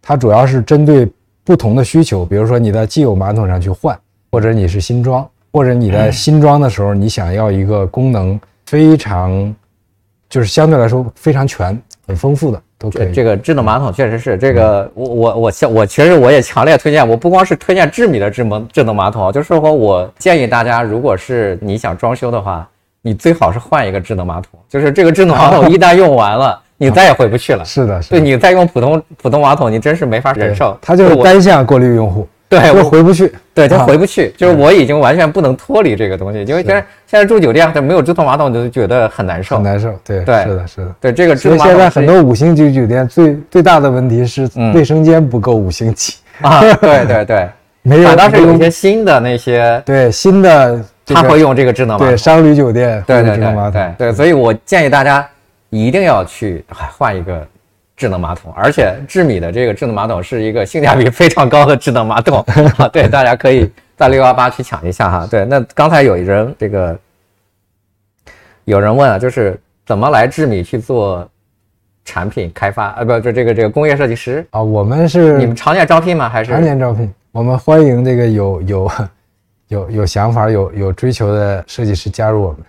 [0.04, 1.08] 它主要是针对
[1.44, 3.96] 不同的需求，比如说你在既有马桶上去换，
[4.32, 9.56] 或者你是新装，或者你在新装的时候，你想要一个功能非常，
[10.28, 13.14] 就是相对来说非常全、很丰富的，都可以。
[13.14, 17.08] 这个智能马桶确实是这个，我我我强，我其实我也强烈推荐。
[17.08, 22.68] 我不光是推荐智米的智能智能马桶，就是说我建议大家，如果是你想装修的话，
[23.02, 26.60] 你最好是换一个智能马桶，就是这个智能马桶一旦用完了。
[26.78, 27.64] 你再也回不去了。
[27.66, 30.76] 是的，对你再用普通普通马桶，你真是没法忍受。
[30.82, 34.34] 它就是单向过滤用户，对，我回不去，对，就回不去。
[34.36, 39.94] 就是我已经完全不能脱离这个东西，因为现在现在住酒店，它没有智能马桶，就觉得很难受，很难受。
[40.04, 40.96] 对，对，是的，是的。
[41.00, 46.62] 对这个智能马桶，现在很多五星级酒店最最大的问题是卫生间不够五星级啊。
[46.62, 47.50] 对对 对，
[47.84, 48.08] 没有。
[48.08, 54.14] 反倒是有一些新的那些，对新的，他会用这个智能马桶，对商旅酒店，对对对对对。
[54.14, 55.28] 所以我建议大家
[55.70, 57.48] 一定要去换一个。
[57.98, 62.40] 智能马桶，而且智米的这个智能马桶是一个性价比非常高的智能马桶
[62.78, 62.88] 啊！
[62.88, 65.28] 对，大家可以在六幺八去抢一下哈。
[65.30, 66.98] 对，那刚才有人这个
[68.66, 69.56] 有人问啊，就是
[69.86, 71.30] 怎么来智米去做
[72.04, 72.92] 产品开发？
[72.94, 76.28] 呃，不，就这个这个工业设计师啊，我们是你们常年招聘吗？
[76.28, 77.14] 还是常年招聘？
[77.32, 78.92] 我们欢迎这个有有
[79.72, 82.60] 有有想法、有有追求的设计师加入我们。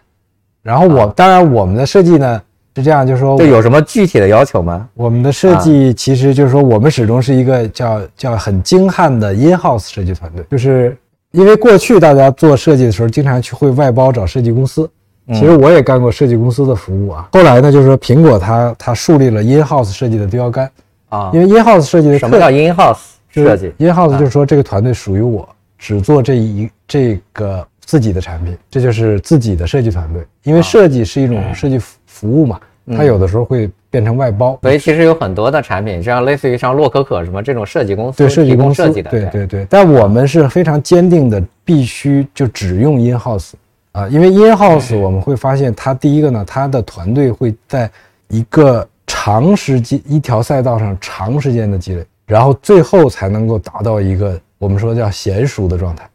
[0.62, 2.41] 然后我当然我们的设计呢。
[2.74, 4.89] 是这样，就是说，这有什么具体的要求吗？
[4.95, 10.43] 我们的设计其实就是说，我们始终是一个叫叫很精悍的 in house 设计团队。
[10.51, 10.97] 就是
[11.33, 14.91] 因为过去大家做设计的时候，经常去会外包找设计公司。
[15.35, 17.29] 其实我也干过设计公司的服务啊。
[17.35, 20.70] 后来呢，就是说苹果它它树立了 in house 设计的标杆
[21.11, 21.31] 啊。
[21.35, 25.47] 因为 in house 设计的什么叫 in house 设计？in house 就是说这个团队属于我，
[25.83, 30.25] 只做这一这个自己的产品，这就是自己的设计团队。
[30.45, 31.81] 因为设计是一种设计。
[32.15, 32.61] 服务嘛，
[32.97, 39.67] 它有的时候会变成外包，所以其实有很多的产品，像类似于像洛可可什么这种设计公司，对设计公司设计的，对对对。
[39.69, 43.53] 但我们是非常坚定的，必须就只用 in house
[43.91, 47.91] 啊，因为 in house 我们会发现，它第一个呢，它的团队会在
[48.29, 56.09] 一个长时间一条赛道上长时间的积累，然后最后才能够达到一个我们说叫娴熟的状态，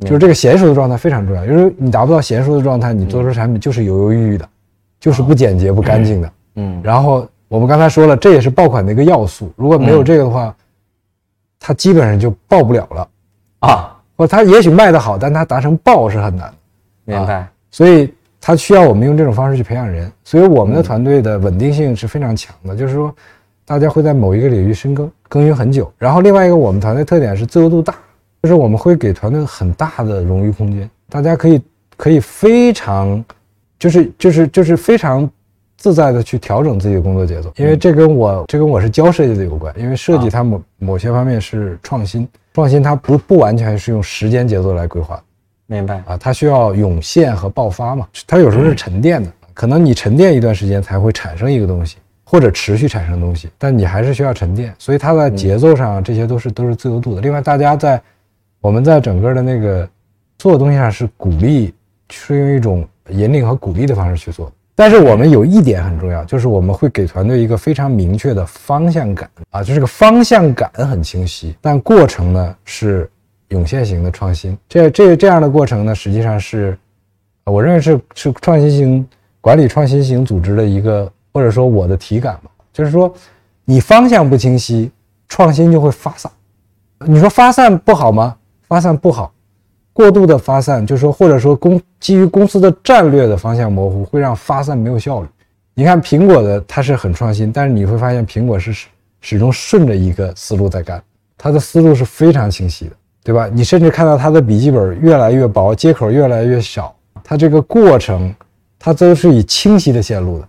[0.00, 4.48] 就是这个娴熟的状态非常重要，因为你达不到娴熟的状态，你做出产品就是犹犹豫豫的。
[4.98, 6.78] 就是不简洁、不干净的，嗯。
[6.82, 9.50] 然后我们刚才说了，这也是爆款的一个要素。
[9.56, 10.54] 如果没有这个的话，
[11.58, 13.08] 它基本上就爆不了了，
[13.60, 13.96] 啊。
[14.14, 16.52] 或它也许卖得好，但它达成爆是很难。
[17.04, 17.48] 明白。
[17.70, 18.12] 所以
[18.42, 20.12] 它需要我们用这种方式去培养人。
[20.22, 23.14] 所以我们的团队的稳定性是非常强的，就是说
[23.70, 25.88] 大家会在某一个领域深耕，耕耘很久。
[25.96, 27.94] 然后另外一个，我们团队特点是自由度大，
[28.42, 31.62] 就是我们会给团队很大的荣誉空间，大家可以
[31.96, 33.24] 可以非常。
[33.78, 35.26] 就是就是就是非常
[35.78, 45.18] 自在的去调整自己的工作节奏，因为这跟我这跟我是教设计的有关，因为设计它某某些方面是创新，创新它不不完全是用时间节奏来规划，
[45.66, 46.14] 明白啊？
[46.18, 51.96] 它需要涌现和爆发嘛，它有时候是沉淀的，可能你沉淀一段时间才会产生一个东西，
[52.30, 57.20] 或者持续产生东西，但你还是需要沉淀，所以它在节奏上这些都是都是自由度的。
[57.20, 58.00] 另外，大家在
[58.60, 59.88] 我们在整个的那个
[60.38, 61.74] 做的东西上是鼓励，
[62.10, 62.86] 是用一种。
[63.12, 73.10] 引领和鼓励的方式去做，但是我们有一点很重要，就是我们会给团队一个非常明确的方向感啊，就这个方向感很清晰，但过程呢是
[73.48, 74.56] 涌现型的创新。
[74.68, 76.78] 这这这样的过程呢，实际上是
[77.46, 79.08] 我认为是是创新型
[79.40, 83.12] 管理创新型组织的一个，或者说我的体感吧，就是说
[83.64, 84.90] 你方向不清晰，
[85.28, 86.30] 创新就会发散。
[87.06, 88.36] 你说发散不好吗？
[88.68, 89.32] 发散不好，
[89.92, 95.28] 过度的发散，就是说或者说公基于公司的战略的方向模糊，会让发散没有效率。
[95.74, 98.86] 你看苹果的它是很创新，但是你会发现苹果是
[99.20, 101.02] 始终顺着一个思路在干，
[101.38, 102.92] 它的思路是非常清晰的，
[103.24, 103.48] 对吧？
[103.52, 106.94] 你甚至看到它的笔记本越来越薄，接口越来越少，
[107.24, 108.34] 它这个过程
[108.78, 110.48] 它都是以清晰的线路的。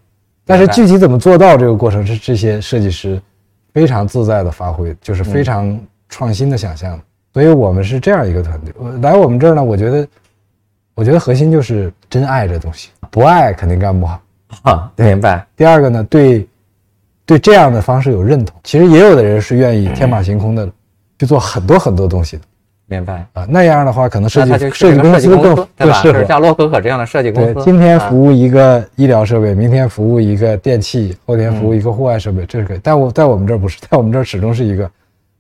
[0.52, 3.22] 但是具体怎么做到这个过程，是这些设计师
[3.74, 5.80] 非常自在的发挥，就是非常
[6.10, 7.00] 创新的想象。
[7.34, 8.74] 所以我们是这样一个团队。
[9.02, 10.08] 来我们这儿呢，我觉得，
[10.94, 14.22] 我觉得核心就是真爱这东西，不爱肯定干不好。
[14.64, 15.48] 啊，明白。
[15.56, 16.46] 第二个呢，对，
[17.26, 18.60] 对这样的方式有认同。
[18.66, 20.70] 其实也有的人是愿意天马行空的
[21.18, 22.44] 去做很多很多东西的。
[22.92, 26.26] 明白啊，那样的话可能设计设计公司更更适合。
[26.26, 32.80] 像洛可可这样的设计公司，对，今天服务一个医疗设备，明天服务一个电器，后天服务一个户外设备，这是可以。
[32.84, 34.92] 但我在我们这儿不是， 在我们这儿始终是一个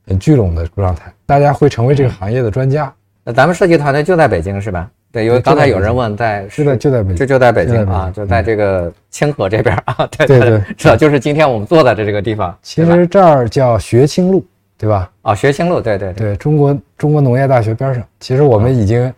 [0.07, 2.91] 很聚拢的状态，大家会成为这个行业的专家。
[3.25, 4.89] 那咱们设计团队就在北京是吧？
[5.11, 10.07] 对，因为刚才有人问，在是的，就在北京，就就在北京啊，就在这个清河这边啊。
[10.17, 12.57] 对对对， 是的，就是今天我们坐在的这个地方。
[12.61, 14.45] 其实这儿叫学清路，
[14.81, 15.11] 对吧？
[15.21, 18.03] 啊，学清路，对对对，中国中国农业大学边上。
[18.19, 19.13] 其实我们已经，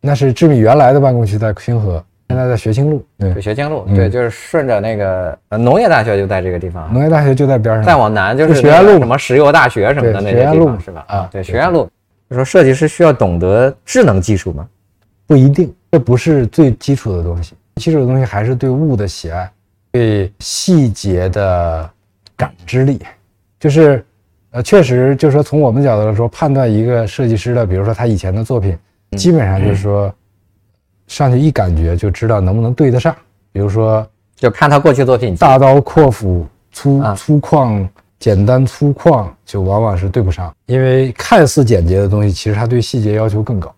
[0.00, 3.04] 那是智米原来的办公区在清河，现在在学清路。
[3.18, 6.88] 对，学清路，对，就是顺着那个农业大学就在这个地方。
[6.92, 7.82] 农业大学就在边上。
[7.82, 11.04] 再往南就是学院路，什么石油大学什么的那些地方是吧？
[11.08, 11.90] 啊，对，学院路。
[12.30, 14.64] 就说设计师需要懂得智能技术吗？
[15.26, 15.74] 不一定。
[15.90, 19.50] 这不是最基础的东西，基础的东西还是对物的喜爱，
[19.90, 21.90] 对细节的
[22.36, 23.00] 感知力。
[23.60, 24.02] 就是，
[24.52, 28.76] 呃，确实，就是说，从我们角度来说，判断一个设计师的，比如说他以前的作品，
[29.16, 30.14] 基本上就是说，
[31.06, 33.14] 上去一感觉就知道能不能对得上。
[33.50, 34.06] 比如说，
[34.36, 37.88] 就看他过去作品，大刀阔斧、粗粗犷、
[38.18, 43.74] 简单粗犷，就往往是对不上，因为看似简洁的东西，其实它对细节要求更高。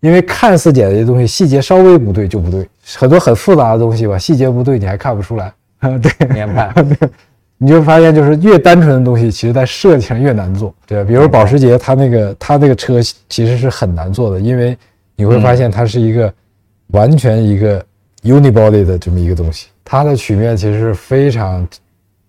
[0.00, 2.68] 因为看似简洁的东西，细节稍微不对就不对。
[2.96, 5.52] 很多很复杂的东西吧，细节不对你还看不出来。
[5.80, 6.72] 对，明白。
[7.58, 10.74] 你就发现，就是越单纯的东西，其实在设计上越难做。
[10.86, 14.76] 对，比如保时捷，它那个它那个车其实是很难做的，因为
[15.14, 16.32] 你会发现它是一个
[16.88, 17.84] 完全一个
[18.22, 21.66] unibody 的这么一个东西，它的曲面其实是非常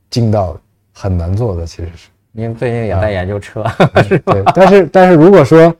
[0.09, 0.59] 劲到的，
[0.93, 1.65] 很难做的。
[1.65, 2.07] 其实是。
[2.31, 3.65] 您最近也在研究车，
[4.25, 4.43] 对。
[4.53, 5.75] 但是但是如果说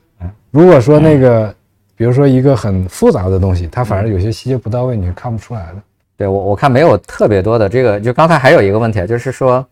[0.52, 1.54] 如果说那个。
[2.00, 5.82] 比如说一个很复杂的东西，它反而有些细节不到位，你是看不出来的。
[6.18, 9.66] 对我我看没有特别多的这个，就刚才还有一个问题，就是说，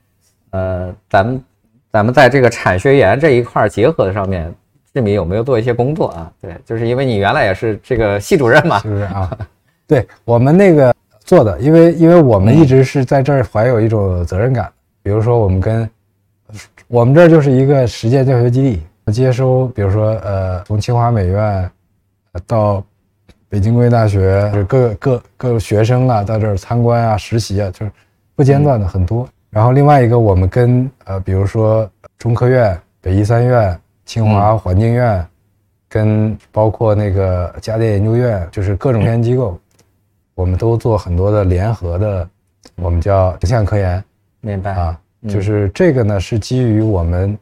[0.52, 1.44] 呃，咱们
[1.92, 4.54] 咱们在这个产学研这一块结合的上面，
[4.94, 6.32] 志敏有没有做一些工作啊？
[6.40, 9.38] 对，就是因为你原来也是这个系主任嘛，是不是啊？
[9.88, 14.72] 对我们那个做的，因为因为我们一直是在这儿怀有一种责任感。
[15.02, 15.90] 比如说我们跟
[16.88, 21.70] 我们这儿就是一个实践教学基地，接收，比如说呃，从清华美院。
[22.46, 22.84] 到
[23.48, 27.92] 北京工业大学，就是各各各学生啊，在这儿参观啊、实习啊，就是
[28.36, 29.28] 不间断的很多。
[29.50, 35.26] 然后另外一个，我们跟呃，比如说中科院、北医三院、清华环境院，
[35.88, 39.58] 跟包括那个家电研究院，就是各种科研机构，
[40.34, 42.28] 我们都做很多的联合的，
[42.76, 44.04] 我们叫横向科研。
[44.42, 45.00] 明白啊，
[45.30, 47.38] 就是这个呢，是基于我们，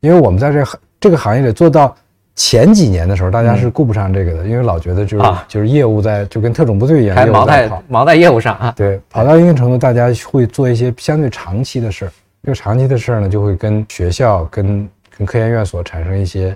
[0.00, 0.64] 因为我们在这
[1.00, 1.96] 这个行业里做到。
[2.36, 8.72] 前几年的时候，大家是顾不上这个的，因为老觉得就是就是业务在就跟特种部队一样，还忙在忙在业务上啊。
[8.76, 12.12] 对，跑到一定程度，大家会做一些相对长期的事儿。
[12.42, 16.54] 这个长期的事儿呢，就会跟学校、跟跟科研院所产生一些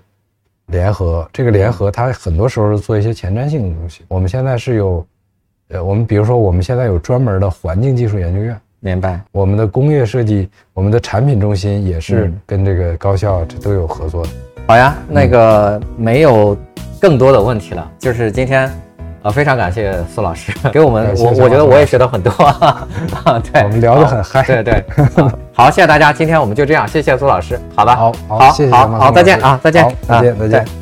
[0.67, 1.29] 联合。
[1.33, 4.03] 这个联合，它很多时候是做一些前瞻性的东西。
[4.07, 5.05] 我们现在是有，
[5.71, 8.55] 呃，我们比如说，我们现在有专门的环境技术研究院。
[8.81, 9.21] 明白。
[9.33, 14.31] 我们的工业设计，我们的产品中心也是跟这个高校这都有合作的。
[14.71, 16.57] 好呀，那个没有
[17.01, 18.71] 更多的问题了，就是今天，
[19.23, 22.87] 呃，非常感谢苏老师 给我们，我我觉得我也学到很多， 啊，
[23.53, 24.85] 对，我们聊得很嗨，对对，
[25.53, 30.80] 好，谢谢大家，今天我们就这样，谢谢苏老师，好吧，好，好，谢谢，好，好，再见啊，再见，再见，再见。